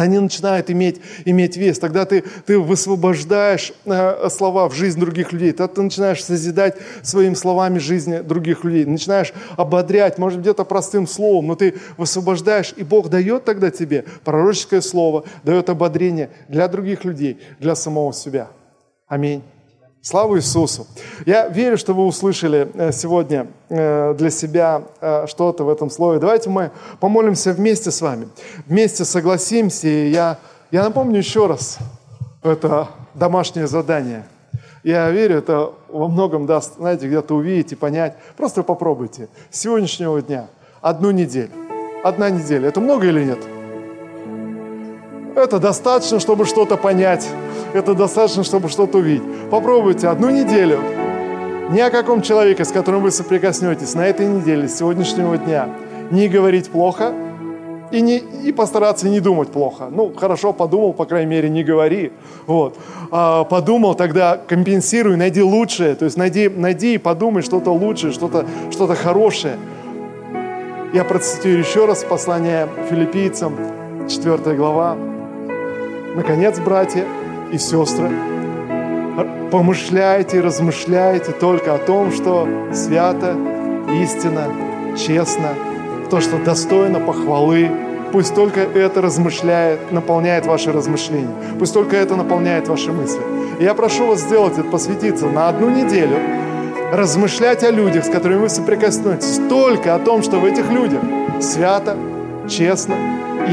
они 0.00 0.18
начинают 0.18 0.70
иметь, 0.70 1.00
иметь 1.26 1.56
вес. 1.58 1.78
Тогда 1.78 2.06
ты, 2.06 2.24
ты 2.46 2.58
высвобождаешь 2.58 3.72
э, 3.84 4.28
слова 4.30 4.68
в 4.68 4.74
жизнь 4.74 4.98
других 4.98 5.32
людей. 5.32 5.52
Тогда 5.52 5.74
ты 5.74 5.82
начинаешь 5.82 6.24
созидать 6.24 6.76
своими 7.02 7.34
словами 7.34 7.78
жизни 7.78 8.20
других 8.20 8.64
людей. 8.64 8.86
Начинаешь 8.86 9.34
ободрять, 9.58 10.16
может 10.16 10.40
где-то 10.40 10.64
простым 10.64 11.06
словом, 11.06 11.48
но 11.48 11.54
ты 11.54 11.74
высвобождаешь, 11.98 12.72
и 12.76 12.82
Бог 12.82 13.10
дает 13.10 13.44
тогда 13.44 13.70
тебе 13.70 14.04
пророческое 14.24 14.80
слово, 14.80 15.24
дает 15.44 15.68
ободрение 15.68 16.30
для 16.48 16.66
других 16.68 17.04
людей, 17.04 17.38
для 17.58 17.74
самого 17.74 18.14
себя. 18.14 18.48
Аминь. 19.06 19.42
Слава 20.02 20.38
Иисусу! 20.38 20.86
Я 21.26 21.48
верю, 21.48 21.76
что 21.76 21.92
вы 21.92 22.06
услышали 22.06 22.70
э, 22.72 22.90
сегодня 22.90 23.48
э, 23.68 24.14
для 24.14 24.30
себя 24.30 24.84
э, 24.98 25.26
что-то 25.26 25.64
в 25.64 25.68
этом 25.68 25.90
слове. 25.90 26.18
Давайте 26.18 26.48
мы 26.48 26.70
помолимся 27.00 27.52
вместе 27.52 27.90
с 27.90 28.00
вами, 28.00 28.28
вместе 28.66 29.04
согласимся. 29.04 29.88
И 29.88 30.08
я, 30.08 30.38
я 30.70 30.84
напомню 30.84 31.18
еще 31.18 31.46
раз 31.46 31.76
это 32.42 32.88
домашнее 33.12 33.66
задание. 33.66 34.24
Я 34.84 35.10
верю, 35.10 35.36
это 35.36 35.74
во 35.90 36.08
многом 36.08 36.46
даст, 36.46 36.76
знаете, 36.76 37.06
где-то 37.06 37.34
увидеть 37.34 37.72
и 37.72 37.76
понять. 37.76 38.16
Просто 38.38 38.62
попробуйте. 38.62 39.28
С 39.50 39.60
сегодняшнего 39.60 40.22
дня 40.22 40.46
одну 40.80 41.10
неделю. 41.10 41.50
Одна 42.02 42.30
неделя. 42.30 42.68
Это 42.68 42.80
много 42.80 43.06
или 43.06 43.22
нет? 43.22 43.38
Это 45.36 45.58
достаточно, 45.58 46.20
чтобы 46.20 46.46
что-то 46.46 46.78
понять. 46.78 47.28
Это 47.72 47.94
достаточно, 47.94 48.42
чтобы 48.42 48.68
что-то 48.68 48.98
увидеть. 48.98 49.22
Попробуйте 49.50 50.08
одну 50.08 50.30
неделю. 50.30 50.80
Ни 51.70 51.78
о 51.80 51.90
каком 51.90 52.20
человеке, 52.20 52.64
с 52.64 52.72
которым 52.72 53.02
вы 53.02 53.12
соприкоснетесь 53.12 53.94
на 53.94 54.06
этой 54.06 54.26
неделе, 54.26 54.66
с 54.66 54.76
сегодняшнего 54.76 55.38
дня, 55.38 55.68
не 56.10 56.28
говорить 56.28 56.68
плохо 56.68 57.12
и, 57.92 58.00
не, 58.00 58.18
и 58.18 58.50
постараться 58.50 59.08
не 59.08 59.20
думать 59.20 59.50
плохо. 59.50 59.88
Ну, 59.88 60.12
хорошо, 60.14 60.52
подумал, 60.52 60.92
по 60.92 61.04
крайней 61.04 61.30
мере, 61.30 61.48
не 61.48 61.62
говори. 61.62 62.10
Вот. 62.46 62.76
А, 63.12 63.44
подумал, 63.44 63.94
тогда 63.94 64.36
компенсируй, 64.36 65.16
найди 65.16 65.42
лучшее. 65.42 65.94
То 65.94 66.06
есть 66.06 66.16
найди, 66.16 66.48
найди 66.48 66.94
и 66.94 66.98
подумай 66.98 67.42
что-то 67.42 67.70
лучшее, 67.70 68.12
что-то 68.12 68.46
что 68.72 68.88
хорошее. 68.88 69.56
Я 70.92 71.04
процитирую 71.04 71.60
еще 71.60 71.86
раз 71.86 72.02
послание 72.02 72.68
филиппийцам, 72.88 73.56
4 74.08 74.56
глава. 74.56 74.96
Наконец, 76.16 76.58
братья 76.58 77.04
и 77.52 77.58
сестры, 77.58 78.10
помышляйте 79.50 80.38
и 80.38 80.40
размышляйте 80.40 81.32
только 81.32 81.74
о 81.74 81.78
том, 81.78 82.12
что 82.12 82.48
свято, 82.72 83.36
истинно, 84.02 84.52
честно, 84.96 85.54
то, 86.10 86.20
что 86.20 86.38
достойно 86.38 87.00
похвалы. 87.00 87.70
Пусть 88.12 88.34
только 88.34 88.60
это 88.60 89.00
размышляет, 89.00 89.92
наполняет 89.92 90.44
ваши 90.46 90.72
размышления. 90.72 91.34
Пусть 91.58 91.74
только 91.74 91.96
это 91.96 92.16
наполняет 92.16 92.66
ваши 92.66 92.90
мысли. 92.92 93.20
И 93.60 93.64
я 93.64 93.74
прошу 93.74 94.06
вас 94.06 94.20
сделать 94.20 94.58
это, 94.58 94.64
посвятиться 94.64 95.26
на 95.26 95.48
одну 95.48 95.70
неделю, 95.70 96.16
размышлять 96.92 97.62
о 97.62 97.70
людях, 97.70 98.04
с 98.04 98.08
которыми 98.08 98.40
вы 98.40 98.48
соприкоснетесь, 98.48 99.40
только 99.48 99.94
о 99.94 100.00
том, 100.00 100.22
что 100.24 100.38
в 100.38 100.44
этих 100.44 100.68
людях 100.70 101.02
свято, 101.40 101.96
честно, 102.48 102.96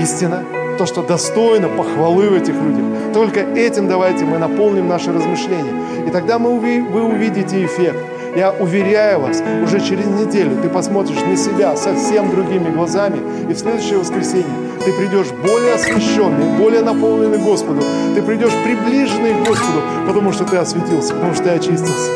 истинно, 0.02 0.44
то, 0.78 0.86
что 0.86 1.02
достойно 1.02 1.68
похвалы 1.68 2.30
в 2.30 2.34
этих 2.34 2.54
людях. 2.54 3.14
Только 3.14 3.42
этим 3.42 3.88
давайте 3.88 4.26
мы 4.26 4.38
наполним 4.38 4.88
наши 4.88 5.12
размышления. 5.12 5.74
И 6.08 6.12
тогда 6.12 6.40
мы, 6.40 6.58
вы 6.60 7.04
увидите 7.04 7.66
эффект. 7.66 7.98
Я 8.36 8.52
уверяю 8.52 9.22
вас, 9.22 9.42
уже 9.64 9.80
через 9.80 10.06
неделю 10.06 10.62
ты 10.62 10.70
посмотришь 10.70 11.22
на 11.28 11.36
себя 11.36 11.76
совсем 11.76 12.30
другими 12.30 12.70
глазами, 12.70 13.20
и 13.50 13.54
в 13.54 13.58
следующее 13.58 13.98
воскресенье 13.98 14.46
ты 14.86 14.94
придешь 14.94 15.28
более 15.44 15.74
освященный, 15.74 16.58
более 16.60 16.82
наполненный 16.82 17.40
Господу. 17.40 17.82
Ты 18.14 18.22
придешь 18.22 18.54
приближенный 18.64 19.34
к 19.34 19.48
Господу, 19.48 19.82
потому 20.06 20.32
что 20.32 20.44
ты 20.44 20.58
осветился, 20.58 21.16
потому 21.16 21.34
что 21.34 21.46
ты 21.46 21.50
очистился. 21.50 22.12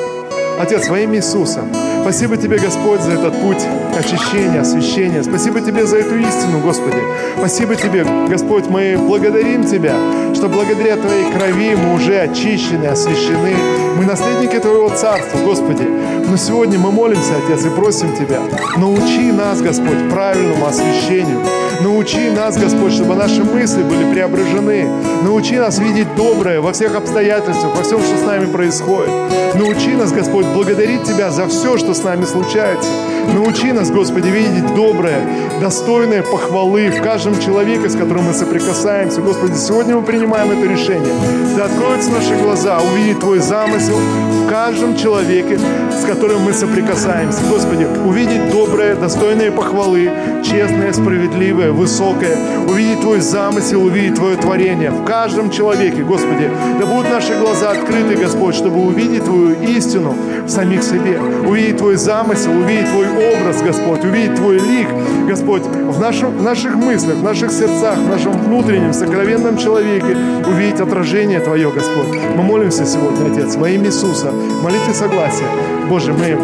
Отец, 0.62 0.89
во 0.89 0.99
имя 0.99 1.16
Иисуса, 1.18 1.64
спасибо 2.03 2.38
Тебе, 2.38 2.59
Господь, 2.59 3.01
за 3.01 3.14
этот 3.14 3.34
путь 3.41 3.66
очищения, 3.97 4.62
освящения. 4.62 5.24
Спасибо 5.24 5.59
Тебе 5.59 5.88
за 5.88 5.97
эту 5.97 6.16
истину, 6.20 6.59
Господи. 6.59 7.01
Спасибо 7.36 7.76
Тебе, 7.76 8.05
Господь, 8.30 8.68
мы 8.68 8.95
благодарим 8.95 9.66
Тебя, 9.66 9.95
что 10.36 10.49
благодаря 10.49 10.97
Твоей 10.97 11.32
крови 11.32 11.76
мы 11.76 11.95
уже 11.95 12.20
очищены, 12.20 12.86
освящены. 12.86 13.55
Мы 13.97 14.05
наследники 14.05 14.59
Твоего 14.59 14.89
Царства, 14.89 15.39
Господи. 15.39 15.88
Но 16.30 16.38
сегодня 16.38 16.78
мы 16.78 16.91
молимся, 16.91 17.38
Отец, 17.43 17.66
и 17.66 17.70
просим 17.70 18.16
Тебя, 18.16 18.41
научи 18.78 19.32
нас, 19.32 19.64
Господь, 19.64 20.12
правильному 20.12 20.68
освящению. 20.68 21.39
Научи 21.84 22.29
нас, 22.29 22.57
Господь, 22.57 22.93
чтобы 22.93 23.15
наши 23.15 23.43
мысли 23.43 23.82
были 23.82 24.11
преображены. 24.13 24.88
Научи 25.23 25.57
нас 25.57 25.79
видеть 25.79 26.13
доброе 26.15 26.61
во 26.61 26.73
всех 26.73 26.95
обстоятельствах, 26.95 27.75
во 27.75 27.82
всем, 27.82 27.99
что 28.03 28.17
с 28.17 28.21
нами 28.21 28.45
происходит. 28.45 29.09
Научи 29.55 29.95
нас, 29.95 30.11
Господь, 30.11 30.45
благодарить 30.45 31.03
Тебя 31.03 31.32
за 31.32 31.47
все, 31.47 31.77
что 31.77 31.95
с 31.95 32.03
нами 32.03 32.25
случается. 32.25 32.89
Научи 33.34 33.72
нас, 33.72 33.91
Господи, 33.91 34.28
видеть 34.28 34.74
доброе, 34.76 35.22
достойное 35.59 36.24
похвалы 36.24 36.89
в 36.89 37.01
каждом 37.01 37.39
человеке, 37.39 37.89
с 37.89 37.95
которым 37.95 38.26
мы 38.26 38.34
соприкасаемся. 38.34 39.22
Господи, 39.22 39.55
сегодня 39.55 39.95
мы 39.95 40.01
принимаем 40.01 40.51
это 40.51 40.65
решение. 40.69 41.13
Да 41.55 41.65
откроются 41.65 42.11
наши 42.11 42.36
глаза, 42.41 42.80
увидеть 42.80 43.19
Твой 43.19 43.39
замысел 43.39 43.95
в 43.95 44.49
каждом 44.49 44.97
человеке, 44.97 45.59
с 46.01 46.05
которым 46.05 46.41
мы 46.41 46.53
соприкасаемся. 46.53 47.39
Господи, 47.49 47.88
увидеть 48.05 48.51
доброе, 48.51 48.95
достойное 48.95 49.51
похвалы, 49.51 50.11
честное, 50.43 50.91
справедливое, 50.91 51.72
высокое. 51.72 52.36
Увидеть 52.67 53.01
Твой 53.01 53.19
замысел, 53.19 53.84
увидеть 53.84 54.15
Твое 54.15 54.36
творение 54.36 54.91
в 54.91 55.03
каждом 55.05 55.51
человеке. 55.51 56.03
Господи, 56.03 56.49
да 56.80 56.86
будут 56.86 57.09
наши 57.09 57.34
глаза 57.39 57.72
открыты, 57.72 58.15
Господь, 58.15 58.55
чтобы 58.55 58.82
увидеть 58.82 59.24
Твою 59.26 59.53
истину 59.61 60.15
в 60.45 60.49
самих 60.49 60.84
себе. 60.84 61.19
Увидеть 61.47 61.78
Твой 61.78 61.95
замысел, 61.95 62.51
увидеть 62.51 62.89
Твой 62.89 63.11
образ, 63.12 63.62
Господь, 63.62 64.03
увидеть 64.03 64.36
Твой 64.36 64.59
лик, 64.59 64.88
Господь, 65.28 65.64
в, 65.64 65.99
нашем, 65.99 66.43
наших 66.43 66.76
мыслях, 66.76 67.18
в 67.18 67.24
наших 67.24 67.51
сердцах, 67.51 67.97
в 67.97 68.07
нашем 68.07 68.34
внутреннем, 68.34 68.93
сокровенном 68.93 69.57
человеке, 69.57 70.16
увидеть 70.47 70.80
отражение 70.80 71.39
Твое, 71.39 71.72
Господь. 71.72 72.07
Мы 72.36 72.43
молимся 72.43 72.86
сегодня, 72.86 73.32
Отец, 73.32 73.55
во 73.55 73.70
имя 73.70 73.88
Иисуса. 73.88 74.32
Молитвы 74.64 74.93
согласия. 74.93 75.45
Боже, 75.89 76.14
мы 76.14 76.38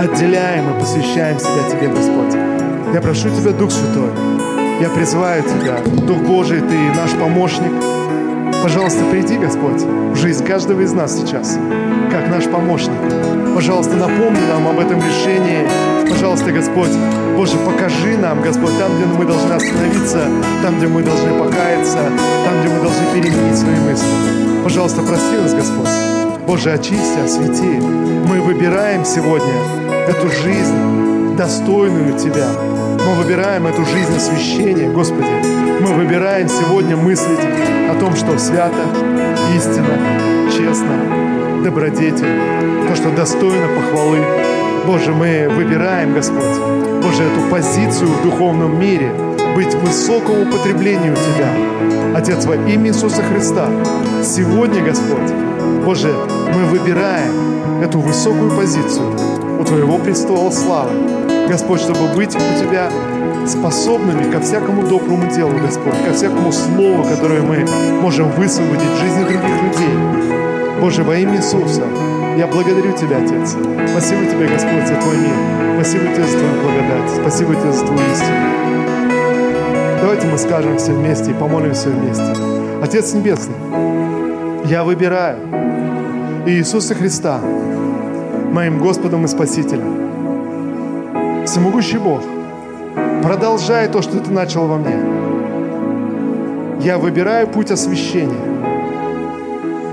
отделяем 0.00 0.76
и 0.76 0.80
посвящаем 0.80 1.38
себя 1.38 1.68
Тебе, 1.70 1.88
Господь. 1.88 2.34
Я 2.92 3.00
прошу 3.00 3.28
Тебя, 3.30 3.52
Дух 3.52 3.70
Святой, 3.70 4.10
я 4.80 4.90
призываю 4.90 5.42
Тебя, 5.42 5.78
Дух 6.06 6.18
Божий, 6.18 6.60
Ты 6.60 6.78
наш 6.96 7.10
помощник. 7.12 7.72
Пожалуйста, 8.62 9.04
приди, 9.10 9.36
Господь, 9.36 9.82
в 9.82 10.16
жизнь 10.16 10.44
каждого 10.44 10.80
из 10.80 10.92
нас 10.92 11.16
сейчас, 11.16 11.58
как 12.10 12.28
наш 12.28 12.44
помощник. 12.44 12.98
Пожалуйста, 13.54 13.96
напомни 13.96 14.44
нам 14.48 14.68
об 14.68 14.78
этом 14.78 14.98
решении. 14.98 15.66
Пожалуйста, 16.08 16.52
Господь, 16.52 16.90
Боже, 17.36 17.56
покажи 17.58 18.16
нам, 18.16 18.42
Господь, 18.42 18.76
там, 18.78 18.90
где 18.96 19.06
мы 19.06 19.24
должны 19.24 19.52
остановиться, 19.52 20.20
там, 20.62 20.78
где 20.78 20.86
мы 20.86 21.02
должны 21.02 21.30
покаяться, 21.38 21.98
там, 22.44 22.60
где 22.60 22.68
мы 22.68 22.80
должны 22.80 23.04
переменить 23.14 23.56
свои 23.56 23.76
мысли. 23.80 24.06
Пожалуйста, 24.62 25.02
прости 25.02 25.36
нас, 25.36 25.54
Господь. 25.54 25.88
Боже, 26.46 26.72
очисти, 26.72 27.18
освети. 27.24 27.80
Мы 28.28 28.40
выбираем 28.40 29.04
сегодня 29.04 29.54
эту 30.08 30.28
жизнь, 30.28 31.36
достойную 31.36 32.18
Тебя. 32.18 32.48
Мы 33.06 33.14
выбираем 33.22 33.66
эту 33.66 33.84
жизнь 33.84 34.14
освящения, 34.16 34.90
Господи. 34.90 35.65
Мы 35.86 35.92
выбираем 35.92 36.48
сегодня 36.48 36.96
мыслить 36.96 37.38
о 37.88 37.96
том, 38.00 38.16
что 38.16 38.36
свято, 38.38 38.82
истинно, 39.54 40.50
честно, 40.50 41.62
добродетель, 41.62 42.88
то, 42.88 42.96
что 42.96 43.12
достойно 43.12 43.68
похвалы. 43.68 44.18
Боже, 44.84 45.12
мы 45.12 45.48
выбираем, 45.48 46.12
Господь, 46.12 46.58
Боже, 47.00 47.22
эту 47.22 47.40
позицию 47.52 48.08
в 48.08 48.22
духовном 48.24 48.80
мире, 48.80 49.12
быть 49.54 49.72
высокому 49.76 50.42
употреблению 50.48 51.14
Тебя. 51.14 52.18
Отец, 52.18 52.46
во 52.46 52.56
имя 52.56 52.88
Иисуса 52.88 53.22
Христа, 53.22 53.68
сегодня, 54.24 54.82
Господь, 54.82 55.30
Боже, 55.84 56.12
мы 56.52 56.64
выбираем 56.64 57.80
эту 57.80 58.00
высокую 58.00 58.50
позицию 58.56 59.14
у 59.60 59.64
Твоего 59.64 59.98
престола 59.98 60.50
славы. 60.50 60.90
Господь, 61.48 61.80
чтобы 61.80 62.08
быть 62.16 62.34
у 62.34 62.60
Тебя 62.60 62.90
способными 63.46 64.30
ко 64.30 64.40
всякому 64.40 64.82
доброму 64.82 65.30
делу, 65.30 65.52
Господь, 65.58 65.94
ко 66.04 66.12
всякому 66.12 66.52
слову, 66.52 67.04
которое 67.04 67.42
мы 67.42 67.64
можем 68.00 68.30
высвободить 68.32 68.90
в 68.90 68.98
жизни 68.98 69.24
других 69.24 69.62
людей. 69.62 70.80
Боже, 70.80 71.02
во 71.02 71.16
имя 71.16 71.36
Иисуса, 71.36 71.82
я 72.36 72.46
благодарю 72.46 72.92
Тебя, 72.92 73.18
Отец. 73.18 73.56
Спасибо 73.90 74.26
Тебе, 74.26 74.48
Господь, 74.48 74.86
за 74.86 74.94
Твой 74.96 75.16
мир. 75.16 75.34
Спасибо 75.74 76.04
Тебе 76.14 76.26
за 76.26 76.38
Твою 76.38 76.62
благодать. 76.62 77.10
Спасибо 77.20 77.54
Тебе 77.54 77.72
за 77.72 77.86
Твою 77.86 78.12
истину. 78.12 78.36
Давайте 80.00 80.26
мы 80.26 80.38
скажем 80.38 80.76
все 80.76 80.92
вместе 80.92 81.30
и 81.30 81.34
помолимся 81.34 81.88
вместе. 81.88 82.36
Отец 82.82 83.14
Небесный, 83.14 83.56
я 84.66 84.84
выбираю 84.84 85.38
Иисуса 86.46 86.94
Христа 86.94 87.40
моим 88.52 88.78
Господом 88.78 89.24
и 89.24 89.28
Спасителем 89.28 90.06
всемогущий 91.46 91.98
Бог, 91.98 92.22
продолжай 93.26 93.88
то, 93.88 94.02
что 94.02 94.20
Ты 94.20 94.30
начал 94.30 94.68
во 94.68 94.76
мне. 94.76 94.96
Я 96.80 96.96
выбираю 96.96 97.48
путь 97.48 97.72
освящения 97.72 98.46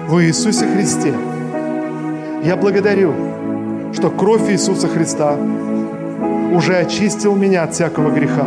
в 0.08 0.22
Иисусе 0.22 0.68
Христе. 0.68 1.16
Я 2.44 2.56
благодарю, 2.56 3.12
что 3.92 4.12
кровь 4.12 4.52
Иисуса 4.52 4.88
Христа 4.88 5.36
уже 6.54 6.78
очистил 6.78 7.36
меня 7.36 7.64
от 7.64 7.74
всякого 7.74 8.12
греха. 8.12 8.46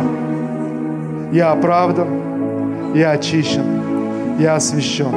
Я 1.33 1.51
оправдан, 1.51 2.93
я 2.95 3.11
очищен, 3.11 4.37
я 4.39 4.55
освящен 4.55 5.11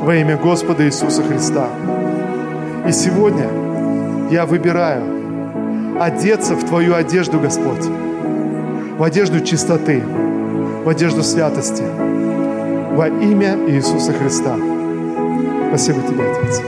во 0.00 0.16
имя 0.16 0.38
Господа 0.38 0.86
Иисуса 0.86 1.22
Христа. 1.22 1.66
И 2.88 2.92
сегодня 2.92 3.48
я 4.30 4.46
выбираю 4.46 5.02
одеться 6.00 6.54
в 6.54 6.64
Твою 6.64 6.94
одежду, 6.94 7.38
Господь, 7.38 7.86
в 8.98 9.02
одежду 9.04 9.40
чистоты, 9.40 10.02
в 10.84 10.88
одежду 10.88 11.22
святости, 11.22 11.84
во 11.84 13.06
имя 13.06 13.56
Иисуса 13.68 14.12
Христа. 14.12 14.56
Спасибо 15.68 16.00
тебе, 16.02 16.24
Отец. 16.24 16.60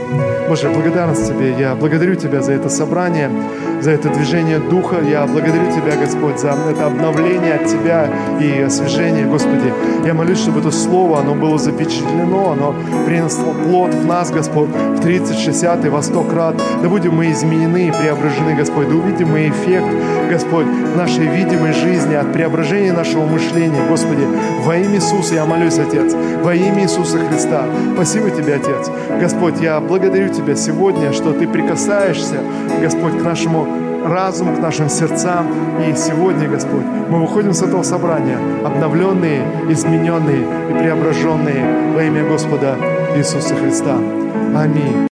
Боже, 0.47 0.69
благодарность 0.69 1.27
Тебе. 1.27 1.53
Я 1.57 1.75
благодарю 1.75 2.15
Тебя 2.15 2.41
за 2.41 2.53
это 2.53 2.69
собрание, 2.69 3.29
за 3.81 3.91
это 3.91 4.09
движение 4.09 4.59
Духа. 4.59 5.01
Я 5.01 5.25
благодарю 5.25 5.71
Тебя, 5.71 5.97
Господь, 5.97 6.39
за 6.39 6.55
это 6.69 6.85
обновление 6.85 7.55
от 7.55 7.65
Тебя 7.65 8.07
и 8.39 8.61
освежение, 8.61 9.25
Господи. 9.25 9.73
Я 10.05 10.13
молюсь, 10.13 10.39
чтобы 10.39 10.59
это 10.59 10.71
Слово, 10.71 11.19
оно 11.19 11.35
было 11.35 11.57
запечатлено, 11.57 12.51
оно 12.51 12.75
принесло 13.05 13.53
плод 13.53 13.93
в 13.93 14.05
нас, 14.05 14.31
Господь, 14.31 14.69
в 14.69 15.01
30, 15.01 15.37
60 15.37 15.85
и 15.85 15.89
во 15.89 16.01
100 16.01 16.23
крат. 16.23 16.55
Да 16.81 16.87
будем 16.89 17.15
мы 17.15 17.31
изменены 17.31 17.87
и 17.87 17.91
преображены, 17.91 18.55
Господь. 18.55 18.87
Да 18.87 18.95
увидим 18.95 19.31
мы 19.31 19.49
эффект, 19.49 19.87
Господь, 20.31 20.65
нашей 20.95 21.27
видимой 21.27 21.73
жизни 21.73 22.15
от 22.15 22.31
преображения 22.31 22.93
нашего 22.93 23.25
мышления, 23.25 23.81
Господи. 23.89 24.25
Во 24.63 24.77
имя 24.77 24.95
Иисуса 24.95 25.35
я 25.35 25.45
молюсь, 25.45 25.77
Отец. 25.77 26.13
Во 26.41 26.55
имя 26.55 26.83
Иисуса 26.83 27.17
Христа. 27.19 27.65
Спасибо 27.95 28.29
Тебе, 28.29 28.55
Отец. 28.55 28.89
Господь, 29.19 29.59
я 29.59 29.81
благодарю 29.81 30.29
Тебя 30.29 30.55
сегодня, 30.55 31.11
что 31.11 31.33
Ты 31.33 31.49
прикасаешься, 31.49 32.37
Господь, 32.81 33.19
к 33.19 33.23
нашему 33.23 33.67
разуму, 34.05 34.55
к 34.55 34.59
нашим 34.59 34.87
сердцам. 34.87 35.47
И 35.85 35.93
сегодня, 35.97 36.47
Господь, 36.47 36.85
мы 37.09 37.19
выходим 37.19 37.51
с 37.51 37.61
этого 37.61 37.83
собрания 37.83 38.37
обновленные, 38.63 39.43
измененные 39.69 40.43
и 40.69 40.73
преображенные 40.79 41.93
во 41.93 42.03
имя 42.03 42.23
Господа 42.23 42.77
Иисуса 43.17 43.53
Христа. 43.55 43.97
Аминь. 44.55 45.07